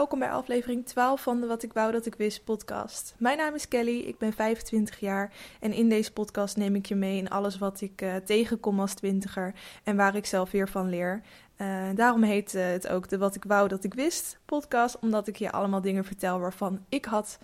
welkom 0.00 0.18
bij 0.18 0.30
aflevering 0.30 0.86
12 0.86 1.22
van 1.22 1.40
de 1.40 1.46
Wat 1.46 1.62
ik 1.62 1.72
wou 1.72 1.92
dat 1.92 2.06
ik 2.06 2.14
wist 2.14 2.44
podcast. 2.44 3.14
Mijn 3.18 3.36
naam 3.36 3.54
is 3.54 3.68
Kelly, 3.68 3.98
ik 3.98 4.18
ben 4.18 4.32
25 4.32 5.00
jaar 5.00 5.32
en 5.60 5.72
in 5.72 5.88
deze 5.88 6.12
podcast 6.12 6.56
neem 6.56 6.74
ik 6.74 6.86
je 6.86 6.94
mee 6.94 7.16
in 7.16 7.30
alles 7.30 7.58
wat 7.58 7.80
ik 7.80 8.02
uh, 8.02 8.16
tegenkom 8.16 8.80
als 8.80 8.94
twintiger 8.94 9.54
en 9.84 9.96
waar 9.96 10.16
ik 10.16 10.26
zelf 10.26 10.50
weer 10.50 10.68
van 10.68 10.88
leer. 10.88 11.22
Uh, 11.58 11.82
daarom 11.94 12.22
heet 12.22 12.54
uh, 12.54 12.66
het 12.66 12.88
ook 12.88 13.08
de 13.08 13.18
Wat 13.18 13.34
ik 13.34 13.44
wou 13.44 13.68
dat 13.68 13.84
ik 13.84 13.94
wist 13.94 14.38
podcast, 14.44 14.98
omdat 14.98 15.26
ik 15.26 15.36
je 15.36 15.52
allemaal 15.52 15.80
dingen 15.80 16.04
vertel 16.04 16.38
waarvan 16.38 16.84
ik 16.88 17.04
had 17.04 17.38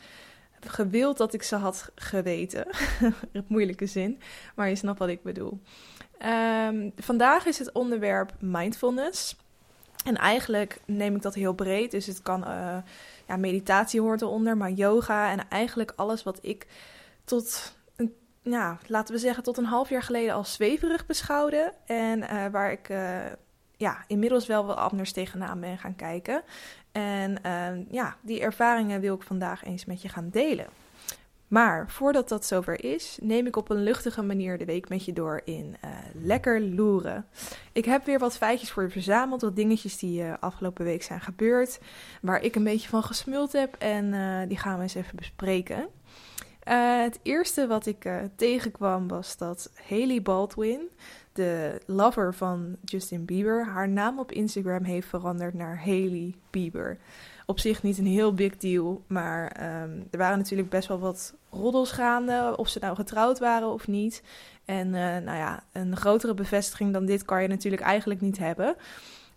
gewild 0.61 1.17
dat 1.17 1.35
ik 1.35 1.43
ze 1.43 1.57
had 1.57 1.91
geweten. 1.95 2.67
Moeilijke 3.49 3.87
zin, 3.87 4.21
maar 4.55 4.69
je 4.69 4.77
snapt 4.77 4.99
wat 4.99 5.09
ik 5.09 5.23
bedoel. 5.23 5.61
Um, 6.69 6.93
vandaag 6.97 7.47
is 7.47 7.59
het 7.59 7.73
onderwerp 7.73 8.35
mindfulness. 8.41 9.37
En 10.07 10.17
eigenlijk 10.17 10.81
neem 10.85 11.15
ik 11.15 11.23
dat 11.23 11.35
heel 11.35 11.53
breed. 11.53 11.91
Dus 11.91 12.07
het 12.07 12.23
kan, 12.23 12.41
uh, 12.49 12.77
ja, 13.27 13.37
meditatie 13.37 14.01
hoort 14.01 14.23
eronder, 14.23 14.57
maar 14.57 14.71
yoga 14.71 15.31
en 15.31 15.49
eigenlijk 15.49 15.93
alles 15.97 16.23
wat 16.23 16.39
ik 16.43 16.67
tot, 17.25 17.77
een, 17.97 18.15
ja, 18.43 18.79
laten 18.87 19.15
we 19.15 19.21
zeggen, 19.21 19.43
tot 19.43 19.57
een 19.57 19.65
half 19.65 19.89
jaar 19.89 20.03
geleden 20.03 20.35
als 20.35 20.53
zweverig 20.53 21.07
beschouwde. 21.07 21.73
En 21.87 22.19
uh, 22.19 22.47
waar 22.47 22.73
ik 22.73 22.89
uh, 22.89 23.19
ja, 23.77 24.05
inmiddels 24.07 24.47
wel 24.47 24.65
wat 24.65 24.77
anders 24.77 25.13
tegenaan 25.13 25.61
ben 25.61 25.79
gaan 25.79 25.97
kijken. 25.97 26.43
En 26.93 27.39
ja, 27.91 28.17
die 28.21 28.41
ervaringen 28.41 29.01
wil 29.01 29.15
ik 29.15 29.23
vandaag 29.23 29.65
eens 29.65 29.85
met 29.85 30.03
je 30.03 30.09
gaan 30.09 30.29
delen. 30.31 30.67
Maar 31.49 31.91
voordat 31.91 32.29
dat 32.29 32.45
zover 32.45 32.85
is, 32.85 33.19
neem 33.23 33.47
ik 33.47 33.57
op 33.57 33.71
een 33.71 33.83
luchtige 33.83 34.23
manier 34.23 34.59
de 34.59 34.65
week 34.65 34.89
met 34.89 35.05
je 35.05 35.13
door 35.13 35.41
in 35.45 35.77
uh, 35.85 35.91
lekker 36.23 36.61
loeren. 36.61 37.27
Ik 37.73 37.85
heb 37.85 38.05
weer 38.05 38.19
wat 38.19 38.37
feitjes 38.37 38.71
voor 38.71 38.83
je 38.83 38.91
verzameld, 38.91 39.41
wat 39.41 39.57
dingetjes 39.57 39.99
die 39.99 40.23
uh, 40.23 40.35
afgelopen 40.41 40.85
week 40.85 41.03
zijn 41.03 41.21
gebeurd, 41.21 41.79
waar 42.23 42.43
ik 42.43 42.55
een 42.55 42.65
beetje 42.65 42.89
van 42.89 43.03
gesmuld 43.03 43.53
heb 43.53 43.75
en 43.79 44.05
uh, 44.13 44.49
die 44.49 44.59
gaan 44.59 44.77
we 44.77 44.83
eens 44.83 44.95
even 44.95 45.17
bespreken. 45.17 45.89
het 47.05 47.19
eerste 47.23 47.67
wat 47.67 47.87
ik 47.87 48.09
tegenkwam 48.37 49.09
was 49.09 49.37
dat 49.37 49.73
Haley 49.89 50.23
Baldwin, 50.23 50.89
de 51.37 51.81
lover 51.87 52.35
van 52.35 52.77
Justin 52.85 53.25
Bieber, 53.25 53.67
haar 53.67 53.89
naam 53.89 54.19
op 54.19 54.33
Instagram 54.33 54.85
heeft 54.85 55.09
veranderd 55.09 55.55
naar 55.55 55.79
Haley 55.79 56.35
Bieber 56.51 56.99
op 57.47 57.61
zich 57.61 57.83
niet 57.83 57.99
een 57.99 58.07
heel 58.07 58.35
big 58.35 58.57
deal. 58.57 59.03
Maar 59.07 59.45
um, 59.83 60.07
er 60.11 60.19
waren 60.19 60.39
natuurlijk 60.39 60.69
best 60.69 60.89
wel 60.89 60.99
wat 60.99 61.35
roddels 61.51 61.91
gaande. 61.91 62.55
Of 62.57 62.69
ze 62.69 62.79
nou 62.79 62.97
getrouwd 62.97 63.39
waren 63.39 63.73
of 63.73 63.89
niet. 63.89 64.23
En 64.65 64.87
uh, 64.87 64.95
nou 64.95 65.37
ja, 65.37 65.65
een 65.73 65.97
grotere 65.97 66.35
bevestiging 66.35 66.93
dan 66.93 67.07
dit 67.07 67.25
kan 67.25 67.43
je 67.43 67.49
natuurlijk 67.49 67.83
eigenlijk 67.83 68.21
niet 68.21 68.39
hebben. 68.39 68.77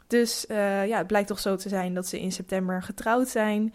Dus 0.08 0.46
uh, 0.48 0.88
ja, 0.88 0.98
het 0.98 1.08
blijkt 1.08 1.28
toch 1.28 1.40
zo 1.40 1.56
te 1.56 1.70
zijn 1.70 1.94
dat 1.94 2.08
ze 2.08 2.20
in 2.20 2.32
september 2.32 2.84
getrouwd 2.84 3.28
zijn. 3.28 3.74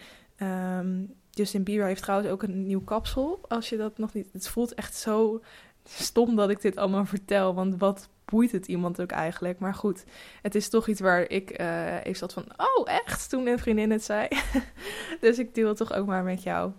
Um, 0.78 1.14
Justin 1.30 1.62
Bieber 1.62 1.86
heeft 1.86 2.02
trouwens 2.02 2.30
ook 2.30 2.42
een 2.42 2.66
nieuw 2.66 2.84
kapsel. 2.84 3.40
Als 3.48 3.68
je 3.68 3.76
dat 3.76 3.98
nog 3.98 4.12
niet. 4.12 4.28
Het 4.32 4.48
voelt 4.48 4.74
echt 4.74 4.94
zo 4.94 5.42
stom 5.84 6.36
dat 6.36 6.50
ik 6.50 6.60
dit 6.60 6.76
allemaal 6.76 7.04
vertel. 7.04 7.54
Want 7.54 7.78
wat 7.78 8.08
boeit 8.24 8.52
het 8.52 8.66
iemand 8.66 9.00
ook 9.00 9.10
eigenlijk? 9.10 9.58
Maar 9.58 9.74
goed, 9.74 10.04
het 10.42 10.54
is 10.54 10.68
toch 10.68 10.88
iets 10.88 11.00
waar 11.00 11.30
ik 11.30 11.60
uh, 11.60 11.96
even 11.96 12.16
zat 12.16 12.32
van... 12.32 12.44
Oh, 12.56 12.88
echt? 12.88 13.28
Toen 13.28 13.46
een 13.46 13.58
vriendin 13.58 13.90
het 13.90 14.04
zei. 14.04 14.28
dus 15.20 15.38
ik 15.38 15.54
deel 15.54 15.68
het 15.68 15.76
toch 15.76 15.92
ook 15.92 16.06
maar 16.06 16.22
met 16.22 16.42
jou. 16.42 16.72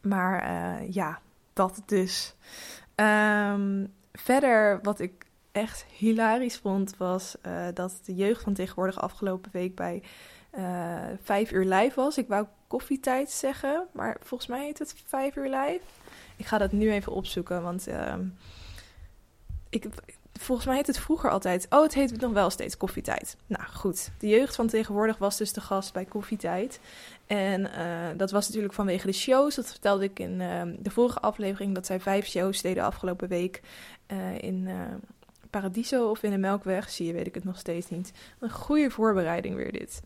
Maar 0.00 0.50
uh, 0.50 0.92
ja, 0.92 1.20
dat 1.52 1.82
dus. 1.86 2.34
Um, 2.94 3.92
verder, 4.12 4.78
wat 4.82 5.00
ik 5.00 5.24
echt 5.52 5.84
hilarisch 5.84 6.56
vond, 6.56 6.96
was 6.96 7.36
uh, 7.46 7.66
dat 7.74 8.00
de 8.04 8.14
jeugd 8.14 8.42
van 8.42 8.54
tegenwoordig 8.54 9.00
afgelopen 9.00 9.50
week 9.52 9.74
bij 9.74 10.02
vijf 11.22 11.52
uur 11.52 11.64
live 11.64 12.00
was. 12.00 12.18
Ik 12.18 12.28
wou 12.28 12.46
koffietijd 12.66 13.30
zeggen, 13.30 13.86
maar 13.92 14.16
volgens 14.22 14.50
mij 14.50 14.64
heet 14.64 14.78
het 14.78 14.94
vijf 15.06 15.36
uur 15.36 15.48
live. 15.48 15.80
Ik 16.36 16.46
ga 16.46 16.58
dat 16.58 16.72
nu 16.72 16.90
even 16.92 17.12
opzoeken, 17.12 17.62
want 17.62 17.88
uh, 17.88 18.14
ik, 19.68 19.86
volgens 20.40 20.66
mij 20.66 20.76
heet 20.76 20.86
het 20.86 20.98
vroeger 20.98 21.30
altijd. 21.30 21.66
Oh, 21.70 21.82
het 21.82 21.94
heet 21.94 22.20
nog 22.20 22.32
wel 22.32 22.50
steeds 22.50 22.76
koffietijd. 22.76 23.36
Nou 23.46 23.62
goed, 23.74 24.10
de 24.18 24.28
jeugd 24.28 24.54
van 24.54 24.66
tegenwoordig 24.66 25.18
was 25.18 25.36
dus 25.36 25.52
de 25.52 25.60
gast 25.60 25.92
bij 25.92 26.04
koffietijd. 26.04 26.80
En 27.26 27.60
uh, 27.60 28.08
dat 28.16 28.30
was 28.30 28.46
natuurlijk 28.46 28.74
vanwege 28.74 29.06
de 29.06 29.12
shows. 29.12 29.54
Dat 29.54 29.70
vertelde 29.70 30.04
ik 30.04 30.18
in 30.18 30.40
uh, 30.40 30.62
de 30.78 30.90
vorige 30.90 31.20
aflevering. 31.20 31.74
Dat 31.74 31.86
zij 31.86 32.00
vijf 32.00 32.26
shows 32.26 32.62
deden 32.62 32.84
afgelopen 32.84 33.28
week 33.28 33.62
uh, 34.12 34.38
in 34.38 34.68
Paradiso 35.50 36.10
of 36.10 36.22
in 36.22 36.30
de 36.30 36.38
Melkweg. 36.38 36.90
Zie 36.90 37.06
je, 37.06 37.12
weet 37.12 37.26
ik 37.26 37.34
het 37.34 37.44
nog 37.44 37.58
steeds 37.58 37.88
niet. 37.88 38.12
Een 38.40 38.50
goede 38.50 38.90
voorbereiding 38.90 39.54
weer 39.54 39.72
dit. 39.72 40.02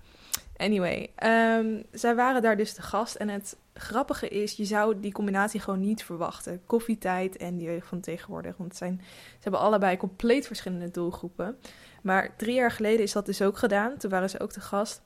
Anyway, 0.61 1.11
um, 1.59 1.83
zij 1.93 2.15
waren 2.15 2.43
daar 2.43 2.57
dus 2.57 2.75
de 2.75 2.83
gast. 2.83 3.15
En 3.15 3.29
het 3.29 3.57
grappige 3.75 4.29
is, 4.29 4.53
je 4.53 4.65
zou 4.65 5.01
die 5.01 5.13
combinatie 5.13 5.61
gewoon 5.61 5.81
niet 5.81 6.05
verwachten. 6.05 6.63
Koffietijd 6.67 7.37
en 7.37 7.57
die 7.57 7.67
jeugd 7.67 7.87
van 7.87 8.01
tegenwoordig. 8.01 8.57
Want 8.57 8.77
zijn, 8.77 9.01
ze 9.03 9.39
hebben 9.41 9.61
allebei 9.61 9.97
compleet 9.97 10.47
verschillende 10.47 10.91
doelgroepen. 10.91 11.59
Maar 12.03 12.37
drie 12.37 12.55
jaar 12.55 12.71
geleden 12.71 13.03
is 13.03 13.13
dat 13.13 13.27
dus 13.27 13.43
ook 13.43 13.59
gedaan. 13.59 13.97
Toen 13.97 14.11
waren 14.11 14.31
ze 14.31 14.41
ook 14.41 14.53
de 14.53 14.61
gast. 14.61 15.03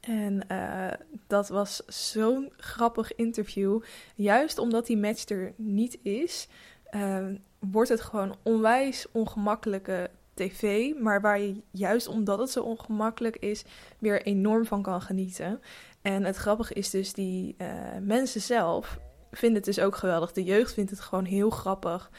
En 0.00 0.44
uh, 0.52 0.86
dat 1.26 1.48
was 1.48 1.82
zo'n 1.86 2.52
grappig 2.56 3.14
interview. 3.14 3.80
Juist 4.14 4.58
omdat 4.58 4.86
die 4.86 4.98
match 4.98 5.28
er 5.28 5.52
niet 5.56 5.98
is, 6.02 6.48
uh, 6.90 7.26
wordt 7.58 7.88
het 7.88 8.00
gewoon 8.00 8.36
onwijs 8.42 9.06
ongemakkelijke 9.12 10.10
tv, 10.48 10.92
maar 10.98 11.20
waar 11.20 11.40
je 11.40 11.62
juist 11.70 12.08
omdat 12.08 12.38
het 12.38 12.50
zo 12.50 12.62
ongemakkelijk 12.62 13.36
is, 13.36 13.64
weer 13.98 14.22
enorm 14.22 14.64
van 14.64 14.82
kan 14.82 15.00
genieten. 15.02 15.60
En 16.02 16.24
het 16.24 16.36
grappige 16.36 16.74
is 16.74 16.90
dus, 16.90 17.12
die 17.12 17.54
uh, 17.58 17.68
mensen 18.00 18.40
zelf 18.40 18.98
vinden 19.30 19.56
het 19.56 19.74
dus 19.74 19.80
ook 19.80 19.96
geweldig. 19.96 20.32
De 20.32 20.44
jeugd 20.44 20.74
vindt 20.74 20.90
het 20.90 21.00
gewoon 21.00 21.24
heel 21.24 21.50
grappig 21.50 22.10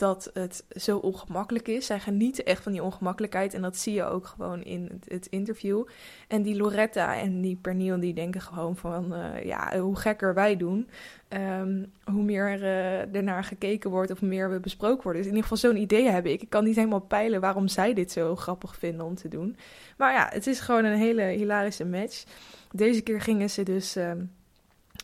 dat 0.00 0.30
het 0.32 0.64
zo 0.70 0.98
ongemakkelijk 0.98 1.68
is. 1.68 1.86
Zij 1.86 2.00
genieten 2.00 2.44
echt 2.44 2.62
van 2.62 2.72
die 2.72 2.82
ongemakkelijkheid 2.82 3.54
en 3.54 3.62
dat 3.62 3.76
zie 3.76 3.94
je 3.94 4.04
ook 4.04 4.26
gewoon 4.26 4.62
in 4.62 5.00
het, 5.08 5.26
interview. 5.26 5.84
En 6.28 6.42
die 6.42 6.56
Loretta 6.56 7.16
en 7.16 7.40
die 7.40 7.56
Pernille 7.56 7.98
die 7.98 8.14
denken 8.14 8.40
gewoon 8.40 8.76
van, 8.76 9.12
uh, 9.12 9.44
ja, 9.44 9.78
hoe 9.78 9.96
gekker 9.96 10.34
wij 10.34 10.56
doen, 10.56 10.88
um, 11.28 11.92
hoe 12.04 12.22
meer 12.22 12.60
uh, 12.60 13.14
ernaar 13.14 13.44
gekeken 13.44 13.90
wordt 13.90 14.10
of 14.10 14.22
meer 14.22 14.50
we 14.50 14.60
besproken 14.60 15.02
worden. 15.02 15.22
Dus 15.22 15.30
in 15.30 15.36
ieder 15.36 15.50
geval 15.50 15.70
zo'n 15.70 15.82
idee 15.82 16.08
heb 16.08 16.26
ik. 16.26 16.42
Ik 16.42 16.50
kan 16.50 16.64
niet 16.64 16.76
helemaal 16.76 17.00
peilen 17.00 17.40
waarom 17.40 17.68
zij 17.68 17.94
dit 17.94 18.12
zo 18.12 18.36
grappig 18.36 18.76
vinden 18.76 19.06
om 19.06 19.14
te 19.14 19.28
doen. 19.28 19.56
Maar 19.96 20.12
ja, 20.12 20.28
het 20.32 20.46
is 20.46 20.60
gewoon 20.60 20.84
een 20.84 20.98
hele 20.98 21.22
hilarische 21.22 21.84
match. 21.84 22.24
Deze 22.70 23.00
keer 23.00 23.20
gingen 23.20 23.50
ze 23.50 23.62
dus... 23.62 23.96
Um, 23.96 24.30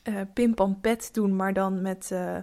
uh, 0.08 0.20
Pim 0.34 0.54
Pam 0.54 0.80
Pet 0.80 1.08
doen, 1.12 1.36
maar 1.36 1.52
dan 1.52 1.82
met 1.82 2.10
uh, 2.12 2.36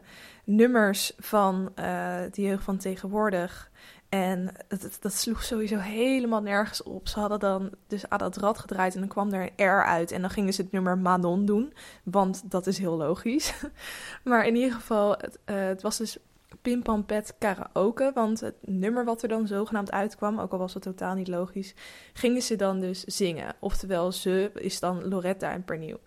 nummers 0.43 1.13
van 1.17 1.71
uh, 1.79 2.21
de 2.31 2.41
jeugd 2.41 2.63
van 2.63 2.77
tegenwoordig. 2.77 3.71
En 4.09 4.53
dat, 4.67 4.97
dat, 5.01 5.13
sloeg 5.13 5.43
sowieso 5.43 5.77
helemaal 5.77 6.41
nergens 6.41 6.83
op. 6.83 7.07
Ze 7.07 7.19
hadden 7.19 7.39
dan 7.39 7.69
dus 7.87 8.09
aan 8.09 8.17
dat 8.17 8.37
rad 8.37 8.57
gedraaid 8.57 8.93
en 8.93 8.99
dan 8.99 9.09
kwam 9.09 9.33
er 9.33 9.51
een 9.55 9.65
R 9.65 9.83
uit. 9.83 10.11
En 10.11 10.21
dan 10.21 10.29
gingen 10.29 10.53
ze 10.53 10.61
het 10.61 10.71
nummer 10.71 10.97
Manon 10.97 11.45
doen, 11.45 11.73
want 12.03 12.51
dat 12.51 12.67
is 12.67 12.77
heel 12.77 12.97
logisch. 12.97 13.53
maar 14.23 14.45
in 14.45 14.55
ieder 14.55 14.73
geval, 14.73 15.11
het, 15.17 15.39
het 15.45 15.81
was 15.81 15.97
dus 15.97 16.17
Pim 16.61 16.81
Pam 16.81 17.05
Pet 17.05 17.35
karaoke. 17.37 18.11
Want 18.13 18.39
het 18.39 18.55
nummer 18.61 19.05
wat 19.05 19.21
er 19.21 19.29
dan 19.29 19.47
zogenaamd 19.47 19.91
uitkwam, 19.91 20.39
ook 20.39 20.51
al 20.51 20.57
was 20.57 20.73
het 20.73 20.83
totaal 20.83 21.15
niet 21.15 21.27
logisch, 21.27 21.73
gingen 22.13 22.41
ze 22.41 22.55
dan 22.55 22.79
dus 22.79 23.03
zingen. 23.03 23.55
Oftewel, 23.59 24.11
ze 24.11 24.51
is 24.53 24.79
dan 24.79 25.07
Loretta 25.07 25.51
en 25.51 25.63
Pernille. 25.63 25.99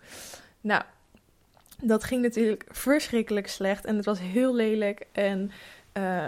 Nou, 0.61 0.83
dat 1.83 2.03
ging 2.03 2.21
natuurlijk 2.21 2.65
verschrikkelijk 2.69 3.47
slecht 3.47 3.85
en 3.85 3.95
het 3.95 4.05
was 4.05 4.19
heel 4.19 4.55
lelijk. 4.55 5.07
En 5.11 5.51
uh, 5.93 6.27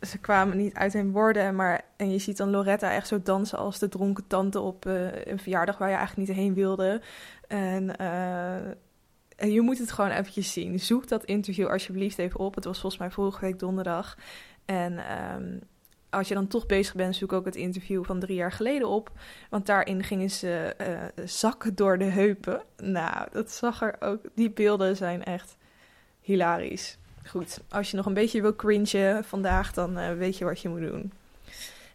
ze 0.00 0.18
kwamen 0.18 0.56
niet 0.56 0.74
uit 0.74 0.92
hun 0.92 1.12
woorden. 1.12 1.54
Maar, 1.54 1.84
en 1.96 2.10
je 2.10 2.18
ziet 2.18 2.36
dan 2.36 2.50
Loretta 2.50 2.92
echt 2.92 3.08
zo 3.08 3.22
dansen 3.22 3.58
als 3.58 3.78
de 3.78 3.88
dronken 3.88 4.26
tante 4.26 4.60
op 4.60 4.86
uh, 4.86 5.26
een 5.26 5.38
verjaardag 5.38 5.78
waar 5.78 5.90
je 5.90 5.96
eigenlijk 5.96 6.28
niet 6.28 6.38
heen 6.38 6.54
wilde. 6.54 7.00
En, 7.48 7.92
uh, 8.00 8.54
en 9.36 9.52
je 9.52 9.60
moet 9.60 9.78
het 9.78 9.92
gewoon 9.92 10.10
eventjes 10.10 10.52
zien. 10.52 10.80
Zoek 10.80 11.08
dat 11.08 11.24
interview 11.24 11.66
alsjeblieft 11.66 12.18
even 12.18 12.40
op. 12.40 12.54
Het 12.54 12.64
was 12.64 12.80
volgens 12.80 13.00
mij 13.00 13.10
vorige 13.10 13.40
week 13.40 13.58
donderdag. 13.58 14.16
En 14.64 14.98
um, 15.34 15.60
als 16.16 16.28
je 16.28 16.34
dan 16.34 16.46
toch 16.46 16.66
bezig 16.66 16.94
bent, 16.94 17.16
zoek 17.16 17.32
ook 17.32 17.44
het 17.44 17.56
interview 17.56 18.04
van 18.04 18.20
drie 18.20 18.36
jaar 18.36 18.52
geleden 18.52 18.88
op. 18.88 19.10
Want 19.50 19.66
daarin 19.66 20.02
gingen 20.02 20.30
ze 20.30 20.74
uh, 20.80 21.26
zakken 21.26 21.74
door 21.74 21.98
de 21.98 22.04
heupen. 22.04 22.62
Nou, 22.76 23.28
dat 23.32 23.50
zag 23.50 23.82
er 23.82 23.96
ook. 24.00 24.20
Die 24.34 24.50
beelden 24.50 24.96
zijn 24.96 25.24
echt 25.24 25.56
hilarisch. 26.20 26.98
Goed, 27.26 27.60
als 27.68 27.90
je 27.90 27.96
nog 27.96 28.06
een 28.06 28.14
beetje 28.14 28.40
wil 28.40 28.56
cringen 28.56 29.24
vandaag, 29.24 29.72
dan 29.72 29.98
uh, 29.98 30.12
weet 30.12 30.38
je 30.38 30.44
wat 30.44 30.60
je 30.60 30.68
moet 30.68 30.80
doen. 30.80 31.12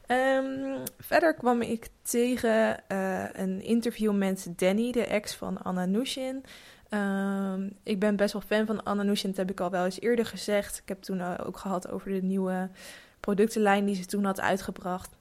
Um, 0.08 0.84
verder 1.00 1.34
kwam 1.34 1.62
ik 1.62 1.88
tegen 2.02 2.84
uh, 2.92 3.24
een 3.34 3.62
interview 3.62 4.14
met 4.14 4.54
Danny, 4.56 4.92
de 4.92 5.06
ex 5.06 5.36
van 5.36 5.62
Anna 5.62 5.86
Nushin. 5.86 6.44
Um, 6.90 7.78
ik 7.84 8.00
ben 8.00 8.16
best 8.16 8.34
wel 8.34 8.42
fan 8.42 8.66
van 8.66 8.84
Anna 8.84 9.04
Nushin, 9.04 9.30
dat 9.30 9.40
heb 9.40 9.52
ik 9.52 9.60
al 9.60 9.70
wel 9.70 9.86
eens 9.86 10.02
eerder 10.02 10.26
gezegd. 10.26 10.78
Ik 10.78 10.88
heb 10.88 11.02
toen 11.02 11.38
ook 11.38 11.58
gehad 11.58 11.92
over 11.92 12.12
de 12.12 12.22
nieuwe 12.22 12.70
productenlijn 13.22 13.86
die 13.86 13.96
ze 13.96 14.06
toen 14.06 14.26
had 14.26 14.40
uitgebracht. 14.40 15.20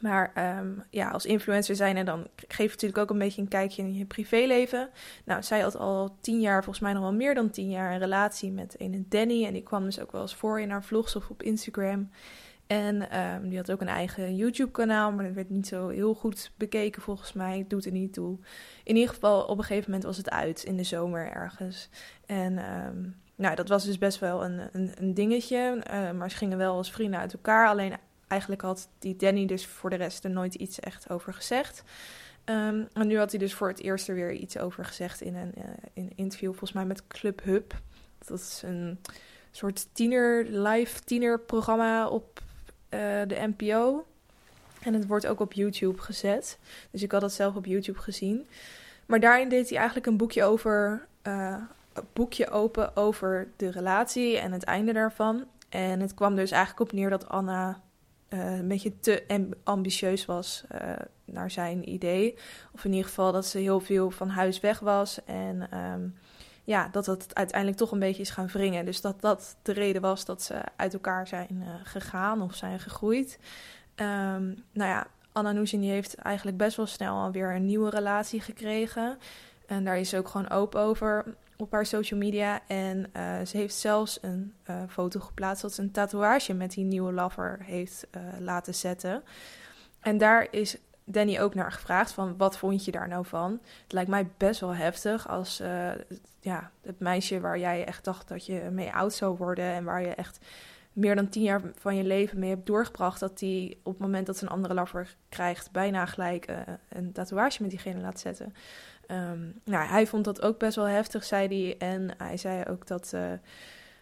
Maar 0.00 0.30
ehm, 0.34 0.68
ja, 0.90 1.10
als 1.10 1.26
influencer 1.26 1.76
zijn 1.76 1.96
en 1.96 2.04
dan 2.04 2.26
geef 2.36 2.66
je 2.66 2.70
natuurlijk 2.70 2.98
ook 2.98 3.10
een 3.10 3.18
beetje 3.18 3.42
een 3.42 3.48
kijkje 3.48 3.82
in 3.82 3.94
je 3.94 4.04
privéleven. 4.04 4.88
Nou, 5.24 5.42
zij 5.42 5.60
had 5.60 5.76
al 5.76 6.16
tien 6.20 6.40
jaar, 6.40 6.64
volgens 6.64 6.84
mij 6.84 6.92
nog 6.92 7.02
wel 7.02 7.12
meer 7.12 7.34
dan 7.34 7.50
tien 7.50 7.70
jaar, 7.70 7.92
een 7.92 7.98
relatie 7.98 8.50
met 8.50 8.74
een 8.78 9.06
Danny. 9.08 9.44
En 9.44 9.52
die 9.52 9.62
kwam 9.62 9.84
dus 9.84 10.00
ook 10.00 10.12
wel 10.12 10.20
eens 10.20 10.34
voor 10.34 10.60
in 10.60 10.70
haar 10.70 10.84
vlogs 10.84 11.16
of 11.16 11.30
op 11.30 11.42
Instagram. 11.42 12.10
En 12.66 13.18
um, 13.18 13.48
die 13.48 13.58
had 13.58 13.72
ook 13.72 13.80
een 13.80 13.88
eigen 13.88 14.36
YouTube-kanaal, 14.36 15.12
maar 15.12 15.24
dat 15.24 15.34
werd 15.34 15.50
niet 15.50 15.66
zo 15.66 15.88
heel 15.88 16.14
goed 16.14 16.52
bekeken 16.56 17.02
volgens 17.02 17.32
mij. 17.32 17.64
Doet 17.68 17.84
er 17.84 17.92
niet 17.92 18.12
toe. 18.12 18.38
In 18.84 18.96
ieder 18.96 19.14
geval, 19.14 19.42
op 19.42 19.58
een 19.58 19.64
gegeven 19.64 19.90
moment 19.90 20.08
was 20.08 20.16
het 20.16 20.30
uit 20.30 20.62
in 20.62 20.76
de 20.76 20.82
zomer 20.82 21.32
ergens. 21.32 21.88
En 22.26 22.76
um, 22.86 23.14
nou, 23.40 23.54
dat 23.54 23.68
was 23.68 23.84
dus 23.84 23.98
best 23.98 24.18
wel 24.18 24.44
een, 24.44 24.60
een, 24.72 24.92
een 24.94 25.14
dingetje. 25.14 25.82
Uh, 25.90 26.10
maar 26.10 26.30
ze 26.30 26.36
gingen 26.36 26.58
wel 26.58 26.76
als 26.76 26.92
vrienden 26.92 27.20
uit 27.20 27.32
elkaar. 27.32 27.68
Alleen 27.68 27.96
eigenlijk 28.28 28.62
had 28.62 28.88
die 28.98 29.16
Danny 29.16 29.46
dus 29.46 29.66
voor 29.66 29.90
de 29.90 29.96
rest 29.96 30.24
er 30.24 30.30
nooit 30.30 30.54
iets 30.54 30.80
echt 30.80 31.10
over 31.10 31.34
gezegd. 31.34 31.82
Um, 32.44 32.88
en 32.92 33.06
nu 33.06 33.18
had 33.18 33.30
hij 33.30 33.38
dus 33.38 33.54
voor 33.54 33.68
het 33.68 33.80
eerst 33.80 34.08
er 34.08 34.14
weer 34.14 34.32
iets 34.32 34.58
over 34.58 34.84
gezegd 34.84 35.20
in 35.20 35.36
een, 35.36 35.52
uh, 35.58 35.64
in 35.92 36.04
een 36.04 36.12
interview, 36.14 36.48
volgens 36.48 36.72
mij 36.72 36.84
met 36.84 37.06
Club 37.06 37.42
Hub. 37.42 37.74
Dat 38.24 38.38
is 38.38 38.62
een 38.64 38.98
soort 39.50 39.86
tiener, 39.92 40.44
live 40.44 41.00
tienerprogramma 41.00 42.08
op 42.08 42.40
uh, 42.90 43.00
de 43.26 43.52
NPO. 43.56 44.06
En 44.82 44.94
het 44.94 45.06
wordt 45.06 45.26
ook 45.26 45.40
op 45.40 45.52
YouTube 45.52 46.00
gezet. 46.00 46.58
Dus 46.90 47.02
ik 47.02 47.12
had 47.12 47.20
dat 47.20 47.32
zelf 47.32 47.56
op 47.56 47.66
YouTube 47.66 47.98
gezien. 47.98 48.48
Maar 49.06 49.20
daarin 49.20 49.48
deed 49.48 49.68
hij 49.68 49.78
eigenlijk 49.78 50.06
een 50.06 50.16
boekje 50.16 50.44
over. 50.44 51.06
Boekje 52.12 52.50
open 52.50 52.96
over 52.96 53.48
de 53.56 53.70
relatie 53.70 54.38
en 54.38 54.52
het 54.52 54.64
einde 54.64 54.92
daarvan. 54.92 55.44
En 55.68 56.00
het 56.00 56.14
kwam 56.14 56.34
dus 56.34 56.50
eigenlijk 56.50 56.90
op 56.90 56.98
neer 56.98 57.10
dat 57.10 57.28
Anna 57.28 57.80
uh, 58.28 58.58
een 58.58 58.68
beetje 58.68 58.98
te 58.98 59.46
ambitieus 59.64 60.24
was 60.24 60.64
uh, 60.72 60.92
naar 61.24 61.50
zijn 61.50 61.88
idee. 61.88 62.38
Of 62.72 62.84
in 62.84 62.90
ieder 62.90 63.06
geval 63.06 63.32
dat 63.32 63.46
ze 63.46 63.58
heel 63.58 63.80
veel 63.80 64.10
van 64.10 64.28
huis 64.28 64.60
weg 64.60 64.78
was. 64.78 65.24
En 65.24 65.78
um, 65.78 66.14
ja, 66.64 66.88
dat 66.88 67.04
dat 67.04 67.34
uiteindelijk 67.34 67.78
toch 67.78 67.90
een 67.90 67.98
beetje 67.98 68.22
is 68.22 68.30
gaan 68.30 68.46
wringen. 68.46 68.84
Dus 68.84 69.00
dat 69.00 69.20
dat 69.20 69.56
de 69.62 69.72
reden 69.72 70.02
was 70.02 70.24
dat 70.24 70.42
ze 70.42 70.60
uit 70.76 70.92
elkaar 70.92 71.26
zijn 71.26 71.62
uh, 71.62 71.68
gegaan 71.84 72.42
of 72.42 72.54
zijn 72.54 72.80
gegroeid. 72.80 73.38
Um, 73.96 74.64
nou 74.72 74.90
ja, 74.90 75.06
Anna 75.32 75.52
Nuzin 75.52 75.82
heeft 75.82 76.14
eigenlijk 76.14 76.56
best 76.56 76.76
wel 76.76 76.86
snel 76.86 77.20
alweer 77.20 77.54
een 77.54 77.66
nieuwe 77.66 77.90
relatie 77.90 78.40
gekregen. 78.40 79.18
En 79.66 79.84
daar 79.84 79.98
is 79.98 80.08
ze 80.08 80.18
ook 80.18 80.28
gewoon 80.28 80.50
open 80.50 80.80
over 80.80 81.24
op 81.60 81.72
haar 81.72 81.86
social 81.86 82.20
media. 82.20 82.60
En 82.66 83.10
uh, 83.16 83.40
ze 83.46 83.56
heeft 83.56 83.74
zelfs 83.74 84.18
een 84.22 84.54
uh, 84.70 84.82
foto 84.88 85.20
geplaatst 85.20 85.62
dat 85.62 85.72
ze 85.72 85.82
een 85.82 85.90
tatoeage 85.90 86.54
met 86.54 86.70
die 86.70 86.84
nieuwe 86.84 87.12
lover 87.12 87.58
heeft 87.62 88.06
uh, 88.16 88.22
laten 88.38 88.74
zetten. 88.74 89.22
En 90.00 90.18
daar 90.18 90.46
is 90.50 90.76
Danny 91.04 91.40
ook 91.40 91.54
naar 91.54 91.72
gevraagd 91.72 92.12
van 92.12 92.36
wat 92.36 92.58
vond 92.58 92.84
je 92.84 92.90
daar 92.90 93.08
nou 93.08 93.26
van? 93.26 93.60
Het 93.82 93.92
lijkt 93.92 94.10
mij 94.10 94.28
best 94.36 94.60
wel 94.60 94.74
heftig 94.74 95.28
als 95.28 95.62
ja, 96.40 96.70
het 96.82 96.98
meisje 96.98 97.40
waar 97.40 97.58
jij 97.58 97.84
echt 97.84 98.04
dacht 98.04 98.28
dat 98.28 98.46
je 98.46 98.68
mee 98.72 98.92
oud 98.92 99.12
zou 99.12 99.36
worden 99.36 99.64
en 99.64 99.84
waar 99.84 100.02
je 100.02 100.14
echt 100.14 100.38
meer 100.92 101.14
dan 101.14 101.28
tien 101.28 101.42
jaar 101.42 101.60
van 101.78 101.96
je 101.96 102.04
leven 102.04 102.38
mee 102.38 102.50
hebt 102.50 102.66
doorgebracht, 102.66 103.20
dat 103.20 103.38
die 103.38 103.80
op 103.82 103.92
het 103.92 104.02
moment 104.02 104.26
dat 104.26 104.36
ze 104.36 104.44
een 104.44 104.50
andere 104.50 104.74
lover 104.74 105.16
krijgt, 105.28 105.70
bijna 105.70 106.06
gelijk 106.06 106.46
een 106.88 107.12
tatoeage 107.12 107.62
met 107.62 107.70
diegene 107.70 108.00
laat 108.00 108.20
zetten. 108.20 108.54
Um, 109.12 109.60
nou, 109.64 109.86
hij 109.88 110.06
vond 110.06 110.24
dat 110.24 110.42
ook 110.42 110.58
best 110.58 110.76
wel 110.76 110.88
heftig, 110.88 111.24
zei 111.24 111.48
hij. 111.48 111.88
En 111.88 112.10
hij 112.18 112.36
zei 112.36 112.64
ook 112.64 112.86
dat 112.86 113.12
uh, 113.14 113.20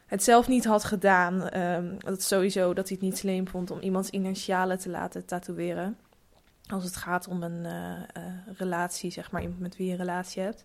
het 0.07 0.23
zelf 0.23 0.49
niet 0.49 0.65
had 0.65 0.85
gedaan. 0.85 1.57
Um, 1.57 1.97
dat 1.99 2.23
sowieso 2.23 2.75
dat 2.75 2.89
hij 2.89 2.97
het 3.01 3.09
niet 3.09 3.19
slim 3.19 3.49
vond 3.49 3.71
om 3.71 3.81
iemands 3.81 4.11
initialen 4.11 4.79
te 4.79 4.91
laten 4.91 5.25
tatoeëren. 5.25 5.97
Als 6.67 6.85
het 6.85 6.97
gaat 6.97 7.29
om 7.29 7.43
een 7.43 7.65
uh, 7.65 7.73
uh, 7.73 7.99
relatie, 8.57 9.11
zeg 9.11 9.31
maar, 9.31 9.43
iemand 9.43 9.61
met 9.61 9.77
wie 9.77 9.87
je 9.87 9.93
een 9.93 9.99
relatie 9.99 10.43
hebt. 10.43 10.65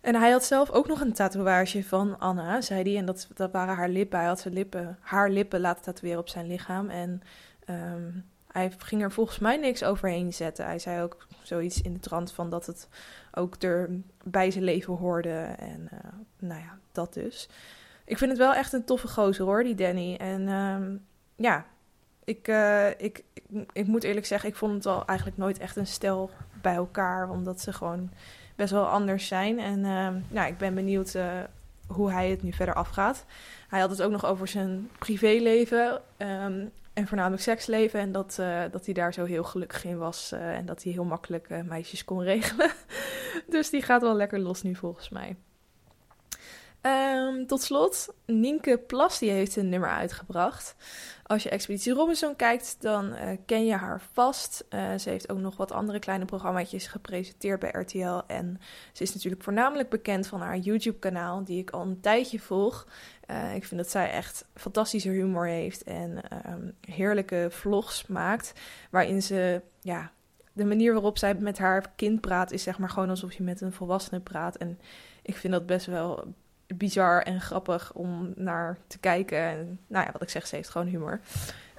En 0.00 0.14
hij 0.14 0.30
had 0.30 0.44
zelf 0.44 0.70
ook 0.70 0.86
nog 0.86 1.00
een 1.00 1.12
tatoeage 1.12 1.84
van 1.84 2.18
Anna, 2.18 2.60
zei 2.60 2.82
hij. 2.82 2.96
En 2.96 3.06
dat, 3.06 3.28
dat 3.34 3.52
waren 3.52 3.74
haar 3.76 3.88
lippen. 3.88 4.18
Hij 4.18 4.28
had 4.28 4.40
zijn 4.40 4.54
lippen, 4.54 4.98
haar 5.00 5.30
lippen 5.30 5.60
laten 5.60 5.82
tatoeëren 5.82 6.20
op 6.20 6.28
zijn 6.28 6.46
lichaam. 6.46 6.88
En 6.90 7.22
um, 7.70 8.24
hij 8.56 8.72
ging 8.78 9.02
er 9.02 9.12
volgens 9.12 9.38
mij 9.38 9.56
niks 9.56 9.84
overheen 9.84 10.32
zetten. 10.32 10.64
Hij 10.64 10.78
zei 10.78 11.02
ook 11.02 11.26
zoiets 11.42 11.82
in 11.82 11.92
de 11.92 12.00
trant 12.00 12.32
van 12.32 12.50
dat 12.50 12.66
het 12.66 12.88
ook 13.34 13.62
er 13.62 13.90
bij 14.24 14.50
zijn 14.50 14.64
leven 14.64 14.94
hoorde. 14.94 15.54
En 15.58 15.88
uh, 15.92 15.98
nou 16.38 16.60
ja, 16.60 16.78
dat 16.92 17.14
dus. 17.14 17.48
Ik 18.04 18.18
vind 18.18 18.30
het 18.30 18.40
wel 18.40 18.54
echt 18.54 18.72
een 18.72 18.84
toffe 18.84 19.08
gozer 19.08 19.44
hoor, 19.44 19.64
die 19.64 19.74
Danny. 19.74 20.14
En 20.14 20.48
um, 20.48 21.04
ja, 21.34 21.66
ik, 22.24 22.48
uh, 22.48 22.88
ik, 22.90 23.24
ik, 23.72 23.86
moet 23.86 24.04
eerlijk 24.04 24.26
zeggen, 24.26 24.48
ik 24.48 24.56
vond 24.56 24.74
het 24.74 24.86
al 24.86 25.06
eigenlijk 25.06 25.38
nooit 25.38 25.58
echt 25.58 25.76
een 25.76 25.86
stel 25.86 26.30
bij 26.62 26.74
elkaar. 26.74 27.30
Omdat 27.30 27.60
ze 27.60 27.72
gewoon 27.72 28.10
best 28.54 28.72
wel 28.72 28.86
anders 28.86 29.26
zijn. 29.26 29.58
En 29.58 29.78
uh, 29.78 30.08
nou, 30.28 30.48
ik 30.48 30.58
ben 30.58 30.74
benieuwd 30.74 31.14
uh, 31.14 31.32
hoe 31.86 32.10
hij 32.10 32.30
het 32.30 32.42
nu 32.42 32.52
verder 32.52 32.74
afgaat. 32.74 33.24
Hij 33.68 33.80
had 33.80 33.90
het 33.90 34.02
ook 34.02 34.10
nog 34.10 34.24
over 34.24 34.48
zijn 34.48 34.90
privéleven. 34.98 36.00
Um, 36.18 36.72
en 36.96 37.06
voornamelijk 37.06 37.42
seksleven. 37.42 38.00
En 38.00 38.12
dat, 38.12 38.36
uh, 38.40 38.62
dat 38.70 38.84
hij 38.84 38.94
daar 38.94 39.12
zo 39.12 39.24
heel 39.24 39.44
gelukkig 39.44 39.84
in 39.84 39.98
was. 39.98 40.30
Uh, 40.32 40.56
en 40.56 40.66
dat 40.66 40.82
hij 40.82 40.92
heel 40.92 41.04
makkelijk 41.04 41.50
uh, 41.50 41.62
meisjes 41.62 42.04
kon 42.04 42.22
regelen. 42.22 42.70
dus 43.48 43.70
die 43.70 43.82
gaat 43.82 44.02
wel 44.02 44.14
lekker 44.14 44.38
los 44.38 44.62
nu 44.62 44.74
volgens 44.74 45.08
mij. 45.08 45.36
Um, 46.82 47.46
tot 47.46 47.62
slot, 47.62 48.14
Nienke 48.26 48.78
Plas 48.78 49.18
die 49.18 49.30
heeft 49.30 49.56
een 49.56 49.68
nummer 49.68 49.88
uitgebracht. 49.88 50.76
Als 51.22 51.42
je 51.42 51.48
Expeditie 51.48 51.92
Robinson 51.92 52.36
kijkt, 52.36 52.76
dan 52.80 53.14
ken 53.46 53.66
je 53.66 53.74
haar 53.74 54.02
vast. 54.12 54.64
Ze 54.70 55.10
heeft 55.10 55.28
ook 55.30 55.38
nog 55.38 55.56
wat 55.56 55.72
andere 55.72 55.98
kleine 55.98 56.24
programma's 56.24 56.86
gepresenteerd 56.86 57.60
bij 57.60 57.70
RTL. 57.70 58.20
En 58.26 58.60
ze 58.92 59.02
is 59.02 59.14
natuurlijk 59.14 59.42
voornamelijk 59.42 59.88
bekend 59.88 60.26
van 60.26 60.40
haar 60.40 60.58
YouTube-kanaal, 60.58 61.44
die 61.44 61.58
ik 61.58 61.70
al 61.70 61.82
een 61.82 62.00
tijdje 62.00 62.40
volg. 62.40 62.86
Uh, 63.30 63.54
ik 63.54 63.64
vind 63.64 63.80
dat 63.80 63.90
zij 63.90 64.10
echt 64.10 64.44
fantastische 64.54 65.08
humor 65.08 65.46
heeft 65.46 65.82
en 65.82 66.20
um, 66.48 66.74
heerlijke 66.80 67.46
vlogs 67.50 68.06
maakt. 68.06 68.52
Waarin 68.90 69.22
ze, 69.22 69.60
ja, 69.80 70.10
de 70.52 70.64
manier 70.64 70.92
waarop 70.92 71.18
zij 71.18 71.34
met 71.34 71.58
haar 71.58 71.84
kind 71.96 72.20
praat, 72.20 72.52
is 72.52 72.62
zeg 72.62 72.78
maar 72.78 72.90
gewoon 72.90 73.10
alsof 73.10 73.32
je 73.32 73.42
met 73.42 73.60
een 73.60 73.72
volwassene 73.72 74.20
praat. 74.20 74.56
En 74.56 74.78
ik 75.22 75.36
vind 75.36 75.52
dat 75.52 75.66
best 75.66 75.86
wel 75.86 76.34
bizar 76.66 77.22
en 77.22 77.40
grappig 77.40 77.92
om 77.92 78.32
naar 78.36 78.78
te 78.86 78.98
kijken. 78.98 79.38
En 79.38 79.78
nou 79.86 80.06
ja, 80.06 80.12
wat 80.12 80.22
ik 80.22 80.30
zeg, 80.30 80.46
ze 80.46 80.56
heeft 80.56 80.68
gewoon 80.68 80.86
humor. 80.86 81.20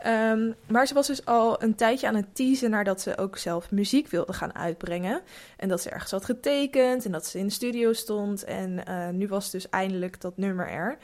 Um, 0.06 0.56
maar 0.68 0.88
ze 0.88 0.94
was 0.94 1.08
dus 1.08 1.26
al 1.26 1.64
een 1.64 1.76
tijdje 1.76 2.08
aan 2.08 2.16
het 2.16 2.36
teasen 2.36 2.70
nadat 2.70 3.02
ze 3.02 3.18
ook 3.18 3.38
zelf 3.38 3.72
muziek 3.72 4.08
wilde 4.08 4.34
gaan 4.34 4.56
uitbrengen. 4.56 5.22
En 5.58 5.70
dat 5.70 5.82
ze 5.82 5.90
ergens 5.90 6.12
had 6.12 6.26
getekend 6.26 7.06
en 7.06 7.12
dat 7.12 7.26
ze 7.26 7.40
in 7.40 7.46
de 7.46 7.54
studio 7.54 7.94
stond. 7.94 8.44
En 8.44 8.82
uh, 8.90 9.10
nu 9.10 9.28
was 9.28 9.52
dus 9.52 9.70
eindelijk 9.70 10.22
dat 10.22 10.38
nummer 10.38 10.70
er. 10.70 10.98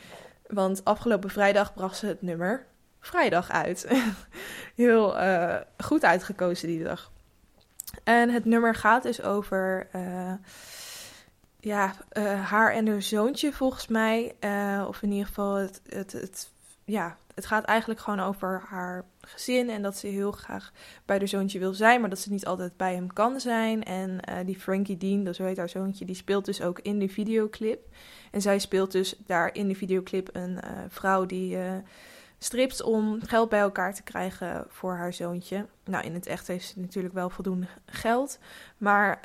Want 0.53 0.85
afgelopen 0.85 1.29
vrijdag 1.29 1.73
bracht 1.73 1.97
ze 1.97 2.05
het 2.05 2.21
nummer 2.21 2.65
Vrijdag 3.03 3.51
uit. 3.51 3.87
Heel 4.75 5.21
uh, 5.21 5.55
goed 5.77 6.03
uitgekozen 6.03 6.67
die 6.67 6.83
dag. 6.83 7.11
En 8.03 8.29
het 8.29 8.45
nummer 8.45 8.75
gaat 8.75 9.03
dus 9.03 9.21
over. 9.21 9.87
Uh, 9.95 10.33
ja, 11.59 11.93
uh, 12.13 12.49
haar 12.49 12.71
en 12.71 12.87
haar 12.87 13.01
zoontje 13.01 13.53
volgens 13.53 13.87
mij. 13.87 14.35
Of 14.87 15.01
in 15.01 15.11
ieder 15.11 15.27
geval, 15.27 15.55
het, 15.55 15.81
het, 15.89 16.11
het, 16.11 16.49
ja, 16.83 17.17
het 17.35 17.45
gaat 17.45 17.63
eigenlijk 17.63 17.99
gewoon 17.99 18.19
over 18.19 18.63
haar 18.67 19.05
gezin. 19.21 19.69
En 19.69 19.81
dat 19.81 19.97
ze 19.97 20.07
heel 20.07 20.31
graag 20.31 20.71
bij 21.05 21.17
haar 21.17 21.27
zoontje 21.27 21.59
wil 21.59 21.73
zijn, 21.73 22.01
maar 22.01 22.09
dat 22.09 22.19
ze 22.19 22.31
niet 22.31 22.45
altijd 22.45 22.77
bij 22.77 22.93
hem 22.93 23.13
kan 23.13 23.39
zijn. 23.39 23.83
En 23.83 24.09
uh, 24.29 24.35
die 24.45 24.59
Frankie 24.59 24.97
Dean, 24.97 25.23
dat 25.23 25.35
zo 25.35 25.43
heet 25.43 25.57
haar 25.57 25.69
zoontje, 25.69 26.05
die 26.05 26.15
speelt 26.15 26.45
dus 26.45 26.61
ook 26.61 26.79
in 26.79 26.99
de 26.99 27.09
videoclip. 27.09 27.87
En 28.31 28.41
zij 28.41 28.59
speelt 28.59 28.91
dus 28.91 29.15
daar 29.25 29.55
in 29.55 29.67
de 29.67 29.75
videoclip 29.75 30.29
een 30.31 30.59
vrouw 30.87 31.25
die 31.25 31.57
stript 32.37 32.83
om 32.83 33.21
geld 33.21 33.49
bij 33.49 33.59
elkaar 33.59 33.93
te 33.93 34.03
krijgen 34.03 34.65
voor 34.67 34.95
haar 34.95 35.13
zoontje. 35.13 35.65
Nou, 35.85 36.05
in 36.05 36.13
het 36.13 36.25
echt 36.25 36.47
heeft 36.47 36.67
ze 36.67 36.79
natuurlijk 36.79 37.13
wel 37.13 37.29
voldoende 37.29 37.67
geld. 37.85 38.39
Maar 38.77 39.19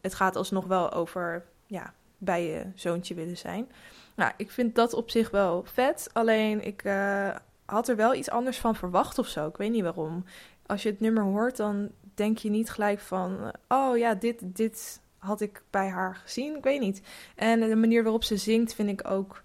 het 0.00 0.14
gaat 0.14 0.36
alsnog 0.36 0.66
wel 0.66 0.92
over 0.92 1.44
ja, 1.66 1.94
bij 2.18 2.46
je 2.46 2.66
zoontje 2.74 3.14
willen 3.14 3.36
zijn. 3.36 3.68
Nou, 4.16 4.32
ik 4.36 4.50
vind 4.50 4.74
dat 4.74 4.94
op 4.94 5.10
zich 5.10 5.30
wel 5.30 5.64
vet. 5.64 6.10
Alleen 6.12 6.66
ik 6.66 6.84
uh, 6.84 7.36
had 7.64 7.88
er 7.88 7.96
wel 7.96 8.14
iets 8.14 8.30
anders 8.30 8.58
van 8.58 8.76
verwacht 8.76 9.18
of 9.18 9.26
zo. 9.26 9.46
Ik 9.46 9.56
weet 9.56 9.70
niet 9.70 9.82
waarom. 9.82 10.24
Als 10.66 10.82
je 10.82 10.88
het 10.88 11.00
nummer 11.00 11.22
hoort, 11.22 11.56
dan 11.56 11.90
denk 12.14 12.38
je 12.38 12.50
niet 12.50 12.70
gelijk 12.70 13.00
van... 13.00 13.52
Oh 13.68 13.96
ja, 13.96 14.14
dit, 14.14 14.38
dit 14.42 15.00
had 15.18 15.40
ik 15.40 15.62
bij 15.70 15.88
haar 15.88 16.14
gezien. 16.14 16.56
Ik 16.56 16.64
weet 16.64 16.80
niet. 16.80 17.02
En 17.34 17.60
de 17.60 17.76
manier 17.76 18.02
waarop 18.02 18.24
ze 18.24 18.36
zingt 18.36 18.74
vind 18.74 18.88
ik 18.88 19.10
ook... 19.10 19.42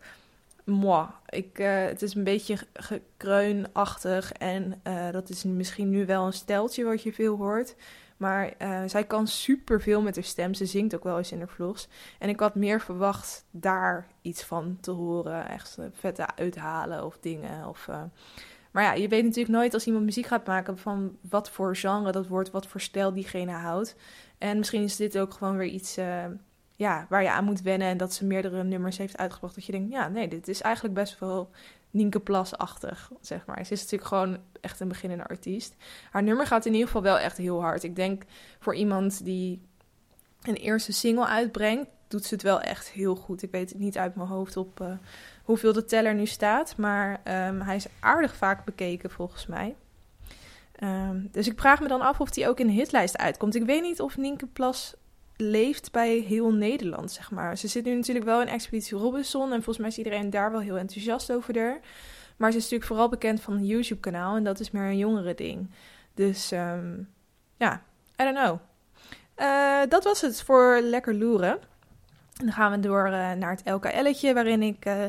Moi. 0.63 1.07
Ik, 1.29 1.59
uh, 1.59 1.85
het 1.85 2.01
is 2.01 2.13
een 2.13 2.23
beetje 2.23 2.57
gekreunachtig. 2.73 4.31
En 4.31 4.81
uh, 4.87 5.11
dat 5.11 5.29
is 5.29 5.43
misschien 5.43 5.89
nu 5.89 6.05
wel 6.05 6.25
een 6.25 6.33
steltje 6.33 6.83
wat 6.83 7.03
je 7.03 7.13
veel 7.13 7.37
hoort. 7.37 7.75
Maar 8.21 8.53
uh, 8.61 8.81
zij 8.85 9.03
kan 9.03 9.27
super 9.27 9.81
veel 9.81 10.01
met 10.01 10.15
haar 10.15 10.23
stem. 10.23 10.53
Ze 10.53 10.65
zingt 10.65 10.95
ook 10.95 11.03
wel 11.03 11.17
eens 11.17 11.31
in 11.31 11.37
haar 11.37 11.47
vlogs. 11.47 11.87
En 12.19 12.29
ik 12.29 12.39
had 12.39 12.55
meer 12.55 12.81
verwacht 12.81 13.45
daar 13.51 14.07
iets 14.21 14.43
van 14.43 14.77
te 14.81 14.91
horen. 14.91 15.47
Echt 15.49 15.77
uh, 15.79 15.85
vette 15.91 16.35
uithalen 16.35 17.05
of 17.05 17.17
dingen. 17.19 17.67
Of 17.67 17.87
uh, 17.89 18.01
Maar 18.71 18.83
ja, 18.83 18.93
je 18.93 19.07
weet 19.07 19.23
natuurlijk 19.23 19.55
nooit 19.55 19.73
als 19.73 19.85
iemand 19.85 20.05
muziek 20.05 20.25
gaat 20.25 20.45
maken 20.45 20.77
van 20.77 21.17
wat 21.29 21.49
voor 21.49 21.75
genre 21.75 22.11
dat 22.11 22.27
wordt, 22.27 22.51
wat 22.51 22.67
voor 22.67 22.81
stijl 22.81 23.13
diegene 23.13 23.51
houdt. 23.51 23.95
En 24.37 24.57
misschien 24.57 24.83
is 24.83 24.95
dit 24.95 25.17
ook 25.17 25.33
gewoon 25.33 25.57
weer 25.57 25.67
iets 25.67 25.97
ja, 26.75 27.05
waar 27.09 27.23
je 27.23 27.31
aan 27.31 27.43
moet 27.43 27.61
wennen 27.61 27.87
en 27.87 27.97
dat 27.97 28.13
ze 28.13 28.25
meerdere 28.25 28.63
nummers 28.63 28.97
heeft 28.97 29.17
uitgebracht. 29.17 29.55
Dat 29.55 29.65
je 29.65 29.71
denkt, 29.71 29.91
ja, 29.91 30.07
nee, 30.07 30.27
dit 30.27 30.47
is 30.47 30.61
eigenlijk 30.61 30.95
best 30.95 31.19
wel 31.19 31.49
Nienke 31.91 32.19
Plas-achtig, 32.19 33.11
zeg 33.21 33.45
maar. 33.45 33.65
Ze 33.65 33.73
is 33.73 33.81
natuurlijk 33.81 34.09
gewoon 34.09 34.37
echt 34.61 34.79
een 34.79 34.87
beginnende 34.87 35.27
artiest. 35.27 35.75
Haar 36.11 36.23
nummer 36.23 36.47
gaat 36.47 36.65
in 36.65 36.71
ieder 36.71 36.87
geval 36.87 37.01
wel 37.01 37.19
echt 37.19 37.37
heel 37.37 37.61
hard. 37.61 37.83
Ik 37.83 37.95
denk 37.95 38.23
voor 38.59 38.75
iemand 38.75 39.25
die 39.25 39.61
een 40.41 40.55
eerste 40.55 40.91
single 40.91 41.25
uitbrengt, 41.25 41.89
doet 42.07 42.25
ze 42.25 42.33
het 42.33 42.43
wel 42.43 42.61
echt 42.61 42.89
heel 42.89 43.15
goed. 43.15 43.41
Ik 43.41 43.51
weet 43.51 43.69
het 43.69 43.79
niet 43.79 43.97
uit 43.97 44.15
mijn 44.15 44.27
hoofd 44.27 44.57
op 44.57 44.79
uh, 44.81 44.87
hoeveel 45.43 45.73
de 45.73 45.85
teller 45.85 46.15
nu 46.15 46.25
staat. 46.25 46.77
Maar 46.77 47.11
um, 47.11 47.61
hij 47.61 47.75
is 47.75 47.87
aardig 47.99 48.35
vaak 48.35 48.65
bekeken 48.65 49.09
volgens 49.09 49.45
mij. 49.47 49.75
Um, 50.83 51.29
dus 51.31 51.47
ik 51.47 51.59
vraag 51.59 51.81
me 51.81 51.87
dan 51.87 52.01
af 52.01 52.19
of 52.19 52.35
hij 52.35 52.49
ook 52.49 52.59
in 52.59 52.67
de 52.67 52.73
hitlijst 52.73 53.17
uitkomt. 53.17 53.55
Ik 53.55 53.65
weet 53.65 53.81
niet 53.81 54.01
of 54.01 54.17
Nienke 54.17 54.47
Plas 54.47 54.95
leeft 55.41 55.91
bij 55.91 56.17
heel 56.17 56.53
Nederland, 56.53 57.11
zeg 57.11 57.31
maar. 57.31 57.57
Ze 57.57 57.67
zit 57.67 57.85
nu 57.85 57.95
natuurlijk 57.95 58.25
wel 58.25 58.41
in 58.41 58.47
Expeditie 58.47 58.97
Robinson. 58.97 59.43
En 59.43 59.63
volgens 59.63 59.77
mij 59.77 59.87
is 59.87 59.97
iedereen 59.97 60.29
daar 60.29 60.51
wel 60.51 60.59
heel 60.59 60.77
enthousiast 60.77 61.31
over 61.31 61.59
haar. 61.59 61.79
Maar 62.37 62.51
ze 62.51 62.57
is 62.57 62.63
natuurlijk 62.63 62.89
vooral 62.89 63.09
bekend 63.09 63.41
van 63.41 63.53
een 63.53 63.65
YouTube-kanaal. 63.65 64.35
En 64.35 64.43
dat 64.43 64.59
is 64.59 64.71
meer 64.71 64.83
een 64.83 64.97
jongere 64.97 65.33
ding. 65.33 65.69
Dus 66.13 66.51
um, 66.51 67.09
ja, 67.57 67.81
I 68.21 68.23
don't 68.23 68.37
know. 68.37 68.59
Uh, 69.37 69.79
dat 69.89 70.03
was 70.03 70.21
het 70.21 70.41
voor 70.41 70.79
Lekker 70.81 71.15
Loeren. 71.15 71.59
En 72.37 72.45
dan 72.45 72.51
gaan 72.51 72.71
we 72.71 72.79
door 72.79 73.05
uh, 73.05 73.31
naar 73.31 73.51
het 73.51 73.69
LKL'tje, 73.69 74.33
waarin 74.33 74.61
ik 74.61 74.85
uh, 74.85 75.05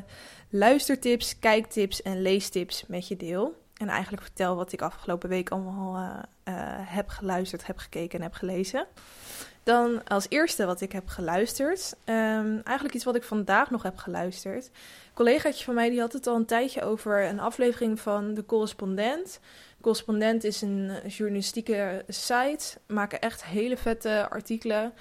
luistertips, 0.48 1.38
kijktips 1.38 2.02
en 2.02 2.22
leestips 2.22 2.84
met 2.86 3.08
je 3.08 3.16
deel. 3.16 3.60
En 3.76 3.88
eigenlijk 3.88 4.22
vertel 4.22 4.56
wat 4.56 4.72
ik 4.72 4.82
afgelopen 4.82 5.28
week 5.28 5.50
allemaal 5.50 6.20
heb 6.84 7.08
geluisterd, 7.08 7.66
heb 7.66 7.78
gekeken 7.78 8.18
en 8.18 8.24
heb 8.24 8.34
gelezen. 8.34 8.86
Dan 9.62 10.04
als 10.04 10.26
eerste 10.28 10.66
wat 10.66 10.80
ik 10.80 10.92
heb 10.92 11.08
geluisterd. 11.08 11.94
Um, 12.04 12.60
eigenlijk 12.64 12.94
iets 12.94 13.04
wat 13.04 13.14
ik 13.14 13.22
vandaag 13.22 13.70
nog 13.70 13.82
heb 13.82 13.96
geluisterd. 13.96 14.64
Een 14.64 15.14
collegaatje 15.14 15.64
van 15.64 15.74
mij 15.74 15.90
die 15.90 16.00
had 16.00 16.12
het 16.12 16.26
al 16.26 16.36
een 16.36 16.46
tijdje 16.46 16.82
over 16.82 17.24
een 17.24 17.40
aflevering 17.40 18.00
van 18.00 18.34
De 18.34 18.46
Correspondent. 18.46 19.40
De 19.76 19.82
Correspondent 19.82 20.44
is 20.44 20.62
een 20.62 20.90
journalistieke 21.06 22.04
site. 22.08 22.78
Maken 22.86 23.20
echt 23.20 23.44
hele 23.44 23.76
vette 23.76 24.26
artikelen. 24.30 24.92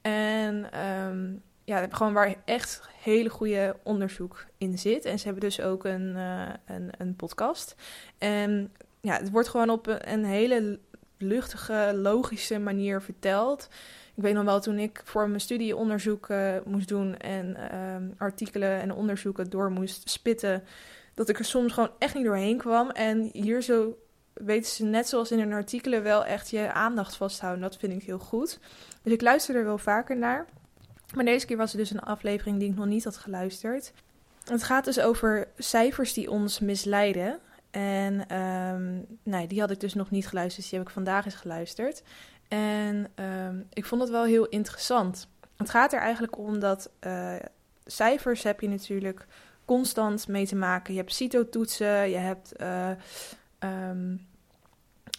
En 0.00 0.80
um, 0.88 1.42
ja, 1.64 1.86
gewoon 1.90 2.12
waar 2.12 2.34
echt 2.44 2.80
hele 3.02 3.28
goede 3.28 3.76
onderzoek 3.82 4.46
in 4.58 4.78
zit. 4.78 5.04
En 5.04 5.18
ze 5.18 5.24
hebben 5.24 5.42
dus 5.42 5.60
ook 5.60 5.84
een, 5.84 6.14
uh, 6.16 6.48
een, 6.66 6.90
een 6.98 7.16
podcast. 7.16 7.74
En 8.18 8.72
ja, 9.00 9.16
het 9.16 9.30
wordt 9.30 9.48
gewoon 9.48 9.70
op 9.70 9.98
een 10.00 10.24
hele 10.24 10.78
luchtige, 11.18 11.92
logische 11.94 12.58
manier 12.58 13.02
verteld. 13.02 13.68
Ik 14.20 14.26
weet 14.26 14.34
nog 14.34 14.44
wel, 14.44 14.60
toen 14.60 14.78
ik 14.78 15.00
voor 15.04 15.28
mijn 15.28 15.40
studie 15.40 15.76
onderzoek 15.76 16.28
moest 16.64 16.88
doen 16.88 17.16
en 17.16 17.56
uh, 17.72 17.96
artikelen 18.18 18.80
en 18.80 18.92
onderzoeken 18.92 19.50
door 19.50 19.70
moest 19.70 20.10
spitten, 20.10 20.62
dat 21.14 21.28
ik 21.28 21.38
er 21.38 21.44
soms 21.44 21.72
gewoon 21.72 21.90
echt 21.98 22.14
niet 22.14 22.24
doorheen 22.24 22.58
kwam. 22.58 22.90
En 22.90 23.30
hier 23.32 23.62
zo 23.62 23.98
weten 24.32 24.70
ze 24.70 24.84
net 24.84 25.08
zoals 25.08 25.30
in 25.30 25.38
hun 25.38 25.52
artikelen 25.52 26.02
wel 26.02 26.24
echt 26.24 26.50
je 26.50 26.72
aandacht 26.72 27.16
vasthouden. 27.16 27.62
Dat 27.62 27.76
vind 27.76 27.92
ik 27.92 28.02
heel 28.02 28.18
goed. 28.18 28.58
Dus 29.02 29.12
ik 29.12 29.20
luister 29.20 29.56
er 29.56 29.64
wel 29.64 29.78
vaker 29.78 30.16
naar. 30.16 30.46
Maar 31.14 31.24
deze 31.24 31.46
keer 31.46 31.56
was 31.56 31.72
het 31.72 31.80
dus 31.80 31.90
een 31.90 32.00
aflevering 32.00 32.58
die 32.58 32.70
ik 32.70 32.76
nog 32.76 32.86
niet 32.86 33.04
had 33.04 33.16
geluisterd. 33.16 33.92
Het 34.44 34.62
gaat 34.62 34.84
dus 34.84 35.00
over 35.00 35.48
cijfers 35.56 36.12
die 36.12 36.30
ons 36.30 36.58
misleiden. 36.58 37.38
En 37.70 38.36
um, 38.36 39.06
nee, 39.22 39.46
die 39.46 39.60
had 39.60 39.70
ik 39.70 39.80
dus 39.80 39.94
nog 39.94 40.10
niet 40.10 40.28
geluisterd, 40.28 40.60
dus 40.60 40.70
die 40.70 40.78
heb 40.78 40.88
ik 40.88 40.94
vandaag 40.94 41.24
eens 41.24 41.34
geluisterd. 41.34 42.02
En 42.50 43.06
um, 43.14 43.66
ik 43.72 43.84
vond 43.84 44.00
het 44.00 44.10
wel 44.10 44.24
heel 44.24 44.46
interessant. 44.46 45.28
Het 45.56 45.70
gaat 45.70 45.92
er 45.92 46.00
eigenlijk 46.00 46.38
om 46.38 46.58
dat 46.58 46.90
uh, 47.06 47.34
cijfers 47.84 48.42
heb 48.42 48.60
je 48.60 48.68
natuurlijk 48.68 49.26
constant 49.64 50.28
mee 50.28 50.46
te 50.46 50.56
maken. 50.56 50.94
Je 50.94 51.00
hebt 51.00 51.14
CITO-toetsen, 51.14 52.10
je 52.10 52.16
hebt 52.16 52.52
uh, 52.60 52.90
um, 53.88 54.26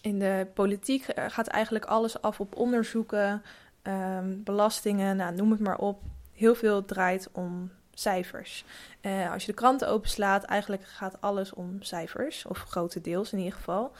in 0.02 0.20
de 0.20 0.48
politiek 0.54 1.06
gaat 1.16 1.48
eigenlijk 1.48 1.86
alles 1.86 2.22
af 2.22 2.40
op 2.40 2.56
onderzoeken, 2.56 3.44
um, 3.84 4.44
belastingen, 4.44 5.18
nou, 5.18 5.36
noem 5.36 5.52
het 5.52 5.60
maar 5.60 5.78
op. 5.78 6.02
Heel 6.34 6.56
veel 6.56 6.86
draait 6.86 7.30
om 7.32 7.72
cijfers. 7.94 8.66
Uh, 9.02 9.32
als 9.32 9.46
je 9.46 9.52
de 9.52 9.58
kranten 9.58 9.88
openslaat, 9.88 10.44
eigenlijk 10.44 10.84
gaat 10.86 11.22
alles 11.22 11.54
om 11.54 11.82
cijfers, 11.82 12.46
of 12.46 12.58
grotendeels 12.58 13.34
in 13.34 13.38
ieder 13.38 13.54
geval. 13.54 13.92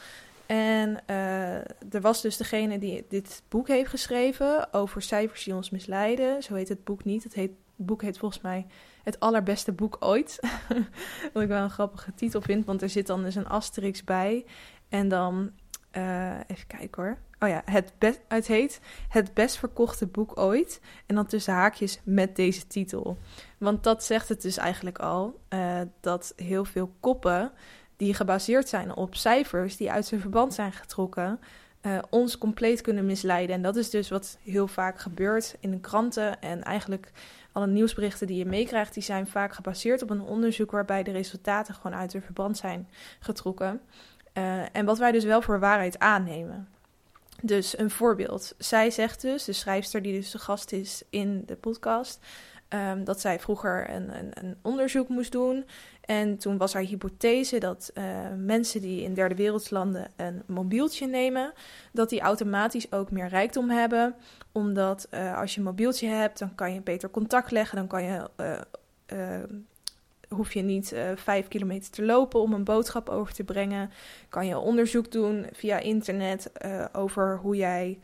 En 0.46 0.98
uh, 1.10 1.54
er 1.94 2.00
was 2.00 2.22
dus 2.22 2.36
degene 2.36 2.78
die 2.78 3.04
dit 3.08 3.42
boek 3.48 3.68
heeft 3.68 3.90
geschreven 3.90 4.72
over 4.72 5.02
cijfers 5.02 5.44
die 5.44 5.54
ons 5.54 5.70
misleiden. 5.70 6.42
Zo 6.42 6.54
heet 6.54 6.68
het 6.68 6.84
boek 6.84 7.04
niet. 7.04 7.22
Het, 7.22 7.34
heet, 7.34 7.50
boek 7.76 8.02
heet 8.02 8.18
volgens 8.18 8.42
mij 8.42 8.66
Het 9.02 9.20
allerbeste 9.20 9.72
boek 9.72 9.96
ooit. 10.00 10.38
Wat 11.32 11.42
ik 11.42 11.48
wel 11.48 11.62
een 11.62 11.70
grappige 11.70 12.14
titel 12.14 12.40
vind, 12.40 12.64
want 12.64 12.82
er 12.82 12.90
zit 12.90 13.06
dan 13.06 13.22
dus 13.22 13.34
een 13.34 13.48
asterix 13.48 14.04
bij. 14.04 14.44
En 14.88 15.08
dan, 15.08 15.50
uh, 15.92 16.38
even 16.46 16.66
kijken 16.66 17.02
hoor. 17.02 17.18
Oh 17.42 17.48
ja, 17.48 17.62
het, 17.64 17.92
het 18.28 18.46
heet 18.46 18.80
Het 19.08 19.34
best 19.34 19.56
verkochte 19.56 20.06
boek 20.06 20.38
ooit. 20.38 20.80
En 21.06 21.14
dan 21.14 21.26
tussen 21.26 21.54
haakjes 21.54 22.00
met 22.04 22.36
deze 22.36 22.66
titel. 22.66 23.18
Want 23.58 23.84
dat 23.84 24.04
zegt 24.04 24.28
het 24.28 24.42
dus 24.42 24.56
eigenlijk 24.56 24.98
al. 24.98 25.40
Uh, 25.48 25.80
dat 26.00 26.32
heel 26.36 26.64
veel 26.64 26.92
koppen 27.00 27.52
die 28.02 28.14
gebaseerd 28.14 28.68
zijn 28.68 28.94
op 28.94 29.14
cijfers 29.14 29.76
die 29.76 29.90
uit 29.90 30.06
zijn 30.06 30.20
verband 30.20 30.54
zijn 30.54 30.72
getrokken, 30.72 31.40
uh, 31.82 31.98
ons 32.10 32.38
compleet 32.38 32.80
kunnen 32.80 33.06
misleiden. 33.06 33.56
En 33.56 33.62
dat 33.62 33.76
is 33.76 33.90
dus 33.90 34.08
wat 34.08 34.38
heel 34.42 34.68
vaak 34.68 34.98
gebeurt 34.98 35.56
in 35.60 35.70
de 35.70 35.80
kranten 35.80 36.40
en 36.40 36.62
eigenlijk 36.62 37.12
alle 37.52 37.66
nieuwsberichten 37.66 38.26
die 38.26 38.36
je 38.36 38.46
meekrijgt, 38.46 38.94
die 38.94 39.02
zijn 39.02 39.26
vaak 39.26 39.52
gebaseerd 39.52 40.02
op 40.02 40.10
een 40.10 40.20
onderzoek 40.20 40.70
waarbij 40.70 41.02
de 41.02 41.10
resultaten 41.10 41.74
gewoon 41.74 41.96
uit 41.96 42.12
hun 42.12 42.22
verband 42.22 42.56
zijn 42.56 42.88
getrokken. 43.20 43.80
Uh, 44.34 44.76
en 44.76 44.84
wat 44.84 44.98
wij 44.98 45.12
dus 45.12 45.24
wel 45.24 45.42
voor 45.42 45.60
waarheid 45.60 45.98
aannemen. 45.98 46.68
Dus 47.42 47.78
een 47.78 47.90
voorbeeld. 47.90 48.54
Zij 48.58 48.90
zegt 48.90 49.20
dus, 49.20 49.44
de 49.44 49.52
schrijfster 49.52 50.02
die 50.02 50.12
dus 50.12 50.30
de 50.30 50.38
gast 50.38 50.72
is 50.72 51.02
in 51.10 51.42
de 51.46 51.56
podcast, 51.56 52.20
um, 52.74 53.04
dat 53.04 53.20
zij 53.20 53.40
vroeger 53.40 53.90
een, 53.90 54.18
een, 54.18 54.30
een, 54.32 54.56
onderzoek 54.62 55.08
moest 55.08 55.32
doen. 55.32 55.64
En 56.02 56.38
toen 56.38 56.56
was 56.56 56.72
haar 56.72 56.82
hypothese 56.82 57.58
dat 57.58 57.90
uh, 57.94 58.04
mensen 58.36 58.80
die 58.80 59.02
in 59.02 59.14
derde 59.14 59.34
wereldlanden 59.34 60.10
een 60.16 60.42
mobieltje 60.46 61.06
nemen, 61.06 61.52
dat 61.92 62.08
die 62.08 62.20
automatisch 62.20 62.92
ook 62.92 63.10
meer 63.10 63.28
rijkdom 63.28 63.70
hebben. 63.70 64.14
Omdat 64.52 65.08
uh, 65.10 65.38
als 65.38 65.52
je 65.52 65.58
een 65.58 65.66
mobieltje 65.66 66.08
hebt, 66.08 66.38
dan 66.38 66.54
kan 66.54 66.74
je 66.74 66.80
beter 66.80 67.10
contact 67.10 67.50
leggen, 67.50 67.76
dan 67.76 67.86
kan 67.86 68.02
je. 68.02 68.30
Uh, 68.36 69.42
hoef 70.28 70.52
je 70.52 70.62
niet 70.62 70.94
vijf 71.14 71.48
kilometer 71.48 71.90
te 71.90 72.04
lopen 72.04 72.40
om 72.40 72.52
een 72.52 72.64
boodschap 72.64 73.08
over 73.08 73.34
te 73.34 73.44
brengen. 73.44 73.90
Kan 74.28 74.46
je 74.46 74.58
onderzoek 74.58 75.12
doen 75.12 75.46
via 75.52 75.78
internet 75.78 76.52
over 76.92 77.38
hoe 77.38 77.56
jij 77.56 77.98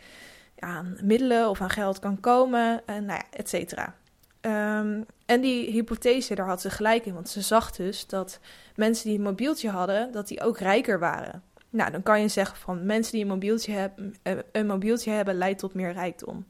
aan 0.59 0.97
middelen 1.03 1.49
of 1.49 1.61
aan 1.61 1.71
geld 1.71 1.99
kan 1.99 2.21
komen, 2.21 2.83
nou 2.87 3.07
ja, 3.07 3.23
et 3.31 3.49
cetera. 3.49 3.95
Um, 4.41 5.07
en 5.27 5.41
die 5.41 5.71
hypothese, 5.71 6.35
daar 6.35 6.47
had 6.47 6.61
ze 6.61 6.71
gelijk 6.71 7.07
in, 7.07 7.15
want 7.15 7.29
ze 7.29 7.41
zag 7.41 7.71
dus 7.71 8.07
dat 8.07 8.41
mensen 8.75 9.09
die 9.09 9.19
een 9.19 9.25
mobieltje 9.25 9.71
hadden, 9.71 10.13
dat 10.13 10.29
die 10.29 10.41
ook 10.41 10.59
rijker 10.59 10.99
waren. 10.99 11.43
Nou, 11.71 11.91
dan 11.91 12.03
kan 12.03 12.21
je 12.21 12.29
zeggen 12.29 12.57
van 12.57 12.87
mensen 12.87 13.13
die 13.13 13.23
een 13.23 13.29
mobieltje, 13.29 13.73
hebben, 13.73 14.15
eh, 14.23 14.37
een 14.53 14.67
mobieltje 14.67 15.11
hebben, 15.11 15.35
leidt 15.35 15.59
tot 15.59 15.75
meer 15.75 15.93
rijkdom. 15.93 16.47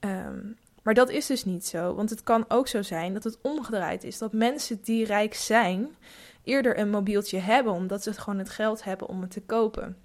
Um, 0.00 0.56
maar 0.82 0.94
dat 0.94 1.10
is 1.10 1.26
dus 1.26 1.44
niet 1.44 1.66
zo, 1.66 1.94
want 1.94 2.10
het 2.10 2.22
kan 2.22 2.44
ook 2.48 2.68
zo 2.68 2.82
zijn 2.82 3.14
dat 3.14 3.24
het 3.24 3.38
omgedraaid 3.42 4.04
is. 4.04 4.18
Dat 4.18 4.32
mensen 4.32 4.80
die 4.82 5.04
rijk 5.04 5.34
zijn, 5.34 5.96
eerder 6.44 6.78
een 6.78 6.90
mobieltje 6.90 7.38
hebben, 7.38 7.72
omdat 7.72 8.02
ze 8.02 8.12
gewoon 8.12 8.38
het 8.38 8.50
geld 8.50 8.84
hebben 8.84 9.08
om 9.08 9.20
het 9.20 9.30
te 9.30 9.40
kopen. 9.40 9.96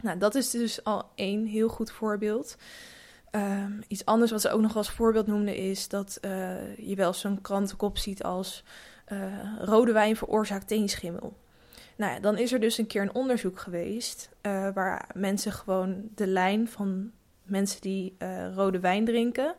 Nou, 0.00 0.18
dat 0.18 0.34
is 0.34 0.50
dus 0.50 0.84
al 0.84 1.10
één 1.14 1.46
heel 1.46 1.68
goed 1.68 1.90
voorbeeld. 1.90 2.56
Um, 3.36 3.80
iets 3.88 4.04
anders 4.04 4.30
wat 4.30 4.40
ze 4.40 4.50
ook 4.50 4.60
nog 4.60 4.76
als 4.76 4.90
voorbeeld 4.90 5.26
noemde 5.26 5.56
is 5.56 5.88
dat 5.88 6.18
uh, 6.20 6.76
je 6.76 6.94
wel 6.94 7.12
zo'n 7.12 7.40
krantenkop 7.40 7.98
ziet 7.98 8.22
als 8.22 8.64
uh, 9.12 9.18
rode 9.58 9.92
wijn 9.92 10.16
veroorzaakt 10.16 10.68
teenschimmel. 10.68 11.36
Nou 11.96 12.12
ja, 12.12 12.20
dan 12.20 12.38
is 12.38 12.52
er 12.52 12.60
dus 12.60 12.78
een 12.78 12.86
keer 12.86 13.02
een 13.02 13.14
onderzoek 13.14 13.60
geweest 13.60 14.28
uh, 14.42 14.68
waar 14.74 15.08
mensen 15.14 15.52
gewoon 15.52 16.08
de 16.14 16.26
lijn 16.26 16.68
van 16.68 17.10
mensen 17.42 17.80
die 17.80 18.16
rode 18.54 18.80
wijn 18.80 19.04
drinken, 19.04 19.54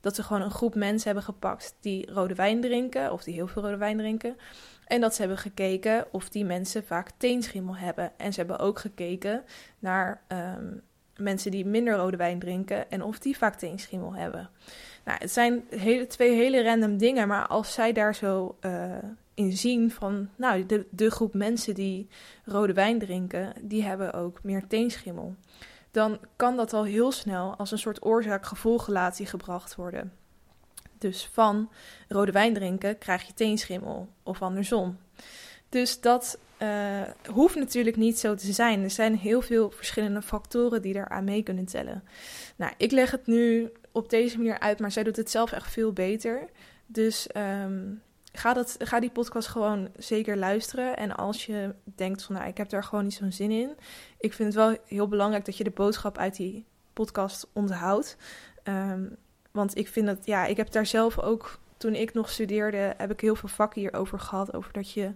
dat 0.00 0.14
ze 0.14 0.22
gewoon 0.22 0.42
een 0.42 0.50
groep 0.50 0.74
mensen 0.74 1.06
hebben 1.06 1.24
gepakt 1.24 1.76
die 1.80 2.12
rode 2.12 2.34
wijn 2.34 2.60
drinken 2.60 3.12
of 3.12 3.22
die 3.22 3.34
heel 3.34 3.46
veel 3.46 3.62
rode 3.62 3.76
wijn 3.76 3.96
drinken. 3.96 4.36
En 4.84 5.00
dat 5.00 5.14
ze 5.14 5.20
hebben 5.20 5.38
gekeken 5.38 6.06
of 6.10 6.28
die 6.28 6.44
mensen 6.44 6.84
vaak 6.84 7.10
teenschimmel 7.16 7.76
hebben. 7.76 8.12
En 8.16 8.32
ze 8.32 8.38
hebben 8.38 8.58
ook 8.58 8.78
gekeken 8.78 9.44
naar 9.78 10.22
um, 10.28 10.82
mensen 11.16 11.50
die 11.50 11.66
minder 11.66 11.96
rode 11.96 12.16
wijn 12.16 12.38
drinken 12.38 12.90
en 12.90 13.02
of 13.02 13.18
die 13.18 13.36
vaak 13.36 13.54
teenschimmel 13.54 14.14
hebben. 14.14 14.50
Nou, 15.04 15.18
het 15.20 15.32
zijn 15.32 15.64
hele, 15.70 16.06
twee 16.06 16.34
hele 16.34 16.62
random 16.62 16.96
dingen, 16.96 17.28
maar 17.28 17.46
als 17.46 17.72
zij 17.72 17.92
daar 17.92 18.14
zo 18.14 18.56
uh, 18.60 18.96
in 19.34 19.52
zien 19.52 19.90
van, 19.90 20.28
nou, 20.36 20.66
de, 20.66 20.86
de 20.90 21.10
groep 21.10 21.34
mensen 21.34 21.74
die 21.74 22.08
rode 22.44 22.72
wijn 22.72 22.98
drinken, 22.98 23.52
die 23.62 23.82
hebben 23.82 24.12
ook 24.12 24.42
meer 24.42 24.66
teenschimmel. 24.66 25.34
Dan 25.90 26.18
kan 26.36 26.56
dat 26.56 26.72
al 26.72 26.84
heel 26.84 27.12
snel 27.12 27.56
als 27.56 27.70
een 27.70 27.78
soort 27.78 28.04
oorzaak-gevolgrelatie 28.04 29.26
gebracht 29.26 29.74
worden. 29.74 30.12
Dus 30.98 31.28
van 31.32 31.70
rode 32.08 32.32
wijn 32.32 32.54
drinken 32.54 32.98
krijg 32.98 33.22
je 33.22 33.34
teenschimmel 33.34 34.08
of 34.22 34.42
andersom. 34.42 34.98
Dus 35.68 36.00
dat 36.00 36.38
uh, 36.62 37.02
hoeft 37.30 37.54
natuurlijk 37.54 37.96
niet 37.96 38.18
zo 38.18 38.34
te 38.34 38.52
zijn. 38.52 38.82
Er 38.82 38.90
zijn 38.90 39.16
heel 39.16 39.40
veel 39.40 39.70
verschillende 39.70 40.22
factoren 40.22 40.82
die 40.82 40.92
daar 40.92 41.08
aan 41.08 41.24
mee 41.24 41.42
kunnen 41.42 41.64
tellen. 41.64 42.04
Nou, 42.56 42.72
ik 42.76 42.90
leg 42.90 43.10
het 43.10 43.26
nu 43.26 43.72
op 43.92 44.10
deze 44.10 44.36
manier 44.36 44.58
uit, 44.58 44.78
maar 44.78 44.92
zij 44.92 45.02
doet 45.02 45.16
het 45.16 45.30
zelf 45.30 45.52
echt 45.52 45.72
veel 45.72 45.92
beter. 45.92 46.48
Dus 46.86 47.28
um, 47.36 48.02
ga, 48.32 48.52
dat, 48.52 48.76
ga 48.78 49.00
die 49.00 49.10
podcast 49.10 49.48
gewoon 49.48 49.88
zeker 49.96 50.36
luisteren. 50.36 50.96
En 50.96 51.16
als 51.16 51.46
je 51.46 51.74
denkt 51.84 52.22
van, 52.22 52.34
nou, 52.34 52.48
ik 52.48 52.56
heb 52.56 52.68
daar 52.68 52.84
gewoon 52.84 53.04
niet 53.04 53.14
zo'n 53.14 53.32
zin 53.32 53.50
in. 53.50 53.74
Ik 54.18 54.32
vind 54.32 54.54
het 54.54 54.62
wel 54.64 54.76
heel 54.86 55.08
belangrijk 55.08 55.44
dat 55.44 55.56
je 55.56 55.64
de 55.64 55.70
boodschap 55.70 56.18
uit 56.18 56.36
die 56.36 56.64
podcast 56.92 57.46
onthoudt. 57.52 58.16
Um, 58.64 59.16
want 59.50 59.76
ik 59.76 59.88
vind 59.88 60.06
dat, 60.06 60.18
ja, 60.26 60.46
ik 60.46 60.56
heb 60.56 60.70
daar 60.70 60.86
zelf 60.86 61.18
ook, 61.18 61.58
toen 61.76 61.94
ik 61.94 62.14
nog 62.14 62.30
studeerde, 62.30 62.94
heb 62.96 63.10
ik 63.10 63.20
heel 63.20 63.36
veel 63.36 63.48
vakken 63.48 63.80
hierover 63.80 64.18
gehad. 64.18 64.54
Over 64.54 64.72
dat 64.72 64.92
je 64.92 65.12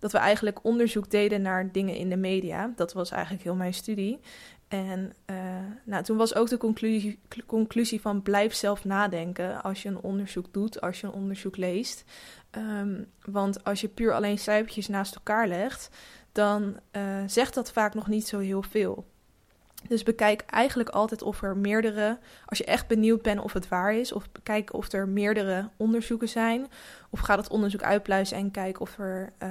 dat 0.00 0.12
we 0.12 0.18
eigenlijk 0.18 0.64
onderzoek 0.64 1.10
deden 1.10 1.42
naar 1.42 1.72
dingen 1.72 1.96
in 1.96 2.08
de 2.08 2.16
media. 2.16 2.72
Dat 2.76 2.92
was 2.92 3.10
eigenlijk 3.10 3.42
heel 3.42 3.54
mijn 3.54 3.74
studie. 3.74 4.20
En 4.68 5.12
uh, 5.30 5.36
nou, 5.84 6.04
toen 6.04 6.16
was 6.16 6.34
ook 6.34 6.48
de 6.48 6.56
conclusie, 6.56 7.20
conclusie 7.46 8.00
van 8.00 8.22
blijf 8.22 8.54
zelf 8.54 8.84
nadenken 8.84 9.62
als 9.62 9.82
je 9.82 9.88
een 9.88 10.00
onderzoek 10.00 10.52
doet, 10.52 10.80
als 10.80 11.00
je 11.00 11.06
een 11.06 11.12
onderzoek 11.12 11.56
leest. 11.56 12.04
Um, 12.56 13.06
want 13.24 13.64
als 13.64 13.80
je 13.80 13.88
puur 13.88 14.12
alleen 14.12 14.38
cijfertjes 14.38 14.88
naast 14.88 15.14
elkaar 15.14 15.48
legt, 15.48 15.90
dan 16.32 16.76
uh, 16.92 17.22
zegt 17.26 17.54
dat 17.54 17.72
vaak 17.72 17.94
nog 17.94 18.08
niet 18.08 18.26
zo 18.26 18.38
heel 18.38 18.62
veel. 18.62 19.06
Dus 19.90 20.02
bekijk 20.02 20.42
eigenlijk 20.46 20.88
altijd 20.88 21.22
of 21.22 21.42
er 21.42 21.56
meerdere, 21.56 22.18
als 22.46 22.58
je 22.58 22.64
echt 22.64 22.86
benieuwd 22.86 23.22
bent 23.22 23.40
of 23.40 23.52
het 23.52 23.68
waar 23.68 23.94
is, 23.94 24.12
of 24.12 24.28
kijk 24.42 24.72
of 24.72 24.92
er 24.92 25.08
meerdere 25.08 25.68
onderzoeken 25.76 26.28
zijn. 26.28 26.66
Of 27.10 27.20
ga 27.20 27.36
dat 27.36 27.48
onderzoek 27.48 27.82
uitpluizen 27.82 28.36
en 28.36 28.50
kijk 28.50 28.80
of 28.80 28.98
er 28.98 29.32
uh, 29.42 29.50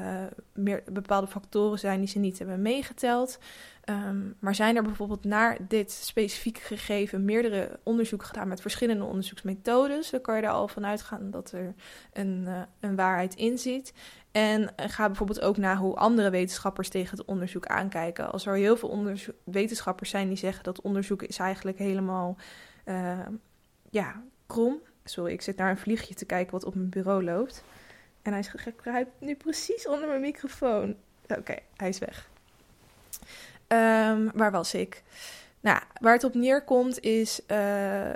meer, 0.54 0.84
bepaalde 0.92 1.28
factoren 1.28 1.80
zijn 1.80 2.00
die 2.00 2.10
ze 2.10 2.20
niet 2.20 2.40
hebben 2.40 2.62
meegeteld. 2.62 3.40
Um, 3.90 4.36
maar 4.40 4.56
zijn 4.56 4.76
er 4.76 4.84
bijvoorbeeld 4.84 5.24
naar 5.24 5.58
dit 5.68 5.92
specifieke 5.92 6.62
gegeven 6.62 7.26
meerdere 7.26 7.80
onderzoeken 7.84 8.28
gedaan 8.28 8.48
met 8.48 8.62
verschillende 8.62 9.04
onderzoeksmethodes, 9.04 10.10
dan 10.10 10.22
kan 10.22 10.36
je 10.36 10.42
er 10.42 10.50
al 10.50 10.68
van 10.68 10.86
uitgaan 10.86 11.32
dat 11.32 11.52
er 11.52 11.74
een, 12.14 12.44
uh, 12.48 12.62
een 12.80 12.96
waarheid 12.96 13.36
in 13.36 13.58
zit. 13.58 13.94
En 14.32 14.76
eh, 14.76 14.90
ga 14.90 15.06
bijvoorbeeld 15.06 15.42
ook 15.42 15.58
naar 15.58 15.76
hoe 15.78 15.96
andere 15.96 16.30
wetenschappers 16.30 16.90
tegen 16.90 17.18
het 17.18 17.28
onderzoek 17.28 17.66
aankijken. 17.66 18.32
Als 18.32 18.46
er 18.46 18.56
heel 18.56 18.78
veel 18.78 19.14
wetenschappers 19.44 20.10
zijn 20.10 20.28
die 20.28 20.38
zeggen 20.38 20.64
dat 20.64 20.82
onderzoek 20.82 21.24
is 21.24 21.38
eigenlijk 21.38 21.78
helemaal 21.78 22.38
uh, 22.86 23.20
ja, 23.90 24.24
krom. 24.46 24.82
Sorry, 25.04 25.34
ik 25.34 25.42
zit 25.42 25.58
naar 25.58 25.70
een 25.70 25.78
vliegje 25.78 26.14
te 26.14 26.26
kijken 26.26 26.52
wat 26.52 26.66
op 26.66 26.76
mijn 26.76 26.90
bureau 26.90 27.24
loopt. 27.24 27.64
En 28.22 28.34
hij 28.34 28.74
kruipt 28.76 29.12
nu 29.20 29.36
precies 29.36 29.88
onder 29.88 30.08
mijn 30.08 30.22
microfoon. 30.22 30.96
Oké, 31.28 31.56
hij 31.76 31.90
is 31.90 32.00
weg. 32.00 32.30
Um, 33.74 34.32
waar 34.34 34.52
was 34.52 34.74
ik? 34.74 35.04
Nou, 35.60 35.80
waar 36.02 36.14
het 36.14 36.24
op 36.24 36.34
neerkomt 36.34 37.00
is 37.00 37.42
uh, 37.48 38.12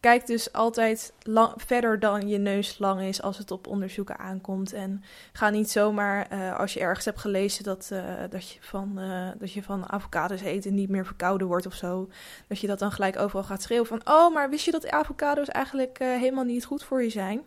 kijk 0.00 0.26
dus 0.26 0.52
altijd 0.52 1.12
verder 1.56 1.98
dan 1.98 2.28
je 2.28 2.38
neus 2.38 2.78
lang 2.78 3.00
is 3.00 3.22
als 3.22 3.38
het 3.38 3.50
op 3.50 3.66
onderzoeken 3.66 4.18
aankomt. 4.18 4.72
En 4.72 5.02
ga 5.32 5.50
niet 5.50 5.70
zomaar, 5.70 6.32
uh, 6.32 6.58
als 6.58 6.72
je 6.72 6.80
ergens 6.80 7.04
hebt 7.04 7.18
gelezen 7.18 7.64
dat, 7.64 7.90
uh, 7.92 8.02
dat, 8.30 8.50
je 8.50 8.58
van, 8.60 8.94
uh, 8.98 9.28
dat 9.38 9.52
je 9.52 9.62
van 9.62 9.92
avocados 9.92 10.40
eten 10.40 10.74
niet 10.74 10.88
meer 10.88 11.06
verkouden 11.06 11.46
wordt 11.46 11.66
of 11.66 11.74
zo, 11.74 12.08
dat 12.48 12.60
je 12.60 12.66
dat 12.66 12.78
dan 12.78 12.92
gelijk 12.92 13.18
overal 13.18 13.44
gaat 13.44 13.62
schreeuwen 13.62 13.86
van, 13.86 14.00
oh, 14.04 14.34
maar 14.34 14.50
wist 14.50 14.64
je 14.64 14.70
dat 14.70 14.90
avocados 14.90 15.48
eigenlijk 15.48 15.98
helemaal 15.98 16.44
niet 16.44 16.64
goed 16.64 16.84
voor 16.84 17.02
je 17.02 17.10
zijn? 17.10 17.46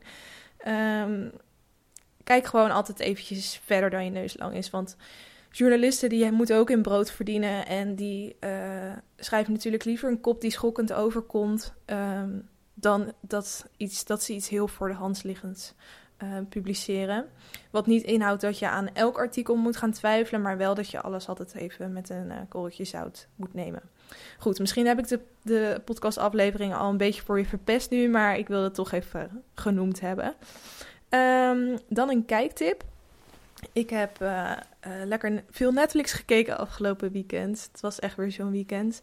Um, 0.67 1.31
kijk 2.23 2.45
gewoon 2.45 2.71
altijd 2.71 2.99
eventjes 2.99 3.61
verder 3.65 3.89
dan 3.89 4.03
je 4.03 4.11
neus 4.11 4.37
lang 4.37 4.55
is, 4.55 4.69
want 4.69 4.95
journalisten 5.51 6.09
die 6.09 6.31
moeten 6.31 6.55
ook 6.55 6.69
in 6.69 6.81
brood 6.81 7.11
verdienen. 7.11 7.65
En 7.65 7.95
die 7.95 8.35
uh, 8.39 8.93
schrijven 9.17 9.53
natuurlijk 9.53 9.83
liever 9.83 10.09
een 10.09 10.21
kop 10.21 10.41
die 10.41 10.51
schokkend 10.51 10.93
overkomt. 10.93 11.73
Um, 11.85 12.49
dan 12.73 13.13
dat, 13.21 13.65
iets, 13.77 14.05
dat 14.05 14.23
ze 14.23 14.33
iets 14.33 14.49
heel 14.49 14.67
voor 14.67 14.87
de 14.87 14.93
hand 14.93 15.23
liggends 15.23 15.73
uh, 16.23 16.29
publiceren. 16.49 17.25
Wat 17.71 17.87
niet 17.87 18.03
inhoudt 18.03 18.41
dat 18.41 18.59
je 18.59 18.69
aan 18.69 18.93
elk 18.93 19.17
artikel 19.17 19.55
moet 19.55 19.77
gaan 19.77 19.91
twijfelen. 19.91 20.41
Maar 20.41 20.57
wel 20.57 20.75
dat 20.75 20.89
je 20.89 21.01
alles 21.01 21.27
altijd 21.27 21.55
even 21.55 21.93
met 21.93 22.09
een 22.09 22.27
uh, 22.27 22.35
korreltje 22.49 22.85
zout 22.85 23.27
moet 23.35 23.53
nemen. 23.53 23.81
Goed, 24.37 24.59
misschien 24.59 24.87
heb 24.87 24.99
ik 24.99 25.07
de, 25.07 25.19
de 25.41 25.81
podcastaflevering 25.85 26.75
al 26.75 26.89
een 26.89 26.97
beetje 26.97 27.21
voor 27.21 27.37
je 27.39 27.45
verpest 27.45 27.89
nu. 27.89 28.09
Maar 28.09 28.37
ik 28.37 28.47
wil 28.47 28.63
het 28.63 28.73
toch 28.73 28.91
even 28.91 29.43
genoemd 29.53 29.99
hebben. 29.99 30.35
Um, 31.09 31.77
dan 31.89 32.09
een 32.09 32.25
kijktip. 32.25 32.83
Ik 33.71 33.89
heb 33.89 34.21
uh, 34.21 34.51
uh, 34.87 34.91
lekker 35.05 35.43
veel 35.49 35.71
Netflix 35.71 36.11
gekeken 36.11 36.57
afgelopen 36.57 37.11
weekend. 37.11 37.69
Het 37.71 37.81
was 37.81 37.99
echt 37.99 38.15
weer 38.15 38.31
zo'n 38.31 38.51
weekend. 38.51 39.01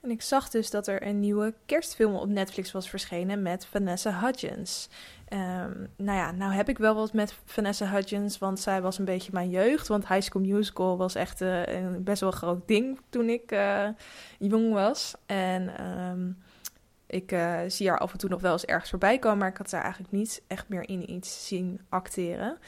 En 0.00 0.10
ik 0.10 0.22
zag 0.22 0.48
dus 0.48 0.70
dat 0.70 0.86
er 0.86 1.06
een 1.06 1.20
nieuwe 1.20 1.54
kerstfilm 1.66 2.14
op 2.14 2.28
Netflix 2.28 2.72
was 2.72 2.90
verschenen 2.90 3.42
met 3.42 3.66
Vanessa 3.66 4.20
Hudgens. 4.20 4.88
Um, 5.32 5.88
nou 5.96 6.18
ja, 6.18 6.30
nou 6.30 6.52
heb 6.52 6.68
ik 6.68 6.78
wel 6.78 6.94
wat 6.94 7.12
met 7.12 7.34
Vanessa 7.44 7.86
Hudgens, 7.86 8.38
want 8.38 8.60
zij 8.60 8.82
was 8.82 8.98
een 8.98 9.04
beetje 9.04 9.32
mijn 9.32 9.50
jeugd. 9.50 9.88
Want 9.88 10.08
High 10.08 10.22
School 10.22 10.42
Musical 10.42 10.96
was 10.96 11.14
echt 11.14 11.40
uh, 11.40 11.66
een 11.66 12.04
best 12.04 12.20
wel 12.20 12.30
groot 12.30 12.68
ding 12.68 13.00
toen 13.08 13.28
ik 13.28 13.56
jong 14.38 14.72
was. 14.72 15.14
En 15.26 15.86
um, 15.86 16.38
ik 17.06 17.36
zie 17.66 17.88
haar 17.88 17.98
af 17.98 18.12
en 18.12 18.18
toe 18.18 18.30
nog 18.30 18.40
wel 18.40 18.52
eens 18.52 18.64
ergens 18.64 18.90
voorbij 18.90 19.18
komen, 19.18 19.38
maar 19.38 19.48
ik 19.48 19.56
had 19.56 19.70
haar 19.70 19.82
eigenlijk 19.82 20.12
niet 20.12 20.42
echt 20.46 20.68
meer 20.68 20.88
in 20.88 21.10
iets 21.10 21.46
zien 21.46 21.80
acteren. 21.88 22.58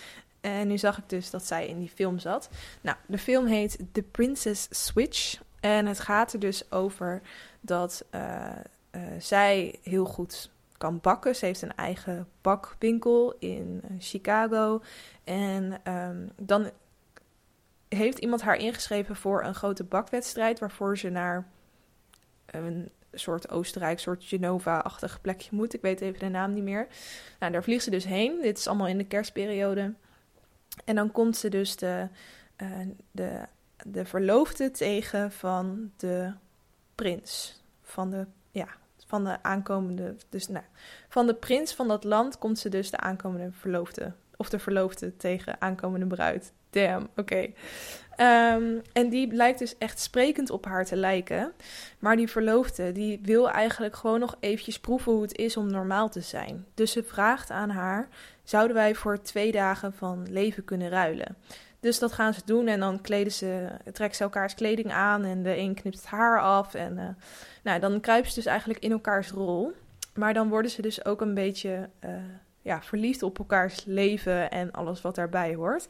En 0.43 0.69
nu 0.69 0.79
zag 0.79 0.99
ik 0.99 1.09
dus 1.09 1.31
dat 1.31 1.47
zij 1.47 1.67
in 1.67 1.79
die 1.79 1.89
film 1.95 2.19
zat. 2.19 2.49
Nou, 2.81 2.97
de 3.07 3.19
film 3.19 3.47
heet 3.47 3.79
The 3.93 4.03
Princess 4.03 4.67
Switch. 4.71 5.41
En 5.61 5.87
het 5.87 6.01
gaat 6.01 6.33
er 6.33 6.39
dus 6.39 6.73
over 6.73 7.23
dat 7.61 8.05
uh, 8.15 8.47
uh, 8.93 9.03
zij 9.19 9.79
heel 9.83 10.05
goed 10.05 10.51
kan 10.79 10.99
bakken. 11.01 11.37
Ze 11.37 11.45
heeft 11.47 11.63
een 11.63 11.77
eigen 11.77 12.29
bakwinkel 12.41 13.35
in 13.39 13.81
uh, 13.85 13.97
Chicago. 13.99 14.83
En 15.25 15.81
um, 15.93 16.31
dan 16.37 16.71
heeft 17.89 18.19
iemand 18.19 18.43
haar 18.43 18.57
ingeschreven 18.57 19.17
voor 19.17 19.45
een 19.45 19.55
grote 19.55 19.85
bakwedstrijd. 19.85 20.59
Waarvoor 20.59 20.99
ze 20.99 21.09
naar 21.09 21.47
een 22.47 22.91
soort 23.13 23.51
Oostenrijk, 23.51 23.99
soort 23.99 24.25
Genova-achtig 24.25 25.21
plekje 25.21 25.51
moet. 25.53 25.75
Ik 25.75 25.81
weet 25.81 26.01
even 26.01 26.19
de 26.19 26.29
naam 26.29 26.53
niet 26.53 26.65
meer. 26.65 26.87
Nou, 27.39 27.53
daar 27.53 27.63
vliegt 27.63 27.85
ze 27.85 27.91
dus 27.91 28.05
heen. 28.05 28.41
Dit 28.41 28.59
is 28.59 28.67
allemaal 28.67 28.87
in 28.87 28.99
de 28.99 29.07
kerstperiode. 29.07 29.95
En 30.85 30.95
dan 30.95 31.13
komt 31.13 31.37
ze 31.37 31.49
dus 31.49 31.77
de, 31.77 32.09
uh, 32.63 32.69
de, 33.11 33.45
de 33.87 34.05
verloofde 34.05 34.71
tegen 34.71 35.33
van 35.33 35.93
de 35.97 36.33
prins. 36.95 37.63
Van 37.83 38.11
de, 38.11 38.27
ja, 38.51 38.69
van 39.07 39.25
de 39.25 39.43
aankomende. 39.43 40.17
Dus 40.29 40.49
nou, 40.49 40.65
van 41.09 41.27
de 41.27 41.35
prins 41.35 41.75
van 41.75 41.89
dat 41.89 42.05
land 42.05 42.39
komt 42.39 42.59
ze 42.59 42.69
dus 42.69 42.91
de 42.91 42.97
aankomende 42.97 43.53
verloofde. 43.53 44.13
Of 44.37 44.49
de 44.49 44.59
verloofde 44.59 45.17
tegen 45.17 45.61
aankomende 45.61 46.07
bruid. 46.07 46.53
Damn, 46.73 47.09
oké. 47.17 47.53
Um, 48.17 48.83
en 48.93 49.09
die 49.09 49.33
lijkt 49.33 49.59
dus 49.59 49.79
echt 49.79 50.01
sprekend 50.01 50.51
op 50.51 50.65
haar 50.65 50.85
te 50.85 50.97
lijken. 50.97 51.53
Maar 51.99 52.17
die 52.17 52.29
verloofde, 52.29 52.93
die 52.93 53.21
wil 53.23 53.51
eigenlijk 53.51 53.97
gewoon 53.97 54.21
nog 54.21 54.37
eventjes 54.41 54.81
proeven 54.81 55.13
hoe 55.13 55.23
het 55.23 55.37
is 55.37 55.57
om 55.57 55.71
normaal 55.71 56.09
te 56.09 56.21
zijn. 56.21 56.67
Dus 56.75 56.93
ze 56.93 57.03
vraagt 57.03 57.51
aan 57.51 57.71
haar, 57.71 58.09
zouden 58.45 58.77
wij 58.77 58.95
voor 58.95 59.23
twee 59.23 59.53
dagen 59.53 59.93
van 59.93 60.27
leven 60.31 60.65
kunnen 60.65 60.89
ruilen? 60.89 61.37
Dus 61.81 61.99
dat 61.99 62.13
gaan 62.13 62.35
ze 62.35 62.41
doen 62.45 62.67
en 62.67 62.81
dan 62.81 63.01
kleden 63.01 63.33
ze, 63.33 63.69
trekken 63.93 64.17
ze 64.17 64.23
elkaars 64.23 64.55
kleding 64.55 64.93
aan 64.93 65.25
en 65.25 65.43
de 65.43 65.57
een 65.57 65.75
knipt 65.75 65.97
het 65.97 66.07
haar 66.07 66.41
af. 66.41 66.75
En 66.75 66.93
uh, 66.99 67.09
nou, 67.63 67.81
dan 67.81 68.01
kruipen 68.01 68.31
ze 68.31 68.37
dus 68.37 68.47
eigenlijk 68.47 68.81
in 68.81 68.93
elkaars 68.93 69.31
rol. 69.31 69.73
Maar 70.15 70.35
dan 70.35 70.49
worden 70.49 70.71
ze 70.71 70.83
dus 70.83 71.05
ook 71.05 71.21
een 71.21 71.35
beetje... 71.35 71.89
Uh, 72.05 72.11
ja, 72.63 72.83
verliefd 72.83 73.23
op 73.23 73.39
elkaars 73.39 73.85
leven 73.85 74.51
en 74.51 74.71
alles 74.71 75.01
wat 75.01 75.15
daarbij 75.15 75.55
hoort. 75.55 75.89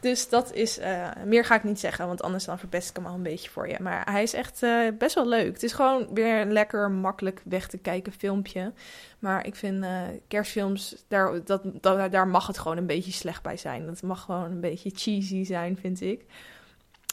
Dus 0.00 0.28
dat 0.28 0.52
is, 0.52 0.78
uh, 0.78 1.08
meer 1.24 1.44
ga 1.44 1.54
ik 1.54 1.64
niet 1.64 1.80
zeggen, 1.80 2.06
want 2.06 2.22
anders 2.22 2.44
dan 2.44 2.58
verpest 2.58 2.90
ik 2.90 2.96
hem 2.96 3.06
al 3.06 3.14
een 3.14 3.22
beetje 3.22 3.50
voor 3.50 3.68
je. 3.68 3.76
Maar 3.80 4.10
hij 4.10 4.22
is 4.22 4.34
echt 4.34 4.62
uh, 4.62 4.88
best 4.98 5.14
wel 5.14 5.28
leuk. 5.28 5.52
Het 5.52 5.62
is 5.62 5.72
gewoon 5.72 6.08
weer 6.14 6.40
een 6.40 6.52
lekker 6.52 6.90
makkelijk 6.90 7.42
weg 7.44 7.68
te 7.68 7.78
kijken 7.78 8.12
filmpje. 8.12 8.72
Maar 9.18 9.46
ik 9.46 9.54
vind 9.54 9.84
uh, 9.84 10.02
kerstfilms, 10.28 11.04
daar, 11.08 11.44
dat, 11.44 11.62
dat, 11.80 12.12
daar 12.12 12.28
mag 12.28 12.46
het 12.46 12.58
gewoon 12.58 12.76
een 12.76 12.86
beetje 12.86 13.12
slecht 13.12 13.42
bij 13.42 13.56
zijn. 13.56 13.86
Dat 13.86 14.02
mag 14.02 14.20
gewoon 14.20 14.50
een 14.50 14.60
beetje 14.60 14.90
cheesy 14.94 15.44
zijn, 15.44 15.76
vind 15.76 16.00
ik. 16.00 16.24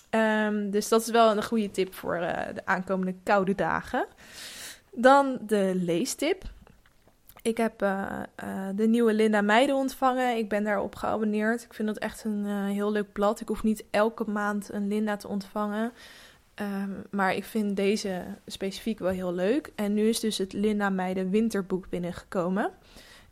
Um, 0.09 0.69
dus 0.69 0.87
dat 0.87 1.01
is 1.01 1.09
wel 1.09 1.31
een 1.31 1.43
goede 1.43 1.71
tip 1.71 1.93
voor 1.93 2.19
de 2.53 2.65
aankomende 2.65 3.15
koude 3.23 3.55
dagen. 3.55 4.05
Dan 4.91 5.37
de 5.41 5.71
leestip 5.75 6.43
Ik 7.47 7.57
heb 7.57 7.79
de 8.75 8.87
nieuwe 8.87 9.13
Linda 9.13 9.41
Meijden 9.41 9.75
ontvangen. 9.75 10.37
Ik 10.37 10.49
ben 10.49 10.63
daarop 10.63 10.95
geabonneerd. 10.95 11.63
Ik 11.63 11.73
vind 11.73 11.87
dat 11.87 11.97
echt 11.97 12.23
een 12.23 12.45
heel 12.45 12.91
leuk 12.91 13.11
blad. 13.11 13.39
Ik 13.41 13.47
hoef 13.47 13.63
niet 13.63 13.83
elke 13.91 14.29
maand 14.29 14.73
een 14.73 14.87
Linda 14.87 15.15
te 15.15 15.27
ontvangen. 15.27 15.91
Ehm, 16.53 16.91
maar 17.11 17.35
ik 17.35 17.43
vind 17.43 17.75
deze 17.75 18.23
specifiek 18.45 18.99
wel 18.99 19.11
heel 19.11 19.33
leuk. 19.33 19.71
En 19.75 19.93
nu 19.93 20.07
is 20.07 20.19
dus 20.19 20.37
het 20.37 20.53
Linda 20.53 20.89
Meijden 20.89 21.29
winterboek 21.29 21.89
binnengekomen. 21.89 22.71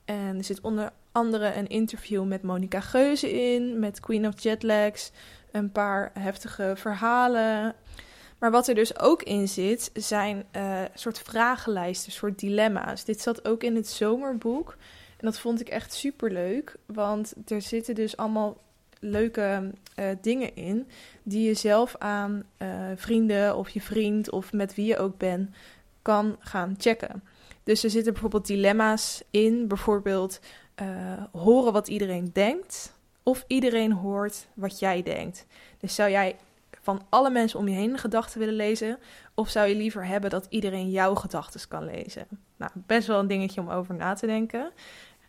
En 0.06 0.38
er 0.38 0.44
zit 0.44 0.62
onder 0.62 0.92
andere 1.12 1.56
een 1.56 1.68
interview 1.68 2.26
met 2.26 2.44
Monica 2.44 2.80
Geuze 2.80 3.32
in, 3.32 3.80
met 3.80 4.00
Queen 4.00 4.28
of 4.28 4.42
Jetlags, 4.42 5.12
een 5.52 5.72
paar 5.72 6.12
heftige 6.14 6.74
verhalen. 6.76 7.76
Maar 8.40 8.52
wat 8.52 8.68
er 8.68 8.76
dus 8.76 9.00
ook 9.00 9.24
in 9.24 9.48
zit, 9.48 9.92
zijn 9.94 10.46
uh, 10.56 10.82
soort 10.94 11.20
vragenlijsten, 11.20 12.12
soort 12.12 12.40
dilemma's. 12.40 13.04
Dit 13.04 13.22
zat 13.22 13.48
ook 13.48 13.64
in 13.64 13.76
het 13.76 13.88
zomerboek. 13.88 14.78
En 15.18 15.26
dat 15.26 15.40
vond 15.40 15.60
ik 15.62 15.70
echt 15.70 15.94
super 15.94 16.32
leuk, 16.32 16.76
want 16.86 17.34
er 17.48 17.62
zitten 17.62 17.96
dus 17.96 18.18
allemaal 18.18 18.58
leuke 19.00 19.72
uh, 20.00 20.06
dingen 20.22 20.56
in 20.56 20.88
die 21.24 21.48
je 21.48 21.54
zelf 21.54 21.96
aan 21.98 22.44
uh, 22.58 22.68
vrienden 22.96 23.56
of 23.56 23.70
je 23.70 23.82
vriend 23.82 24.32
of 24.32 24.54
met 24.54 24.76
wie 24.76 24.86
je 24.86 24.98
ook 24.98 25.18
bent 25.18 25.50
kan 26.02 26.36
gaan 26.40 26.76
checken. 26.78 27.24
Dus 27.64 27.84
er 27.84 27.90
zitten 27.90 28.12
bijvoorbeeld 28.14 28.48
dilemma's 28.48 29.24
in, 29.30 29.68
bijvoorbeeld 29.68 30.40
horen 31.32 31.74
wat 31.74 31.88
iedereen 31.88 32.30
denkt 32.34 32.94
of 33.24 33.44
iedereen 33.48 33.92
hoort 33.92 34.48
wat 34.54 34.80
jij 34.80 35.04
denkt. 35.04 35.46
Dus 35.80 35.96
zou 35.96 36.10
jij 36.10 36.36
van 36.86 37.02
alle 37.10 37.30
mensen 37.30 37.60
om 37.60 37.68
je 37.68 37.76
heen 37.76 37.98
gedachten 37.98 38.40
willen 38.40 38.56
lezen 38.56 38.98
of 39.34 39.50
zou 39.50 39.68
je 39.68 39.76
liever 39.76 40.06
hebben 40.06 40.30
dat 40.30 40.46
iedereen 40.50 40.90
jouw 40.90 41.16
gedachten 41.16 41.68
kan 41.68 41.86
lezen? 41.86 42.28
Nou, 42.58 42.72
best 42.76 43.08
wel 43.08 43.20
een 43.20 43.28
dingetje 43.28 43.62
om 43.62 43.70
over 43.70 43.96
na 43.96 44.14
te 44.14 44.26
denken. 44.26 44.72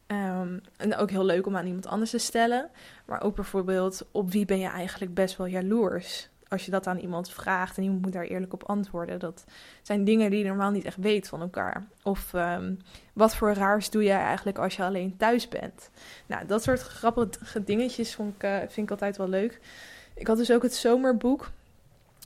Um, 0.07 0.61
en 0.77 0.97
ook 0.97 1.11
heel 1.11 1.25
leuk 1.25 1.47
om 1.47 1.57
aan 1.57 1.66
iemand 1.66 1.87
anders 1.87 2.11
te 2.11 2.19
stellen. 2.19 2.71
Maar 3.07 3.23
ook 3.23 3.35
bijvoorbeeld, 3.35 4.07
op 4.11 4.31
wie 4.31 4.45
ben 4.45 4.59
je 4.59 4.69
eigenlijk 4.69 5.14
best 5.14 5.37
wel 5.37 5.47
jaloers? 5.47 6.29
Als 6.49 6.64
je 6.64 6.71
dat 6.71 6.87
aan 6.87 6.99
iemand 6.99 7.31
vraagt 7.31 7.77
en 7.77 7.83
iemand 7.83 8.03
moet 8.03 8.12
daar 8.12 8.25
eerlijk 8.25 8.53
op 8.53 8.62
antwoorden. 8.62 9.19
Dat 9.19 9.45
zijn 9.83 10.05
dingen 10.05 10.31
die 10.31 10.38
je 10.38 10.49
normaal 10.49 10.71
niet 10.71 10.85
echt 10.85 10.97
weet 10.97 11.29
van 11.29 11.40
elkaar. 11.40 11.87
Of 12.03 12.33
um, 12.33 12.79
wat 13.12 13.37
voor 13.37 13.53
raars 13.53 13.90
doe 13.90 14.03
jij 14.03 14.21
eigenlijk 14.21 14.59
als 14.59 14.77
je 14.77 14.83
alleen 14.83 15.16
thuis 15.16 15.49
bent? 15.49 15.90
Nou, 16.27 16.47
dat 16.47 16.62
soort 16.62 16.81
grappige 16.81 17.64
dingetjes 17.64 18.14
vond 18.14 18.35
ik, 18.35 18.42
uh, 18.42 18.57
vind 18.59 18.77
ik 18.77 18.90
altijd 18.90 19.16
wel 19.16 19.29
leuk. 19.29 19.61
Ik 20.16 20.26
had 20.26 20.37
dus 20.37 20.52
ook 20.52 20.62
het 20.62 20.74
zomerboek. 20.74 21.50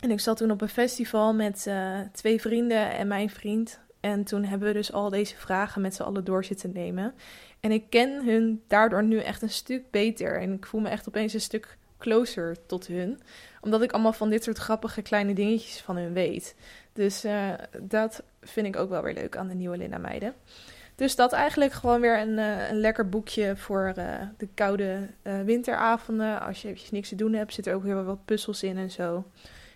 En 0.00 0.10
ik 0.10 0.20
zat 0.20 0.36
toen 0.36 0.50
op 0.50 0.60
een 0.60 0.68
festival 0.68 1.34
met 1.34 1.64
uh, 1.68 1.98
twee 2.12 2.40
vrienden 2.40 2.90
en 2.90 3.08
mijn 3.08 3.30
vriend. 3.30 3.78
En 4.00 4.24
toen 4.24 4.44
hebben 4.44 4.68
we 4.68 4.74
dus 4.74 4.92
al 4.92 5.10
deze 5.10 5.36
vragen 5.36 5.82
met 5.82 5.94
z'n 5.94 6.02
allen 6.02 6.24
door 6.24 6.44
zitten 6.44 6.72
nemen. 6.72 7.14
En 7.60 7.70
ik 7.70 7.84
ken 7.88 8.24
hun 8.24 8.62
daardoor 8.66 9.02
nu 9.02 9.18
echt 9.18 9.42
een 9.42 9.50
stuk 9.50 9.90
beter. 9.90 10.40
En 10.40 10.52
ik 10.52 10.66
voel 10.66 10.80
me 10.80 10.88
echt 10.88 11.08
opeens 11.08 11.32
een 11.32 11.40
stuk 11.40 11.76
closer 11.98 12.56
tot 12.66 12.86
hun. 12.86 13.20
Omdat 13.60 13.82
ik 13.82 13.92
allemaal 13.92 14.12
van 14.12 14.30
dit 14.30 14.44
soort 14.44 14.58
grappige 14.58 15.02
kleine 15.02 15.32
dingetjes 15.32 15.80
van 15.80 15.96
hun 15.96 16.12
weet. 16.12 16.54
Dus 16.92 17.24
uh, 17.24 17.52
dat 17.80 18.22
vind 18.40 18.66
ik 18.66 18.76
ook 18.76 18.88
wel 18.88 19.02
weer 19.02 19.14
leuk 19.14 19.36
aan 19.36 19.48
de 19.48 19.54
nieuwe 19.54 19.76
Linda 19.76 19.98
Meiden. 19.98 20.34
Dus 21.00 21.16
dat 21.16 21.32
eigenlijk 21.32 21.72
gewoon 21.72 22.00
weer 22.00 22.20
een, 22.20 22.38
uh, 22.38 22.70
een 22.70 22.80
lekker 22.80 23.08
boekje 23.08 23.56
voor 23.56 23.92
uh, 23.98 24.04
de 24.36 24.48
koude 24.54 25.08
winteravonden. 25.44 26.40
Als 26.40 26.62
je 26.62 26.68
eventjes 26.68 26.90
niks 26.90 27.08
te 27.08 27.14
doen 27.14 27.32
hebt, 27.32 27.54
zit 27.54 27.66
er 27.66 27.74
ook 27.74 27.82
weer 27.82 28.04
wat 28.04 28.24
puzzels 28.24 28.62
in 28.62 28.76
en 28.76 28.90
zo. 28.90 29.24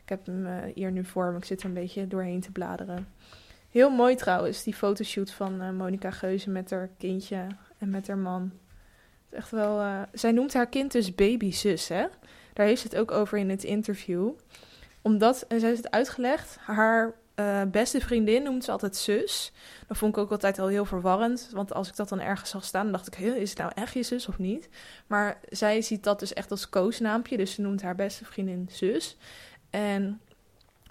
Ik 0.03 0.09
heb 0.09 0.27
hem 0.27 0.47
hier 0.75 0.93
nu 0.93 1.05
voor 1.05 1.33
me. 1.33 1.39
Ik 1.39 1.45
zit 1.45 1.61
er 1.61 1.67
een 1.67 1.75
beetje 1.75 2.07
doorheen 2.07 2.41
te 2.41 2.51
bladeren. 2.51 3.09
Heel 3.71 3.91
mooi 3.91 4.15
trouwens, 4.15 4.63
die 4.63 4.75
fotoshoot 4.75 5.31
van 5.31 5.77
Monica 5.77 6.11
Geuze 6.11 6.51
met 6.51 6.71
haar 6.71 6.91
kindje 6.99 7.47
en 7.79 7.91
met 7.91 8.07
haar 8.07 8.19
man. 8.19 8.53
Echt 9.31 9.51
wel, 9.51 10.05
zij 10.13 10.33
noemt 10.33 10.55
haar 10.55 10.69
kind 10.69 10.93
dus 10.93 11.15
babyzus, 11.15 11.89
hè? 11.89 12.07
Daar 12.53 12.67
heeft 12.67 12.81
ze 12.81 12.89
het 12.89 12.97
ook 12.97 13.11
over 13.11 13.39
in 13.39 13.51
het 13.51 13.65
interview. 13.65 14.31
Omdat, 15.03 15.45
en 15.49 15.61
zij 15.61 15.69
heeft 15.69 15.85
het 15.85 15.93
uitgelegd, 15.93 16.57
haar 16.61 17.15
uh, 17.37 17.63
beste 17.63 18.01
vriendin 18.01 18.43
noemt 18.43 18.65
ze 18.65 18.71
altijd 18.71 18.97
zus. 18.97 19.53
Dat 19.87 19.97
vond 19.97 20.17
ik 20.17 20.23
ook 20.23 20.31
altijd 20.31 20.59
al 20.59 20.69
heel 20.69 20.85
verwarrend. 20.85 21.49
Want 21.53 21.75
als 21.75 21.89
ik 21.89 21.97
dat 21.97 22.09
dan 22.09 22.21
ergens 22.21 22.51
zag 22.51 22.65
staan, 22.65 22.93
dacht 22.93 23.07
ik, 23.07 23.19
is 23.19 23.51
het 23.51 23.59
nou 23.59 23.73
echt 23.75 23.95
je 23.95 24.03
zus 24.03 24.29
of 24.29 24.39
niet? 24.39 24.69
Maar 25.07 25.41
zij 25.49 25.83
ziet 25.83 26.05
dat 26.05 26.19
dus 26.19 26.33
echt 26.33 26.51
als 26.51 26.69
koosnaampje. 26.69 27.37
Dus 27.37 27.55
ze 27.55 27.61
noemt 27.61 27.83
haar 27.83 27.95
beste 27.95 28.25
vriendin 28.25 28.69
zus. 28.71 29.17
En 29.71 30.21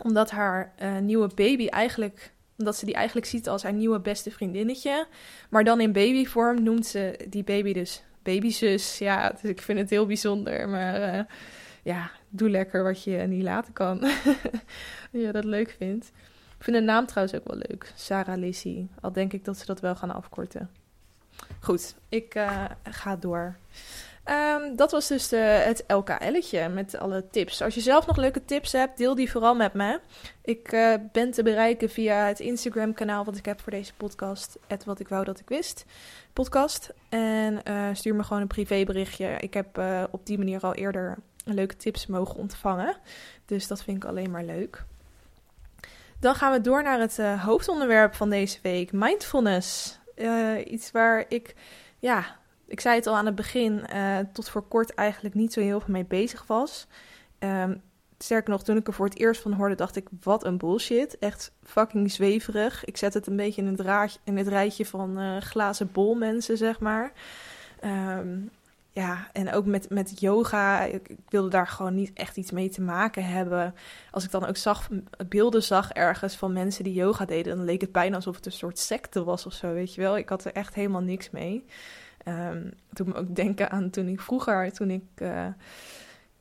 omdat 0.01 0.31
haar 0.31 0.73
uh, 0.81 0.97
nieuwe 0.97 1.29
baby 1.35 1.67
eigenlijk 1.67 2.33
omdat 2.57 2.77
ze 2.77 2.85
die 2.85 2.95
eigenlijk 2.95 3.27
ziet 3.27 3.49
als 3.49 3.63
haar 3.63 3.73
nieuwe 3.73 3.99
beste 3.99 4.31
vriendinnetje. 4.31 5.07
Maar 5.49 5.63
dan 5.63 5.81
in 5.81 5.91
babyvorm 5.91 6.63
noemt 6.63 6.85
ze 6.85 7.25
die 7.29 7.43
baby 7.43 7.73
dus 7.73 8.03
babyzus. 8.21 8.97
Ja, 8.97 9.29
dus 9.29 9.43
ik 9.43 9.61
vind 9.61 9.79
het 9.79 9.89
heel 9.89 10.05
bijzonder. 10.05 10.69
Maar 10.69 11.15
uh, 11.15 11.23
ja, 11.83 12.11
doe 12.29 12.49
lekker 12.49 12.83
wat 12.83 13.03
je 13.03 13.17
niet 13.17 13.43
laten 13.43 13.73
kan. 13.73 14.03
ja, 15.11 15.31
dat 15.31 15.43
leuk 15.43 15.75
vindt. 15.77 16.11
Ik 16.63 16.69
vind 16.69 16.85
de 16.85 16.91
naam 16.91 17.05
trouwens 17.05 17.37
ook 17.37 17.47
wel 17.47 17.61
leuk. 17.67 17.91
Sarah 17.95 18.37
Lizzie. 18.37 18.89
Al 19.01 19.11
denk 19.11 19.33
ik 19.33 19.45
dat 19.45 19.57
ze 19.57 19.65
dat 19.65 19.79
wel 19.79 19.95
gaan 19.95 20.11
afkorten. 20.11 20.69
Goed, 21.59 21.95
ik 22.09 22.35
uh, 22.35 22.65
ga 22.83 23.15
door. 23.15 23.55
Um, 24.25 24.75
dat 24.75 24.91
was 24.91 25.07
dus 25.07 25.27
de, 25.27 25.37
het 25.37 25.83
LKL'tje 25.87 26.69
met 26.69 26.95
alle 26.95 27.29
tips. 27.31 27.61
Als 27.61 27.75
je 27.75 27.81
zelf 27.81 28.07
nog 28.07 28.17
leuke 28.17 28.45
tips 28.45 28.71
hebt, 28.71 28.97
deel 28.97 29.15
die 29.15 29.31
vooral 29.31 29.55
met 29.55 29.73
me. 29.73 29.99
Ik 30.41 30.71
uh, 30.71 30.93
ben 31.11 31.31
te 31.31 31.43
bereiken 31.43 31.89
via 31.89 32.27
het 32.27 32.39
Instagram 32.39 32.93
kanaal 32.93 33.25
wat 33.25 33.37
ik 33.37 33.45
heb 33.45 33.61
voor 33.61 33.71
deze 33.71 33.93
podcast. 33.93 34.57
Het 34.67 34.85
wat 34.85 34.99
ik 34.99 35.07
wou 35.07 35.25
dat 35.25 35.39
ik 35.39 35.49
wist. 35.49 35.85
Podcast. 36.33 36.93
En 37.09 37.61
uh, 37.67 37.89
stuur 37.93 38.15
me 38.15 38.23
gewoon 38.23 38.41
een 38.41 38.47
privéberichtje. 38.47 39.27
Ik 39.39 39.53
heb 39.53 39.81
op 40.11 40.25
die 40.25 40.37
manier 40.37 40.61
al 40.61 40.73
eerder 40.73 41.17
leuke 41.45 41.75
tips 41.75 42.07
mogen 42.07 42.35
ontvangen. 42.35 42.95
Dus 43.45 43.67
dat 43.67 43.83
vind 43.83 44.03
ik 44.03 44.09
alleen 44.09 44.31
maar 44.31 44.43
leuk. 44.43 44.85
Dan 46.23 46.35
gaan 46.35 46.51
we 46.51 46.61
door 46.61 46.83
naar 46.83 46.99
het 46.99 47.17
hoofdonderwerp 47.17 48.15
van 48.15 48.29
deze 48.29 48.59
week. 48.61 48.91
Mindfulness. 48.91 49.99
iets 50.65 50.91
waar 50.91 51.25
ik... 51.27 51.55
Ja, 51.99 52.35
ik 52.67 52.79
zei 52.79 52.95
het 52.95 53.07
al 53.07 53.15
aan 53.15 53.25
het 53.25 53.35
begin, 53.35 53.85
uh, 53.93 54.17
tot 54.33 54.49
voor 54.49 54.61
kort 54.61 54.93
eigenlijk 54.93 55.35
niet 55.35 55.53
zo 55.53 55.61
heel 55.61 55.79
veel 55.79 55.93
mee 55.93 56.05
bezig 56.05 56.47
was. 56.47 56.87
Um, 57.39 57.81
sterker 58.17 58.49
nog, 58.49 58.63
toen 58.63 58.77
ik 58.77 58.87
er 58.87 58.93
voor 58.93 59.05
het 59.05 59.19
eerst 59.19 59.41
van 59.41 59.53
hoorde, 59.53 59.75
dacht 59.75 59.95
ik: 59.95 60.07
wat 60.21 60.45
een 60.45 60.57
bullshit. 60.57 61.17
Echt 61.19 61.51
fucking 61.63 62.11
zweverig. 62.11 62.85
Ik 62.85 62.97
zet 62.97 63.13
het 63.13 63.27
een 63.27 63.35
beetje 63.35 63.61
in 63.61 63.67
het, 63.67 63.77
draadje, 63.77 64.19
in 64.23 64.37
het 64.37 64.47
rijtje 64.47 64.85
van 64.85 65.41
glazen 65.41 65.91
bol 65.91 66.15
mensen, 66.15 66.57
zeg 66.57 66.79
maar. 66.79 67.11
Um, 67.83 68.49
ja, 68.93 69.27
en 69.31 69.53
ook 69.53 69.65
met, 69.65 69.89
met 69.89 70.19
yoga. 70.19 70.83
Ik, 70.83 71.15
wilde 71.29 71.49
daar 71.49 71.67
gewoon 71.67 71.95
niet 71.95 72.11
echt 72.13 72.37
iets 72.37 72.51
mee 72.51 72.69
te 72.69 72.81
maken 72.81 73.25
hebben. 73.25 73.75
Als 74.11 74.23
ik 74.23 74.31
dan 74.31 74.45
ook 74.45 74.57
zag, 74.57 74.89
beelden 75.27 75.63
zag 75.63 75.91
ergens 75.91 76.35
van 76.35 76.53
mensen 76.53 76.83
die 76.83 76.93
yoga 76.93 77.25
deden, 77.25 77.57
dan 77.57 77.65
leek 77.65 77.81
het 77.81 77.91
bijna 77.91 78.15
alsof 78.15 78.35
het 78.35 78.45
een 78.45 78.51
soort 78.51 78.79
secte 78.79 79.23
was 79.23 79.45
of 79.45 79.53
zo, 79.53 79.73
weet 79.73 79.93
je 79.93 80.01
wel. 80.01 80.17
Ik 80.17 80.29
had 80.29 80.45
er 80.45 80.53
echt 80.53 80.73
helemaal 80.73 81.01
niks 81.01 81.29
mee. 81.29 81.65
Um, 82.27 82.71
toen 82.93 83.07
me 83.07 83.13
ook 83.13 83.35
denken 83.35 83.69
aan 83.69 83.89
toen 83.89 84.07
ik 84.07 84.21
vroeger, 84.21 84.71
toen 84.73 84.89
ik, 84.89 85.03
uh, 85.17 85.47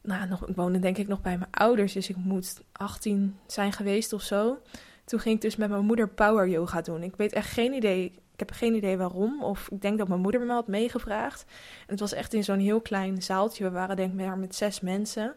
nou, 0.02 0.28
nog, 0.28 0.46
ik 0.46 0.56
woonde 0.56 0.78
denk 0.78 0.98
ik 0.98 1.08
nog 1.08 1.20
bij 1.20 1.38
mijn 1.38 1.50
ouders, 1.50 1.92
dus 1.92 2.08
ik 2.08 2.16
moet 2.16 2.62
18 2.72 3.36
zijn 3.46 3.72
geweest 3.72 4.12
of 4.12 4.22
zo. 4.22 4.58
Toen 5.04 5.20
ging 5.20 5.34
ik 5.34 5.40
dus 5.40 5.56
met 5.56 5.70
mijn 5.70 5.84
moeder 5.84 6.08
power 6.08 6.48
yoga 6.48 6.80
doen. 6.80 7.02
Ik 7.02 7.16
weet 7.16 7.32
echt 7.32 7.50
geen 7.50 7.72
idee, 7.72 8.21
ik 8.32 8.38
heb 8.38 8.50
geen 8.50 8.74
idee 8.74 8.96
waarom, 8.96 9.42
of 9.42 9.68
ik 9.70 9.82
denk 9.82 9.98
dat 9.98 10.08
mijn 10.08 10.20
moeder 10.20 10.40
me 10.40 10.52
had 10.52 10.66
meegevraagd. 10.66 11.44
En 11.80 11.90
het 11.90 12.00
was 12.00 12.12
echt 12.12 12.34
in 12.34 12.44
zo'n 12.44 12.58
heel 12.58 12.80
klein 12.80 13.22
zaaltje, 13.22 13.64
we 13.64 13.70
waren 13.70 13.96
denk 13.96 14.12
ik 14.12 14.26
maar 14.26 14.38
met 14.38 14.54
zes 14.54 14.80
mensen. 14.80 15.34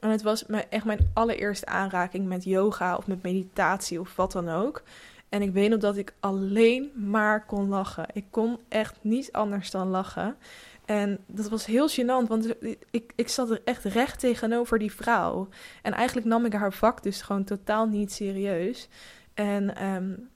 En 0.00 0.10
het 0.10 0.22
was 0.22 0.46
echt 0.46 0.84
mijn 0.84 1.10
allereerste 1.14 1.66
aanraking 1.66 2.26
met 2.26 2.44
yoga 2.44 2.96
of 2.96 3.06
met 3.06 3.22
meditatie 3.22 4.00
of 4.00 4.16
wat 4.16 4.32
dan 4.32 4.48
ook. 4.48 4.82
En 5.28 5.42
ik 5.42 5.52
weet 5.52 5.70
nog 5.70 5.78
dat 5.78 5.96
ik 5.96 6.14
alleen 6.20 6.90
maar 6.94 7.46
kon 7.46 7.68
lachen. 7.68 8.06
Ik 8.12 8.24
kon 8.30 8.58
echt 8.68 8.96
niet 9.00 9.32
anders 9.32 9.70
dan 9.70 9.88
lachen. 9.88 10.36
En 10.84 11.18
dat 11.26 11.48
was 11.48 11.66
heel 11.66 11.90
gênant, 11.90 12.28
want 12.28 12.54
ik, 12.90 13.12
ik 13.16 13.28
zat 13.28 13.50
er 13.50 13.60
echt 13.64 13.84
recht 13.84 14.18
tegenover 14.18 14.78
die 14.78 14.92
vrouw. 14.92 15.48
En 15.82 15.92
eigenlijk 15.92 16.26
nam 16.26 16.44
ik 16.44 16.52
haar 16.52 16.72
vak 16.72 17.02
dus 17.02 17.22
gewoon 17.22 17.44
totaal 17.44 17.86
niet 17.86 18.12
serieus. 18.12 18.88
En 19.34 19.84
um, 19.86 20.28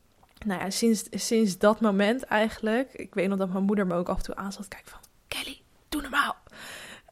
nou 0.44 0.60
ja, 0.60 0.70
sinds, 0.70 1.04
sinds 1.10 1.58
dat 1.58 1.80
moment 1.80 2.22
eigenlijk, 2.22 2.92
ik 2.92 3.14
weet 3.14 3.28
nog 3.28 3.38
dat 3.38 3.52
mijn 3.52 3.64
moeder 3.64 3.86
me 3.86 3.94
ook 3.94 4.08
af 4.08 4.16
en 4.16 4.22
toe 4.22 4.34
aan 4.34 4.50
kijken 4.68 4.90
van... 4.90 5.00
Kelly, 5.28 5.60
doe 5.88 6.02
normaal. 6.02 6.36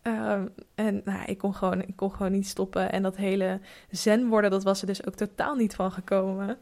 Um, 0.06 0.54
en 0.74 1.00
nou, 1.04 1.24
ik, 1.24 1.38
kon 1.38 1.54
gewoon, 1.54 1.82
ik 1.82 1.96
kon 1.96 2.12
gewoon 2.12 2.32
niet 2.32 2.48
stoppen. 2.48 2.92
En 2.92 3.02
dat 3.02 3.16
hele 3.16 3.60
zen 3.90 4.28
worden, 4.28 4.50
dat 4.50 4.64
was 4.64 4.80
er 4.80 4.86
dus 4.86 5.06
ook 5.06 5.14
totaal 5.14 5.54
niet 5.54 5.74
van 5.74 5.92
gekomen. 5.92 6.58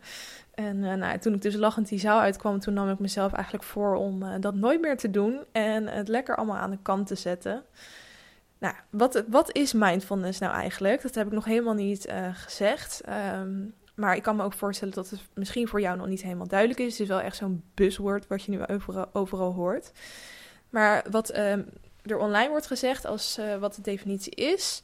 En 0.55 0.77
uh, 0.77 0.95
nou, 0.95 1.19
toen 1.19 1.35
ik 1.35 1.43
dus 1.43 1.55
lachend 1.55 1.89
die 1.89 1.99
zaal 1.99 2.21
uitkwam, 2.21 2.61
toen 2.61 2.75
nam 2.75 2.91
ik 2.91 2.99
mezelf 2.99 3.33
eigenlijk 3.33 3.65
voor 3.65 3.95
om 3.95 4.23
uh, 4.23 4.35
dat 4.41 4.55
nooit 4.55 4.81
meer 4.81 4.97
te 4.97 5.11
doen 5.11 5.41
en 5.53 5.87
het 5.87 6.09
lekker 6.09 6.37
allemaal 6.37 6.57
aan 6.57 6.71
de 6.71 6.79
kant 6.83 7.07
te 7.07 7.15
zetten. 7.15 7.63
Nou, 8.59 8.75
wat, 8.91 9.25
wat 9.29 9.53
is 9.57 9.73
mindfulness 9.73 10.39
nou 10.39 10.55
eigenlijk? 10.55 11.03
Dat 11.03 11.15
heb 11.15 11.27
ik 11.27 11.33
nog 11.33 11.45
helemaal 11.45 11.75
niet 11.75 12.09
uh, 12.09 12.29
gezegd. 12.33 13.01
Um, 13.39 13.75
maar 14.03 14.17
ik 14.17 14.23
kan 14.23 14.37
me 14.37 14.43
ook 14.43 14.53
voorstellen 14.53 14.95
dat 14.95 15.11
het 15.11 15.21
misschien 15.35 15.69
voor 15.69 15.81
jou 15.81 15.97
nog 15.97 16.07
niet 16.07 16.23
helemaal 16.23 16.47
duidelijk 16.47 16.81
is. 16.81 16.93
Het 16.93 17.01
is 17.01 17.09
wel 17.09 17.21
echt 17.21 17.37
zo'n 17.37 17.63
buzzword 17.75 18.27
wat 18.27 18.43
je 18.43 18.51
nu 18.51 18.61
overal, 19.13 19.53
hoort. 19.53 19.93
Maar 20.71 21.05
wat 21.11 21.31
ehm, 21.31 21.63
er 22.03 22.19
online 22.19 22.49
wordt 22.49 22.67
gezegd 22.67 23.07
als 23.07 23.39
uh, 23.39 23.57
wat 23.57 23.75
de 23.75 23.83
definitie 23.83 24.35
is. 24.35 24.83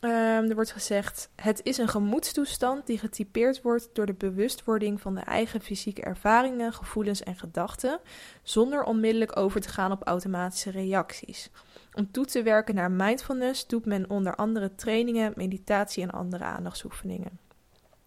Um, 0.00 0.10
er 0.10 0.54
wordt 0.54 0.72
gezegd: 0.72 1.30
het 1.34 1.60
is 1.62 1.78
een 1.78 1.88
gemoedstoestand 1.88 2.86
die 2.86 2.98
getypeerd 2.98 3.62
wordt 3.62 3.88
door 3.92 4.06
de 4.06 4.14
bewustwording 4.14 5.00
van 5.00 5.14
de 5.14 5.20
eigen 5.20 5.60
fysieke 5.60 6.02
ervaringen, 6.02 6.72
gevoelens 6.72 7.22
en 7.22 7.36
gedachten, 7.36 8.00
zonder 8.42 8.82
onmiddellijk 8.82 9.36
over 9.36 9.60
te 9.60 9.68
gaan 9.68 9.92
op 9.92 10.06
automatische 10.06 10.70
reacties. 10.70 11.50
Om 11.94 12.10
toe 12.10 12.24
te 12.24 12.42
werken 12.42 12.74
naar 12.74 12.90
mindfulness 12.90 13.66
doet 13.66 13.86
men 13.86 14.10
onder 14.10 14.34
andere 14.34 14.74
trainingen, 14.74 15.32
meditatie 15.36 16.02
en 16.02 16.10
andere 16.10 16.44
aandachtsoefeningen. 16.44 17.45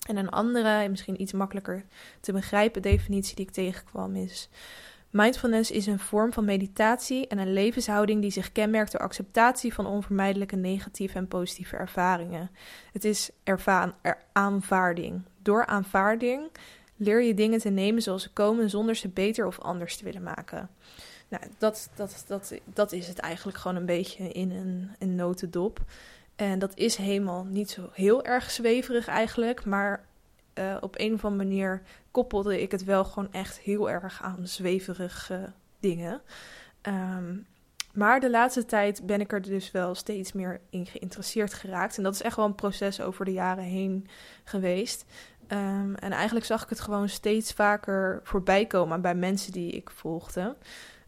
En 0.09 0.17
een 0.17 0.29
andere, 0.29 0.89
misschien 0.89 1.21
iets 1.21 1.31
makkelijker 1.31 1.85
te 2.19 2.31
begrijpen 2.31 2.81
definitie 2.81 3.35
die 3.35 3.45
ik 3.45 3.51
tegenkwam 3.51 4.15
is: 4.15 4.49
Mindfulness 5.09 5.71
is 5.71 5.85
een 5.85 5.99
vorm 5.99 6.33
van 6.33 6.45
meditatie 6.45 7.27
en 7.27 7.37
een 7.37 7.53
levenshouding 7.53 8.21
die 8.21 8.31
zich 8.31 8.51
kenmerkt 8.51 8.91
door 8.91 9.01
acceptatie 9.01 9.73
van 9.73 9.85
onvermijdelijke 9.85 10.55
negatieve 10.55 11.17
en 11.17 11.27
positieve 11.27 11.75
ervaringen. 11.75 12.51
Het 12.93 13.05
is 13.05 13.29
erva 13.43 13.95
er 14.01 14.17
aanvaarding. 14.31 15.21
Door 15.41 15.65
aanvaarding 15.65 16.51
leer 16.95 17.21
je 17.21 17.33
dingen 17.33 17.59
te 17.59 17.69
nemen 17.69 18.01
zoals 18.01 18.23
ze 18.23 18.33
komen 18.33 18.69
zonder 18.69 18.95
ze 18.95 19.07
beter 19.07 19.45
of 19.45 19.59
anders 19.59 19.97
te 19.97 20.03
willen 20.03 20.23
maken. 20.23 20.69
Nou, 21.27 21.43
dat, 21.57 21.89
dat, 21.95 22.23
dat, 22.27 22.53
dat 22.65 22.91
is 22.91 23.07
het 23.07 23.19
eigenlijk 23.19 23.57
gewoon 23.57 23.77
een 23.77 23.85
beetje 23.85 24.31
in 24.31 24.51
een, 24.51 24.89
een 24.99 25.15
notendop. 25.15 25.79
En 26.39 26.59
dat 26.59 26.77
is 26.77 26.95
helemaal 26.95 27.43
niet 27.43 27.69
zo 27.69 27.89
heel 27.93 28.23
erg 28.23 28.51
zweverig 28.51 29.07
eigenlijk, 29.07 29.65
maar 29.65 30.05
uh, 30.53 30.77
op 30.81 30.99
een 30.99 31.13
of 31.13 31.25
andere 31.25 31.49
manier 31.49 31.81
koppelde 32.11 32.61
ik 32.61 32.71
het 32.71 32.83
wel 32.83 33.05
gewoon 33.05 33.31
echt 33.31 33.59
heel 33.59 33.89
erg 33.89 34.21
aan 34.21 34.47
zweverige 34.47 35.51
dingen. 35.79 36.21
Um, 36.81 37.47
maar 37.93 38.19
de 38.19 38.29
laatste 38.29 38.65
tijd 38.65 39.05
ben 39.05 39.19
ik 39.19 39.31
er 39.31 39.41
dus 39.41 39.71
wel 39.71 39.95
steeds 39.95 40.31
meer 40.31 40.61
in 40.69 40.85
geïnteresseerd 40.85 41.53
geraakt. 41.53 41.97
En 41.97 42.03
dat 42.03 42.13
is 42.13 42.21
echt 42.21 42.35
wel 42.35 42.45
een 42.45 42.55
proces 42.55 43.01
over 43.01 43.25
de 43.25 43.33
jaren 43.33 43.63
heen 43.63 44.07
geweest. 44.43 45.05
Um, 45.47 45.95
en 45.95 46.11
eigenlijk 46.11 46.45
zag 46.45 46.63
ik 46.63 46.69
het 46.69 46.79
gewoon 46.79 47.09
steeds 47.09 47.53
vaker 47.53 48.19
voorbij 48.23 48.65
komen 48.65 49.01
bij 49.01 49.15
mensen 49.15 49.51
die 49.51 49.71
ik 49.71 49.89
volgde. 49.89 50.55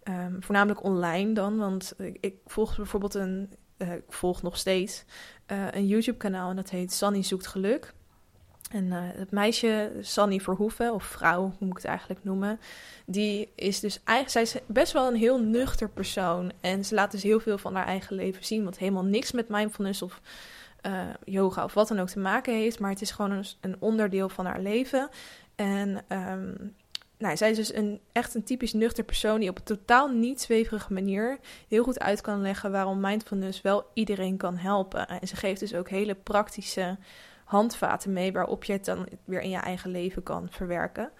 Um, 0.03 0.43
voornamelijk 0.43 0.83
online 0.83 1.33
dan, 1.33 1.57
want 1.57 1.93
ik, 1.97 2.17
ik 2.19 2.35
volg 2.45 2.75
bijvoorbeeld 2.75 3.13
een, 3.13 3.53
uh, 3.81 3.93
ik 3.93 4.03
volg 4.09 4.41
nog 4.41 4.57
steeds 4.57 5.03
uh, 5.51 5.67
een 5.71 5.87
YouTube-kanaal 5.87 6.49
en 6.49 6.55
dat 6.55 6.69
heet 6.69 6.93
Sunny 6.93 7.23
Zoekt 7.23 7.47
Geluk. 7.47 7.93
En 8.71 8.85
uh, 8.85 8.97
het 9.01 9.31
meisje, 9.31 9.91
Sanny 10.01 10.39
Verhoeven, 10.39 10.93
of 10.93 11.03
vrouw, 11.03 11.41
hoe 11.41 11.53
moet 11.59 11.69
ik 11.69 11.75
het 11.75 11.85
eigenlijk 11.85 12.23
noemen, 12.23 12.59
die 13.05 13.51
is 13.55 13.79
dus 13.79 13.99
eigenlijk, 14.03 14.29
zij 14.29 14.61
is 14.61 14.65
best 14.73 14.93
wel 14.93 15.07
een 15.07 15.15
heel 15.15 15.39
nuchter 15.39 15.89
persoon. 15.89 16.51
En 16.61 16.85
ze 16.85 16.95
laat 16.95 17.11
dus 17.11 17.23
heel 17.23 17.39
veel 17.39 17.57
van 17.57 17.75
haar 17.75 17.85
eigen 17.85 18.15
leven 18.15 18.45
zien, 18.45 18.63
wat 18.63 18.77
helemaal 18.77 19.03
niks 19.03 19.31
met 19.31 19.49
mindfulness 19.49 20.01
of 20.01 20.21
yoga 21.23 21.63
of 21.63 21.73
wat 21.73 21.87
dan 21.87 21.99
ook 21.99 22.09
te 22.09 22.19
maken 22.19 22.53
heeft. 22.53 22.79
Maar 22.79 22.89
het 22.89 23.01
is 23.01 23.11
gewoon 23.11 23.31
een, 23.31 23.45
een 23.61 23.75
onderdeel 23.79 24.29
van 24.29 24.45
haar 24.45 24.61
leven. 24.61 25.09
En 25.55 26.03
um, 26.09 26.75
nou, 27.21 27.38
zij 27.38 27.49
is 27.49 27.57
dus 27.57 27.73
een, 27.73 27.99
echt 28.12 28.36
een 28.36 28.43
typisch 28.43 28.73
nuchter 28.73 29.03
persoon 29.03 29.39
die 29.39 29.49
op 29.49 29.57
een 29.57 29.63
totaal 29.63 30.07
niet 30.07 30.41
zweverige 30.41 30.93
manier 30.93 31.39
heel 31.67 31.84
goed 31.84 31.99
uit 31.99 32.21
kan 32.21 32.41
leggen 32.41 32.71
waarom 32.71 32.99
mindfulness 32.99 33.62
wel 33.62 33.86
iedereen 33.93 34.38
kan 34.38 34.57
helpen. 34.57 35.07
En 35.07 35.27
ze 35.27 35.36
geeft 35.36 35.60
dus 35.60 35.73
ook 35.73 35.89
hele 35.89 36.15
praktische 36.15 36.97
handvaten 37.43 38.13
mee 38.13 38.31
waarop 38.31 38.63
je 38.63 38.73
het 38.73 38.86
dan 38.86 39.07
weer 39.25 39.41
in 39.41 39.49
je 39.49 39.57
eigen 39.57 39.91
leven 39.91 40.23
kan 40.23 40.47
verwerken. 40.49 41.12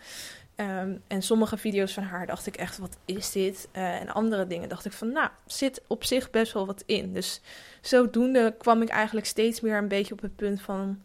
Um, 0.56 1.02
en 1.08 1.22
sommige 1.22 1.58
video's 1.58 1.94
van 1.94 2.04
haar 2.04 2.26
dacht 2.26 2.46
ik 2.46 2.56
echt, 2.56 2.78
wat 2.78 2.98
is 3.06 3.32
dit? 3.32 3.70
Uh, 3.74 4.02
en 4.02 4.10
andere 4.10 4.48
dingen 4.48 4.70
dacht 4.70 4.86
ik 4.86 4.92
van, 4.92 5.12
nou, 5.12 5.30
zit 5.46 5.82
op 5.88 6.04
zich 6.04 6.30
best 6.30 6.54
wel 6.54 6.66
wat 6.66 6.84
in. 6.86 7.14
Dus 7.14 7.42
zodoende 7.82 8.56
kwam 8.58 8.82
ik 8.82 8.90
eigenlijk 8.90 9.28
steeds 9.28 9.62
meer 9.62 9.78
een 9.78 9.88
beetje 9.88 10.14
op 10.14 10.22
het 10.22 10.36
punt 10.36 10.62
van, 10.62 11.02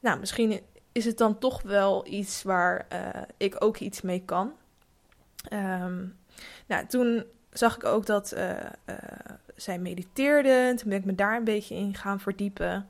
nou, 0.00 0.18
misschien 0.18 0.60
is 0.96 1.04
het 1.04 1.18
dan 1.18 1.38
toch 1.38 1.62
wel 1.62 2.06
iets 2.06 2.42
waar 2.42 2.86
uh, 2.92 3.22
ik 3.36 3.64
ook 3.64 3.76
iets 3.76 4.00
mee 4.00 4.22
kan. 4.24 4.52
Um, 5.52 6.16
nou, 6.66 6.86
toen 6.86 7.24
zag 7.52 7.76
ik 7.76 7.84
ook 7.84 8.06
dat 8.06 8.34
uh, 8.36 8.56
zij 9.56 9.78
mediteerde. 9.78 10.74
Toen 10.76 10.88
ben 10.88 10.98
ik 10.98 11.04
me 11.04 11.14
daar 11.14 11.36
een 11.36 11.44
beetje 11.44 11.74
in 11.74 11.94
gaan 11.94 12.20
verdiepen. 12.20 12.88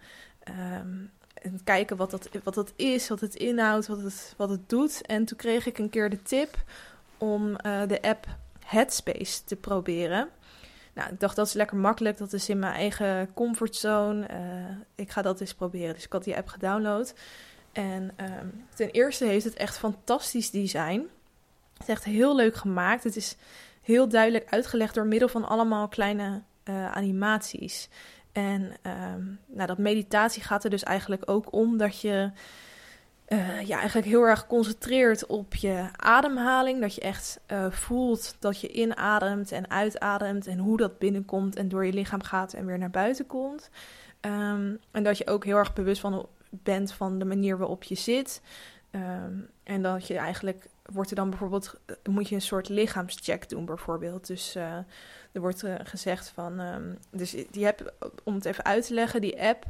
Um, 0.48 1.10
en 1.34 1.60
kijken 1.64 1.96
wat 1.96 2.10
dat, 2.10 2.28
wat 2.42 2.54
dat 2.54 2.72
is, 2.76 3.08
wat 3.08 3.20
het 3.20 3.34
inhoudt, 3.34 3.86
wat 3.86 4.02
het, 4.02 4.34
wat 4.36 4.50
het 4.50 4.68
doet. 4.68 5.06
En 5.06 5.24
toen 5.24 5.38
kreeg 5.38 5.66
ik 5.66 5.78
een 5.78 5.90
keer 5.90 6.10
de 6.10 6.22
tip 6.22 6.56
om 7.18 7.56
de 7.62 7.98
app 8.02 8.26
Headspace 8.64 9.44
te 9.44 9.56
proberen. 9.56 10.28
Nou, 10.92 11.12
ik 11.12 11.20
dacht 11.20 11.36
dat 11.36 11.46
is 11.46 11.52
lekker 11.52 11.76
makkelijk, 11.76 12.18
dat 12.18 12.32
is 12.32 12.48
in 12.48 12.58
mijn 12.58 12.74
eigen 12.74 13.34
comfortzone. 13.34 14.26
Ik 14.94 15.10
ga 15.10 15.22
dat 15.22 15.40
eens 15.40 15.54
proberen. 15.54 15.94
Dus 15.94 16.04
ik 16.04 16.12
had 16.12 16.24
die 16.24 16.36
app 16.36 16.48
gedownload. 16.48 17.14
En 17.76 18.10
um, 18.20 18.64
ten 18.74 18.90
eerste 18.90 19.24
heeft 19.24 19.44
het 19.44 19.54
echt 19.54 19.78
fantastisch 19.78 20.50
design. 20.50 21.08
Het 21.72 21.82
is 21.82 21.88
echt 21.88 22.04
heel 22.04 22.36
leuk 22.36 22.56
gemaakt. 22.56 23.04
Het 23.04 23.16
is 23.16 23.36
heel 23.82 24.08
duidelijk 24.08 24.46
uitgelegd 24.50 24.94
door 24.94 25.06
middel 25.06 25.28
van 25.28 25.44
allemaal 25.44 25.88
kleine 25.88 26.42
uh, 26.64 26.92
animaties. 26.92 27.88
En 28.32 28.62
um, 28.62 29.38
nou, 29.46 29.66
dat 29.66 29.78
meditatie 29.78 30.42
gaat 30.42 30.64
er 30.64 30.70
dus 30.70 30.82
eigenlijk 30.82 31.30
ook 31.30 31.52
om 31.52 31.76
dat 31.76 32.00
je 32.00 32.30
uh, 33.28 33.60
ja, 33.60 33.78
eigenlijk 33.78 34.06
heel 34.06 34.22
erg 34.22 34.46
concentreert 34.46 35.26
op 35.26 35.54
je 35.54 35.88
ademhaling. 35.96 36.80
Dat 36.80 36.94
je 36.94 37.00
echt 37.00 37.40
uh, 37.52 37.70
voelt 37.70 38.36
dat 38.38 38.60
je 38.60 38.72
inademt 38.72 39.52
en 39.52 39.70
uitademt 39.70 40.46
en 40.46 40.58
hoe 40.58 40.76
dat 40.76 40.98
binnenkomt 40.98 41.56
en 41.56 41.68
door 41.68 41.86
je 41.86 41.92
lichaam 41.92 42.22
gaat 42.22 42.52
en 42.52 42.66
weer 42.66 42.78
naar 42.78 42.90
buiten 42.90 43.26
komt. 43.26 43.70
Um, 44.20 44.78
en 44.90 45.02
dat 45.02 45.18
je 45.18 45.26
ook 45.26 45.44
heel 45.44 45.56
erg 45.56 45.72
bewust 45.72 46.00
van 46.00 46.28
bent 46.62 46.92
van 46.92 47.18
de 47.18 47.24
manier 47.24 47.58
waarop 47.58 47.82
je 47.82 47.94
zit. 47.94 48.40
Um, 48.90 49.48
en 49.62 49.82
dat 49.82 50.06
je 50.06 50.16
eigenlijk 50.16 50.66
wordt 50.92 51.10
er 51.10 51.16
dan 51.16 51.30
bijvoorbeeld, 51.30 51.74
moet 52.10 52.28
je 52.28 52.34
een 52.34 52.40
soort 52.40 52.68
lichaamscheck 52.68 53.48
doen 53.48 53.64
bijvoorbeeld. 53.64 54.26
Dus 54.26 54.56
uh, 54.56 54.72
er 55.32 55.40
wordt 55.40 55.64
uh, 55.64 55.74
gezegd 55.82 56.28
van, 56.28 56.60
um, 56.60 56.98
dus 57.10 57.36
die 57.50 57.66
app, 57.66 57.94
om 58.24 58.34
het 58.34 58.44
even 58.44 58.64
uit 58.64 58.86
te 58.86 58.94
leggen, 58.94 59.20
die 59.20 59.42
app 59.42 59.64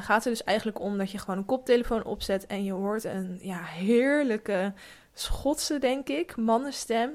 gaat 0.00 0.24
er 0.24 0.30
dus 0.30 0.44
eigenlijk 0.44 0.80
om 0.80 0.98
dat 0.98 1.10
je 1.10 1.18
gewoon 1.18 1.38
een 1.38 1.44
koptelefoon 1.44 2.04
opzet 2.04 2.46
en 2.46 2.64
je 2.64 2.72
hoort 2.72 3.04
een 3.04 3.38
ja, 3.42 3.62
heerlijke 3.62 4.72
Schotse, 5.14 5.78
denk 5.78 6.08
ik, 6.08 6.36
mannenstem. 6.36 7.10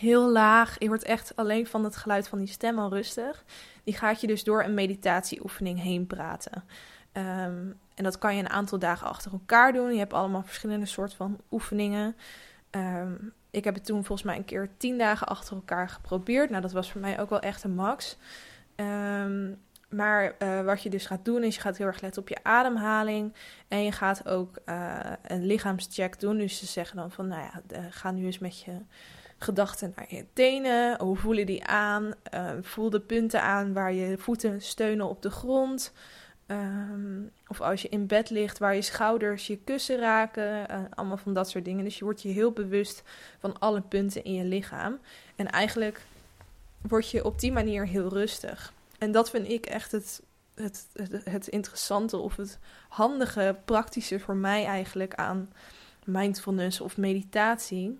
Heel 0.00 0.30
laag. 0.30 0.76
Je 0.78 0.88
wordt 0.88 1.02
echt 1.02 1.36
alleen 1.36 1.66
van 1.66 1.84
het 1.84 1.96
geluid 1.96 2.28
van 2.28 2.38
die 2.38 2.48
stem 2.48 2.78
al 2.78 2.90
rustig. 2.90 3.44
Die 3.84 3.96
gaat 3.96 4.20
je 4.20 4.26
dus 4.26 4.44
door 4.44 4.64
een 4.64 4.74
meditatieoefening 4.74 5.82
heen 5.82 6.06
praten. 6.06 6.64
Um, 7.12 7.78
en 7.94 8.04
dat 8.04 8.18
kan 8.18 8.36
je 8.36 8.42
een 8.42 8.50
aantal 8.50 8.78
dagen 8.78 9.06
achter 9.06 9.32
elkaar 9.32 9.72
doen. 9.72 9.92
Je 9.92 9.98
hebt 9.98 10.12
allemaal 10.12 10.42
verschillende 10.42 10.86
soorten 10.86 11.16
van 11.16 11.40
oefeningen. 11.50 12.16
Um, 12.70 13.32
ik 13.50 13.64
heb 13.64 13.74
het 13.74 13.84
toen 13.84 14.04
volgens 14.04 14.28
mij 14.28 14.36
een 14.36 14.44
keer 14.44 14.68
tien 14.76 14.98
dagen 14.98 15.26
achter 15.26 15.54
elkaar 15.54 15.88
geprobeerd. 15.88 16.50
Nou, 16.50 16.62
dat 16.62 16.72
was 16.72 16.92
voor 16.92 17.00
mij 17.00 17.20
ook 17.20 17.30
wel 17.30 17.40
echt 17.40 17.64
een 17.64 17.74
max. 17.74 18.16
Um, 18.76 19.62
maar 19.88 20.34
uh, 20.38 20.60
wat 20.60 20.82
je 20.82 20.90
dus 20.90 21.06
gaat 21.06 21.24
doen, 21.24 21.42
is 21.42 21.54
je 21.54 21.60
gaat 21.60 21.76
heel 21.76 21.86
erg 21.86 22.00
letten 22.00 22.22
op 22.22 22.28
je 22.28 22.38
ademhaling. 22.42 23.34
En 23.68 23.84
je 23.84 23.92
gaat 23.92 24.28
ook 24.28 24.58
uh, 24.66 25.00
een 25.22 25.46
lichaamscheck 25.46 26.20
doen. 26.20 26.36
Dus 26.36 26.58
ze 26.58 26.66
zeggen 26.66 26.96
dan 26.96 27.10
van, 27.10 27.28
nou 27.28 27.42
ja, 27.42 27.80
ga 27.90 28.10
nu 28.10 28.24
eens 28.24 28.38
met 28.38 28.60
je 28.60 28.72
gedachten 29.38 29.92
naar 29.96 30.06
je 30.08 30.26
tenen. 30.32 31.00
Hoe 31.00 31.16
voelen 31.16 31.46
die 31.46 31.66
aan? 31.66 32.14
voel 32.60 32.90
de 32.90 33.00
punten 33.00 33.42
aan 33.42 33.72
waar 33.72 33.92
je 33.92 34.18
voeten 34.18 34.62
steunen 34.62 35.08
op 35.08 35.22
de 35.22 35.30
grond. 35.30 35.92
Um, 36.46 37.30
of 37.46 37.60
als 37.60 37.82
je 37.82 37.88
in 37.88 38.06
bed 38.06 38.30
ligt, 38.30 38.58
waar 38.58 38.74
je 38.74 38.82
schouders 38.82 39.46
je 39.46 39.56
kussen 39.56 39.98
raken. 39.98 40.70
Uh, 40.70 40.80
allemaal 40.94 41.16
van 41.16 41.34
dat 41.34 41.50
soort 41.50 41.64
dingen. 41.64 41.84
Dus 41.84 41.98
je 41.98 42.04
wordt 42.04 42.22
je 42.22 42.28
heel 42.28 42.52
bewust 42.52 43.02
van 43.38 43.58
alle 43.58 43.80
punten 43.80 44.24
in 44.24 44.34
je 44.34 44.44
lichaam. 44.44 44.98
En 45.36 45.50
eigenlijk 45.50 46.00
word 46.80 47.10
je 47.10 47.24
op 47.24 47.40
die 47.40 47.52
manier 47.52 47.86
heel 47.86 48.08
rustig. 48.08 48.72
En 48.98 49.12
dat 49.12 49.30
vind 49.30 49.48
ik 49.48 49.66
echt 49.66 49.92
het, 49.92 50.22
het, 50.54 50.86
het, 50.92 51.24
het 51.24 51.46
interessante 51.48 52.16
of 52.16 52.36
het 52.36 52.58
handige, 52.88 53.56
praktische 53.64 54.20
voor 54.20 54.36
mij 54.36 54.64
eigenlijk 54.64 55.14
aan 55.14 55.52
mindfulness 56.04 56.80
of 56.80 56.96
meditatie. 56.96 57.98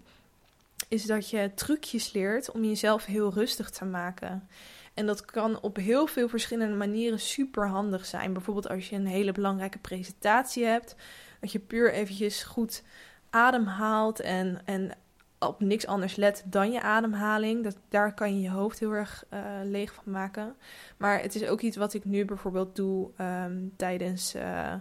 Is 0.88 1.04
dat 1.04 1.30
je 1.30 1.50
trucjes 1.54 2.12
leert 2.12 2.50
om 2.50 2.64
jezelf 2.64 3.04
heel 3.04 3.33
rustig 3.33 3.70
te 3.70 3.85
maken. 3.85 4.48
En 4.94 5.07
dat 5.07 5.24
kan 5.24 5.61
op 5.61 5.76
heel 5.76 6.07
veel 6.07 6.28
verschillende 6.28 6.76
manieren 6.76 7.20
super 7.20 7.68
handig 7.68 8.07
zijn. 8.07 8.33
Bijvoorbeeld 8.33 8.68
als 8.68 8.88
je 8.88 8.96
een 8.96 9.07
hele 9.07 9.33
belangrijke 9.33 9.78
presentatie 9.78 10.64
hebt, 10.64 10.96
dat 11.40 11.52
je 11.52 11.59
puur 11.59 11.92
eventjes 11.92 12.42
goed 12.42 12.83
ademhaalt 13.30 14.20
en, 14.20 14.61
en 14.64 14.90
op 15.38 15.61
niks 15.61 15.87
anders 15.87 16.16
let 16.16 16.42
dan 16.46 16.72
je 16.72 16.80
ademhaling. 16.80 17.64
Dat, 17.64 17.76
daar 17.88 18.14
kan 18.14 18.35
je 18.35 18.40
je 18.40 18.50
hoofd 18.50 18.78
heel 18.78 18.92
erg 18.92 19.24
uh, 19.30 19.40
leeg 19.62 19.94
van 19.94 20.12
maken. 20.12 20.57
Maar 20.96 21.20
het 21.20 21.35
is 21.35 21.46
ook 21.46 21.61
iets 21.61 21.76
wat 21.76 21.94
ik 21.94 22.04
nu 22.04 22.24
bijvoorbeeld 22.24 22.76
doe 22.76 23.11
um, 23.20 23.72
tijdens 23.76 24.35
uh, 24.35 24.74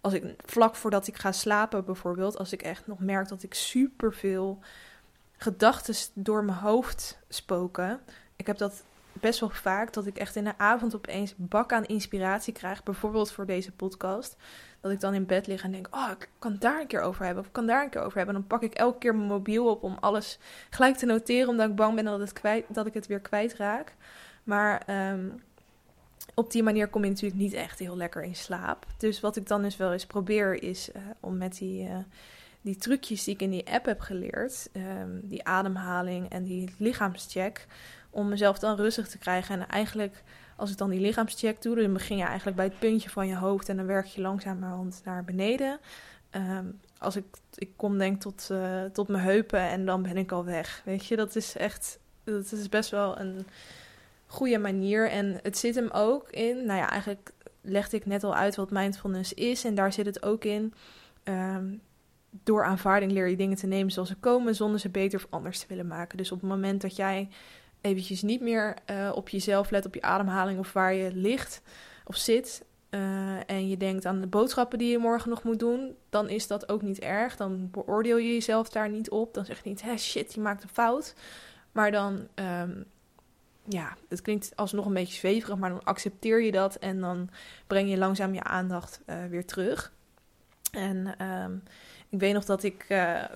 als 0.00 0.12
ik 0.12 0.34
vlak 0.44 0.76
voordat 0.76 1.06
ik 1.06 1.16
ga 1.16 1.32
slapen 1.32 1.84
bijvoorbeeld, 1.84 2.38
als 2.38 2.52
ik 2.52 2.62
echt 2.62 2.86
nog 2.86 2.98
merk 2.98 3.28
dat 3.28 3.42
ik 3.42 3.54
superveel 3.54 4.58
gedachten 5.36 5.94
door 6.14 6.44
mijn 6.44 6.58
hoofd 6.58 7.18
spoken. 7.28 8.00
Ik 8.36 8.46
heb 8.46 8.58
dat 8.58 8.84
best 9.20 9.40
wel 9.40 9.50
vaak 9.50 9.92
dat 9.92 10.06
ik 10.06 10.18
echt 10.18 10.36
in 10.36 10.44
de 10.44 10.58
avond 10.58 10.94
opeens 10.94 11.34
bak 11.36 11.72
aan 11.72 11.84
inspiratie 11.84 12.52
krijg, 12.52 12.82
bijvoorbeeld 12.82 13.32
voor 13.32 13.46
deze 13.46 13.72
podcast. 13.72 14.36
Dat 14.80 14.92
ik 14.92 15.00
dan 15.00 15.14
in 15.14 15.26
bed 15.26 15.46
lig 15.46 15.62
en 15.62 15.72
denk, 15.72 15.88
oh, 15.90 16.10
ik 16.18 16.28
kan 16.38 16.56
daar 16.58 16.80
een 16.80 16.86
keer 16.86 17.00
over 17.00 17.24
hebben, 17.24 17.42
of 17.42 17.48
ik 17.48 17.54
kan 17.54 17.66
daar 17.66 17.82
een 17.82 17.90
keer 17.90 18.02
over 18.02 18.16
hebben. 18.16 18.34
En 18.34 18.40
dan 18.40 18.50
pak 18.58 18.62
ik 18.62 18.74
elke 18.74 18.98
keer 18.98 19.14
mijn 19.14 19.28
mobiel 19.28 19.70
op 19.70 19.82
om 19.82 19.96
alles 20.00 20.38
gelijk 20.70 20.96
te 20.96 21.06
noteren, 21.06 21.48
omdat 21.48 21.68
ik 21.68 21.76
bang 21.76 21.94
ben 21.94 22.04
dat, 22.04 22.20
het 22.20 22.32
kwijt, 22.32 22.64
dat 22.68 22.86
ik 22.86 22.94
het 22.94 23.06
weer 23.06 23.20
kwijtraak. 23.20 23.94
Maar 24.44 24.82
ehm, 24.86 25.28
op 26.34 26.50
die 26.50 26.62
manier 26.62 26.88
kom 26.88 27.04
je 27.04 27.10
natuurlijk 27.10 27.40
niet 27.40 27.52
echt 27.52 27.78
heel 27.78 27.96
lekker 27.96 28.22
in 28.22 28.34
slaap. 28.34 28.86
Dus 28.96 29.20
wat 29.20 29.36
ik 29.36 29.46
dan 29.46 29.62
dus 29.62 29.76
wel 29.76 29.92
eens 29.92 30.06
probeer 30.06 30.62
is 30.62 30.88
uh, 30.96 31.02
om 31.20 31.36
met 31.36 31.58
die, 31.58 31.88
uh, 31.88 31.96
die 32.60 32.76
trucjes 32.76 33.24
die 33.24 33.34
ik 33.34 33.42
in 33.42 33.50
die 33.50 33.70
app 33.72 33.84
heb 33.84 34.00
geleerd, 34.00 34.68
um, 34.72 35.20
die 35.22 35.44
ademhaling 35.44 36.28
en 36.28 36.44
die 36.44 36.74
lichaamscheck, 36.78 37.66
om 38.18 38.28
mezelf 38.28 38.58
dan 38.58 38.76
rustig 38.76 39.08
te 39.08 39.18
krijgen. 39.18 39.60
En 39.60 39.68
eigenlijk, 39.68 40.22
als 40.56 40.70
ik 40.70 40.76
dan 40.76 40.90
die 40.90 41.00
lichaamscheck 41.00 41.62
doe, 41.62 41.76
dan 41.76 41.92
begin 41.92 42.16
je 42.16 42.24
eigenlijk 42.24 42.56
bij 42.56 42.66
het 42.66 42.78
puntje 42.78 43.10
van 43.10 43.26
je 43.26 43.36
hoofd 43.36 43.68
en 43.68 43.76
dan 43.76 43.86
werk 43.86 44.06
je 44.06 44.20
langzamerhand 44.20 45.00
naar 45.04 45.24
beneden. 45.24 45.78
Um, 46.30 46.80
als 46.98 47.16
ik, 47.16 47.24
ik 47.54 47.70
kom 47.76 47.98
denk 47.98 48.20
tot, 48.20 48.48
uh, 48.52 48.84
tot 48.84 49.08
mijn 49.08 49.24
heupen 49.24 49.60
en 49.60 49.84
dan 49.84 50.02
ben 50.02 50.16
ik 50.16 50.32
al 50.32 50.44
weg. 50.44 50.82
Weet 50.84 51.06
je, 51.06 51.16
dat 51.16 51.36
is 51.36 51.56
echt, 51.56 51.98
dat 52.24 52.52
is 52.52 52.68
best 52.68 52.90
wel 52.90 53.18
een 53.18 53.46
goede 54.26 54.58
manier. 54.58 55.10
En 55.10 55.38
het 55.42 55.58
zit 55.58 55.74
hem 55.74 55.90
ook 55.90 56.30
in, 56.30 56.56
nou 56.66 56.78
ja, 56.78 56.90
eigenlijk 56.90 57.30
legde 57.60 57.96
ik 57.96 58.06
net 58.06 58.24
al 58.24 58.34
uit 58.34 58.56
wat 58.56 58.70
mindfulness 58.70 59.32
is. 59.34 59.64
En 59.64 59.74
daar 59.74 59.92
zit 59.92 60.06
het 60.06 60.22
ook 60.22 60.44
in. 60.44 60.74
Um, 61.24 61.80
door 62.30 62.64
aanvaarding 62.64 63.12
leer 63.12 63.28
je 63.28 63.36
dingen 63.36 63.56
te 63.56 63.66
nemen 63.66 63.92
zoals 63.92 64.08
ze 64.08 64.16
komen, 64.16 64.54
zonder 64.54 64.80
ze 64.80 64.88
beter 64.88 65.18
of 65.18 65.26
anders 65.30 65.58
te 65.58 65.66
willen 65.68 65.86
maken. 65.86 66.16
Dus 66.16 66.32
op 66.32 66.40
het 66.40 66.50
moment 66.50 66.80
dat 66.80 66.96
jij 66.96 67.28
eventjes 67.88 68.22
niet 68.22 68.40
meer 68.40 68.76
uh, 68.90 69.10
op 69.14 69.28
jezelf 69.28 69.70
let, 69.70 69.86
op 69.86 69.94
je 69.94 70.02
ademhaling 70.02 70.58
of 70.58 70.72
waar 70.72 70.94
je 70.94 71.10
ligt 71.14 71.62
of 72.04 72.16
zit. 72.16 72.66
Uh, 72.90 73.50
en 73.50 73.68
je 73.68 73.76
denkt 73.76 74.06
aan 74.06 74.20
de 74.20 74.26
boodschappen 74.26 74.78
die 74.78 74.90
je 74.90 74.98
morgen 74.98 75.30
nog 75.30 75.42
moet 75.42 75.58
doen, 75.58 75.96
dan 76.08 76.28
is 76.28 76.46
dat 76.46 76.68
ook 76.68 76.82
niet 76.82 76.98
erg. 76.98 77.36
Dan 77.36 77.70
beoordeel 77.70 78.16
je 78.16 78.32
jezelf 78.32 78.68
daar 78.68 78.88
niet 78.88 79.10
op. 79.10 79.34
Dan 79.34 79.44
zeg 79.44 79.62
je 79.62 79.68
niet, 79.68 79.82
hé 79.82 79.96
shit, 79.96 80.34
je 80.34 80.40
maakt 80.40 80.62
een 80.62 80.68
fout. 80.68 81.14
Maar 81.72 81.90
dan 81.90 82.28
um, 82.34 82.84
ja, 83.64 83.96
het 84.08 84.22
klinkt 84.22 84.52
alsnog 84.56 84.86
een 84.86 84.94
beetje 84.94 85.18
zweverig, 85.18 85.58
maar 85.58 85.70
dan 85.70 85.84
accepteer 85.84 86.42
je 86.42 86.52
dat 86.52 86.74
en 86.74 87.00
dan 87.00 87.30
breng 87.66 87.90
je 87.90 87.98
langzaam 87.98 88.34
je 88.34 88.42
aandacht 88.42 89.00
uh, 89.06 89.24
weer 89.24 89.46
terug. 89.46 89.92
En 90.72 91.24
um, 91.26 91.62
ik 92.08 92.20
weet 92.20 92.32
nog 92.32 92.44
dat 92.44 92.62
ik 92.62 92.86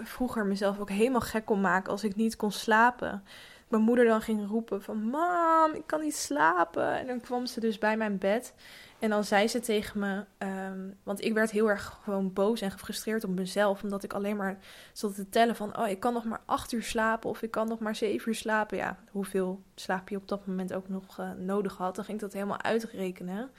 vroeger 0.02 0.46
mezelf 0.46 0.78
ook 0.78 0.90
helemaal 0.90 1.20
gek 1.20 1.44
kon 1.44 1.60
maken 1.60 1.92
als 1.92 2.04
ik 2.04 2.16
niet 2.16 2.36
kon 2.36 2.52
slapen. 2.52 3.24
Mijn 3.72 3.84
moeder 3.84 4.04
dan 4.04 4.20
ging 4.20 4.48
roepen 4.48 4.82
van, 4.82 5.02
mam, 5.02 5.72
ik 5.74 5.86
kan 5.86 6.00
niet 6.00 6.16
slapen. 6.16 6.98
En 6.98 7.06
dan 7.06 7.20
kwam 7.20 7.46
ze 7.46 7.60
dus 7.60 7.78
bij 7.78 7.96
mijn 7.96 8.18
bed 8.18 8.54
en 8.98 9.10
dan 9.10 9.24
zei 9.24 9.48
ze 9.48 9.60
tegen 9.60 10.00
me, 10.00 10.24
um, 10.38 10.98
want 11.02 11.24
ik 11.24 11.32
werd 11.32 11.50
heel 11.50 11.68
erg 11.68 11.98
gewoon 12.04 12.32
boos 12.32 12.60
en 12.60 12.70
gefrustreerd 12.70 13.24
op 13.24 13.30
mezelf, 13.30 13.82
omdat 13.82 14.02
ik 14.02 14.12
alleen 14.12 14.36
maar 14.36 14.58
zat 14.92 15.14
te 15.14 15.28
tellen 15.28 15.56
van, 15.56 15.78
oh, 15.78 15.88
ik 15.88 16.00
kan 16.00 16.12
nog 16.12 16.24
maar 16.24 16.40
acht 16.44 16.72
uur 16.72 16.82
slapen 16.82 17.30
of 17.30 17.42
ik 17.42 17.50
kan 17.50 17.68
nog 17.68 17.78
maar 17.78 17.96
zeven 17.96 18.28
uur 18.28 18.34
slapen. 18.34 18.76
Ja, 18.76 18.98
hoeveel 19.10 19.62
slaap 19.74 20.08
je 20.08 20.16
op 20.16 20.28
dat 20.28 20.46
moment 20.46 20.72
ook 20.74 20.88
nog 20.88 21.18
uh, 21.20 21.30
nodig 21.38 21.76
had, 21.76 21.94
dan 21.94 22.04
ging 22.04 22.16
ik 22.16 22.22
dat 22.22 22.32
helemaal 22.32 22.62
uitrekenen. 22.62 23.50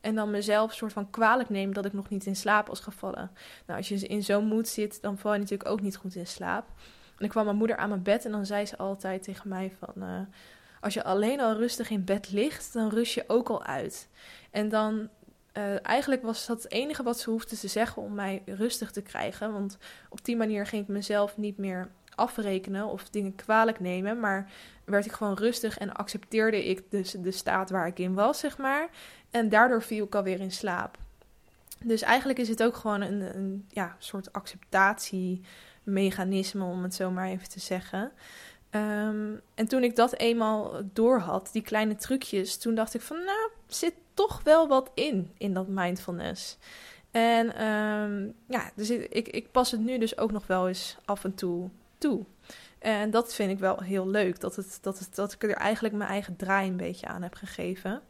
En 0.00 0.14
dan 0.14 0.30
mezelf 0.30 0.74
soort 0.74 0.92
van 0.92 1.10
kwalijk 1.10 1.48
nemen 1.48 1.74
dat 1.74 1.84
ik 1.84 1.92
nog 1.92 2.08
niet 2.08 2.26
in 2.26 2.36
slaap 2.36 2.66
was 2.66 2.80
gevallen. 2.80 3.30
Nou, 3.66 3.78
als 3.78 3.88
je 3.88 3.96
in 4.06 4.22
zo'n 4.22 4.46
moed 4.46 4.68
zit, 4.68 5.02
dan 5.02 5.18
val 5.18 5.32
je 5.32 5.38
natuurlijk 5.38 5.70
ook 5.70 5.80
niet 5.80 5.96
goed 5.96 6.14
in 6.14 6.26
slaap. 6.26 6.66
En 7.18 7.24
ik 7.24 7.30
kwam 7.30 7.44
mijn 7.44 7.56
moeder 7.56 7.76
aan 7.76 7.88
mijn 7.88 8.02
bed 8.02 8.24
en 8.24 8.30
dan 8.30 8.46
zei 8.46 8.66
ze 8.66 8.76
altijd 8.76 9.22
tegen 9.22 9.48
mij 9.48 9.72
van... 9.78 10.02
Uh, 10.02 10.20
als 10.80 10.94
je 10.94 11.04
alleen 11.04 11.40
al 11.40 11.56
rustig 11.56 11.90
in 11.90 12.04
bed 12.04 12.30
ligt, 12.32 12.72
dan 12.72 12.88
rust 12.88 13.14
je 13.14 13.24
ook 13.26 13.48
al 13.48 13.64
uit. 13.64 14.08
En 14.50 14.68
dan, 14.68 15.08
uh, 15.52 15.86
eigenlijk 15.86 16.22
was 16.22 16.46
dat 16.46 16.62
het 16.62 16.72
enige 16.72 17.02
wat 17.02 17.18
ze 17.18 17.30
hoefde 17.30 17.56
te 17.56 17.68
zeggen 17.68 18.02
om 18.02 18.14
mij 18.14 18.42
rustig 18.46 18.90
te 18.90 19.02
krijgen. 19.02 19.52
Want 19.52 19.78
op 20.08 20.24
die 20.24 20.36
manier 20.36 20.66
ging 20.66 20.82
ik 20.82 20.88
mezelf 20.88 21.36
niet 21.36 21.58
meer 21.58 21.90
afrekenen 22.14 22.86
of 22.86 23.08
dingen 23.08 23.34
kwalijk 23.34 23.80
nemen. 23.80 24.20
Maar 24.20 24.50
werd 24.84 25.06
ik 25.06 25.12
gewoon 25.12 25.34
rustig 25.34 25.78
en 25.78 25.94
accepteerde 25.94 26.64
ik 26.64 26.90
dus 26.90 27.10
de 27.10 27.30
staat 27.30 27.70
waar 27.70 27.86
ik 27.86 27.98
in 27.98 28.14
was, 28.14 28.38
zeg 28.38 28.58
maar. 28.58 28.88
En 29.30 29.48
daardoor 29.48 29.82
viel 29.82 30.04
ik 30.04 30.14
alweer 30.14 30.40
in 30.40 30.52
slaap. 30.52 30.98
Dus 31.84 32.02
eigenlijk 32.02 32.38
is 32.38 32.48
het 32.48 32.62
ook 32.62 32.76
gewoon 32.76 33.00
een, 33.00 33.36
een 33.36 33.66
ja, 33.68 33.96
soort 33.98 34.32
acceptatiemechanisme, 35.88 36.64
om 36.64 36.82
het 36.82 36.94
zo 36.94 37.10
maar 37.10 37.28
even 37.28 37.48
te 37.48 37.60
zeggen. 37.60 38.12
Um, 38.70 39.40
en 39.54 39.68
toen 39.68 39.82
ik 39.82 39.96
dat 39.96 40.14
eenmaal 40.14 40.72
door 40.92 41.18
had, 41.18 41.48
die 41.52 41.62
kleine 41.62 41.96
trucjes, 41.96 42.56
toen 42.56 42.74
dacht 42.74 42.94
ik 42.94 43.00
van, 43.00 43.16
nou, 43.16 43.50
zit 43.66 43.94
toch 44.14 44.40
wel 44.42 44.68
wat 44.68 44.90
in, 44.94 45.30
in 45.38 45.54
dat 45.54 45.68
mindfulness. 45.68 46.58
En 47.10 47.66
um, 47.66 48.34
ja, 48.46 48.70
dus 48.74 48.90
ik, 48.90 49.28
ik 49.28 49.50
pas 49.50 49.70
het 49.70 49.80
nu 49.80 49.98
dus 49.98 50.18
ook 50.18 50.32
nog 50.32 50.46
wel 50.46 50.68
eens 50.68 50.96
af 51.04 51.24
en 51.24 51.34
toe 51.34 51.68
toe. 51.98 52.24
En 52.78 53.10
dat 53.10 53.34
vind 53.34 53.50
ik 53.50 53.58
wel 53.58 53.80
heel 53.80 54.08
leuk, 54.08 54.40
dat, 54.40 54.56
het, 54.56 54.78
dat, 54.82 54.98
het, 54.98 55.14
dat 55.14 55.32
ik 55.32 55.42
er 55.42 55.52
eigenlijk 55.52 55.94
mijn 55.94 56.10
eigen 56.10 56.36
draai 56.36 56.68
een 56.68 56.76
beetje 56.76 57.06
aan 57.06 57.22
heb 57.22 57.34
gegeven. 57.34 58.02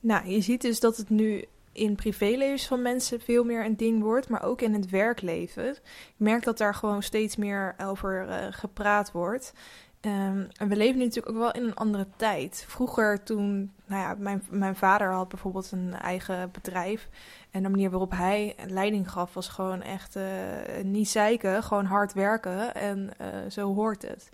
Nou, 0.00 0.28
je 0.28 0.40
ziet 0.40 0.60
dus 0.60 0.80
dat 0.80 0.96
het 0.96 1.10
nu 1.10 1.44
in 1.78 1.94
privélevens 1.94 2.66
van 2.66 2.82
mensen 2.82 3.20
veel 3.20 3.44
meer 3.44 3.64
een 3.64 3.76
ding 3.76 4.02
wordt, 4.02 4.28
maar 4.28 4.42
ook 4.42 4.60
in 4.60 4.72
het 4.72 4.90
werkleven. 4.90 5.70
Ik 5.70 5.80
merk 6.16 6.44
dat 6.44 6.58
daar 6.58 6.74
gewoon 6.74 7.02
steeds 7.02 7.36
meer 7.36 7.74
over 7.78 8.28
uh, 8.28 8.34
gepraat 8.50 9.12
wordt. 9.12 9.52
Um, 10.00 10.48
en 10.56 10.68
we 10.68 10.76
leven 10.76 10.98
nu 10.98 11.04
natuurlijk 11.04 11.34
ook 11.34 11.42
wel 11.42 11.52
in 11.52 11.62
een 11.62 11.74
andere 11.74 12.06
tijd. 12.16 12.64
Vroeger 12.68 13.22
toen, 13.22 13.72
nou 13.86 14.02
ja, 14.02 14.14
mijn, 14.18 14.42
mijn 14.50 14.76
vader 14.76 15.12
had 15.12 15.28
bijvoorbeeld 15.28 15.72
een 15.72 15.94
eigen 15.94 16.50
bedrijf. 16.50 17.08
En 17.50 17.62
de 17.62 17.68
manier 17.68 17.90
waarop 17.90 18.10
hij 18.10 18.54
leiding 18.66 19.10
gaf 19.10 19.34
was 19.34 19.48
gewoon 19.48 19.82
echt 19.82 20.16
uh, 20.16 20.24
niet 20.82 21.08
zeiken, 21.08 21.62
gewoon 21.62 21.84
hard 21.84 22.12
werken. 22.12 22.74
En 22.74 23.10
uh, 23.20 23.26
zo 23.50 23.74
hoort 23.74 24.02
het. 24.02 24.30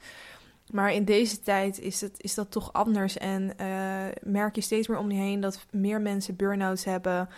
Maar 0.74 0.92
in 0.92 1.04
deze 1.04 1.40
tijd 1.40 1.80
is, 1.80 2.02
is 2.16 2.34
dat 2.34 2.50
toch 2.50 2.72
anders. 2.72 3.18
En 3.18 3.52
uh, 3.60 4.02
merk 4.22 4.54
je 4.54 4.60
steeds 4.60 4.88
meer 4.88 4.98
om 4.98 5.10
je 5.10 5.18
heen 5.18 5.40
dat 5.40 5.66
meer 5.70 6.00
mensen 6.00 6.36
burn-outs 6.36 6.84
hebben. 6.84 7.28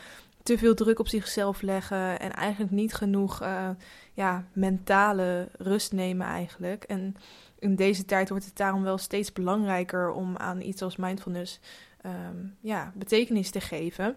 Te 0.43 0.59
veel 0.59 0.75
druk 0.75 0.99
op 0.99 1.09
zichzelf 1.09 1.63
leggen. 1.63 2.21
En 2.21 2.33
eigenlijk 2.33 2.73
niet 2.73 2.95
genoeg 2.95 3.43
uh, 3.43 3.69
ja, 4.13 4.45
mentale 4.53 5.49
rust 5.59 5.93
nemen 5.93 6.27
eigenlijk. 6.27 6.85
En 6.85 7.17
in 7.59 7.77
deze 7.77 8.05
tijd 8.05 8.29
wordt 8.29 8.45
het 8.45 8.57
daarom 8.57 8.83
wel 8.83 8.99
steeds 8.99 9.33
belangrijker 9.33 10.11
om 10.11 10.37
aan 10.37 10.61
iets 10.61 10.83
als 10.83 10.97
mindfulness 10.97 11.61
um, 12.07 12.57
ja, 12.61 12.93
betekenis 12.95 13.51
te 13.51 13.61
geven. 13.61 14.17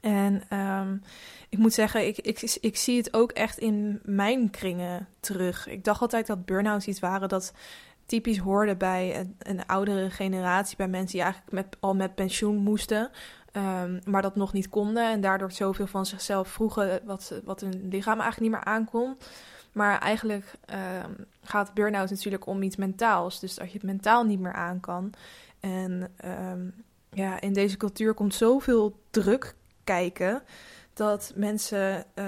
En 0.00 0.58
um, 0.58 1.02
ik 1.48 1.58
moet 1.58 1.72
zeggen, 1.72 2.06
ik, 2.06 2.18
ik, 2.18 2.58
ik 2.60 2.76
zie 2.76 2.96
het 2.96 3.14
ook 3.14 3.32
echt 3.32 3.58
in 3.58 4.00
mijn 4.02 4.50
kringen 4.50 5.08
terug. 5.20 5.68
Ik 5.68 5.84
dacht 5.84 6.00
altijd 6.00 6.26
dat 6.26 6.44
burn-outs 6.44 6.86
iets 6.86 7.00
waren 7.00 7.28
dat 7.28 7.52
typisch 8.06 8.38
hoorde 8.38 8.76
bij 8.76 9.30
een, 9.38 9.66
oudere 9.66 10.10
generatie, 10.10 10.76
bij 10.76 10.88
mensen 10.88 11.12
die 11.12 11.22
eigenlijk 11.22 11.52
met, 11.52 11.76
al 11.80 11.94
met 11.94 12.14
pensioen 12.14 12.56
moesten, 12.56 13.10
um, 13.52 14.00
maar 14.04 14.22
dat 14.22 14.36
nog 14.36 14.52
niet 14.52 14.68
konden 14.68 15.10
en 15.10 15.20
daardoor 15.20 15.52
zoveel 15.52 15.86
van 15.86 16.06
zichzelf 16.06 16.48
vroegen 16.48 17.00
wat, 17.04 17.40
wat 17.44 17.60
hun 17.60 17.88
lichaam 17.88 18.20
eigenlijk 18.20 18.40
niet 18.40 18.50
meer 18.50 18.74
aankon. 18.74 19.16
Maar 19.72 19.98
eigenlijk 19.98 20.52
um, 21.04 21.26
gaat 21.42 21.74
burn-out 21.74 22.10
natuurlijk 22.10 22.46
om 22.46 22.62
iets 22.62 22.76
mentaals. 22.76 23.40
Dus 23.40 23.54
dat 23.54 23.66
je 23.66 23.72
het 23.72 23.82
mentaal 23.82 24.24
niet 24.24 24.40
meer 24.40 24.52
aan 24.52 24.80
kan. 24.80 25.12
En 25.60 26.12
um, 26.50 26.74
ja, 27.10 27.40
in 27.40 27.52
deze 27.52 27.76
cultuur 27.76 28.14
komt 28.14 28.34
zoveel 28.34 29.00
druk 29.10 29.54
kijken 29.84 30.42
dat 30.92 31.32
mensen 31.34 32.04
uh, 32.14 32.24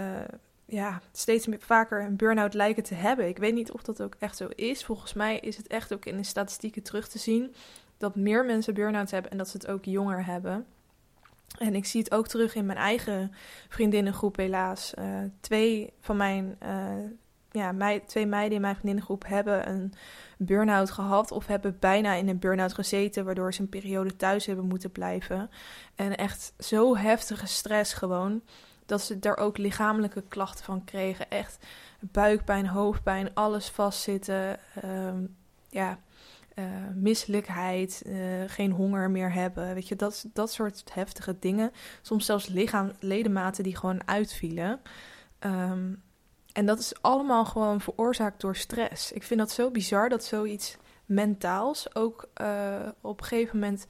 ja, 0.66 1.00
steeds 1.12 1.46
meer, 1.46 1.60
vaker 1.60 2.04
een 2.04 2.16
burn-out 2.16 2.54
lijken 2.54 2.82
te 2.82 2.94
hebben. 2.94 3.28
Ik 3.28 3.38
weet 3.38 3.54
niet 3.54 3.72
of 3.72 3.82
dat 3.82 4.02
ook 4.02 4.14
echt 4.18 4.36
zo 4.36 4.48
is. 4.54 4.84
Volgens 4.84 5.12
mij 5.12 5.38
is 5.38 5.56
het 5.56 5.66
echt 5.66 5.92
ook 5.92 6.04
in 6.04 6.16
de 6.16 6.24
statistieken 6.24 6.82
terug 6.82 7.08
te 7.08 7.18
zien 7.18 7.54
dat 7.98 8.16
meer 8.16 8.44
mensen 8.44 8.74
burn-out 8.74 9.10
hebben 9.10 9.30
en 9.30 9.38
dat 9.38 9.48
ze 9.48 9.56
het 9.56 9.66
ook 9.66 9.84
jonger 9.84 10.24
hebben. 10.24 10.66
En 11.58 11.74
ik 11.74 11.84
zie 11.84 12.00
het 12.00 12.12
ook 12.12 12.28
terug 12.28 12.54
in 12.54 12.66
mijn 12.66 12.78
eigen 12.78 13.32
vriendinnengroep, 13.68 14.36
helaas. 14.36 14.92
Uh, 14.98 15.18
twee 15.40 15.92
van 16.00 16.16
mijn, 16.16 16.58
uh, 16.62 17.10
ja, 17.50 17.72
mij, 17.72 18.00
twee 18.00 18.26
meiden 18.26 18.54
in 18.54 18.60
mijn 18.60 18.74
vriendinnengroep 18.74 19.26
hebben 19.26 19.68
een 19.68 19.92
burn-out 20.38 20.90
gehad 20.90 21.30
of 21.30 21.46
hebben 21.46 21.76
bijna 21.80 22.12
in 22.12 22.28
een 22.28 22.38
burn-out 22.38 22.74
gezeten, 22.74 23.24
waardoor 23.24 23.54
ze 23.54 23.60
een 23.60 23.68
periode 23.68 24.16
thuis 24.16 24.46
hebben 24.46 24.64
moeten 24.64 24.92
blijven. 24.92 25.50
En 25.94 26.16
echt 26.16 26.52
zo 26.58 26.96
heftige 26.96 27.46
stress 27.46 27.92
gewoon 27.92 28.42
dat 28.86 29.00
ze 29.00 29.18
daar 29.18 29.36
ook 29.36 29.58
lichamelijke 29.58 30.22
klachten 30.28 30.64
van 30.64 30.84
kregen. 30.84 31.30
Echt 31.30 31.66
buikpijn, 32.00 32.66
hoofdpijn, 32.66 33.34
alles 33.34 33.68
vastzitten. 33.68 34.58
Um, 34.84 35.36
ja, 35.68 35.98
uh, 36.54 36.64
misselijkheid, 36.94 38.02
uh, 38.06 38.42
geen 38.46 38.70
honger 38.70 39.10
meer 39.10 39.32
hebben. 39.32 39.74
Weet 39.74 39.88
je, 39.88 39.96
dat, 39.96 40.26
dat 40.32 40.52
soort 40.52 40.84
heftige 40.92 41.36
dingen. 41.38 41.72
Soms 42.02 42.26
zelfs 42.26 42.46
lichaam, 42.46 42.92
ledematen 43.00 43.64
die 43.64 43.76
gewoon 43.76 44.06
uitvielen. 44.06 44.80
Um, 45.40 46.02
en 46.52 46.66
dat 46.66 46.78
is 46.78 47.02
allemaal 47.02 47.44
gewoon 47.44 47.80
veroorzaakt 47.80 48.40
door 48.40 48.56
stress. 48.56 49.12
Ik 49.12 49.22
vind 49.22 49.40
dat 49.40 49.50
zo 49.50 49.70
bizar 49.70 50.08
dat 50.08 50.24
zoiets 50.24 50.76
mentaals 51.04 51.94
ook 51.94 52.28
uh, 52.40 52.88
op 53.00 53.20
een 53.20 53.26
gegeven 53.26 53.58
moment 53.58 53.86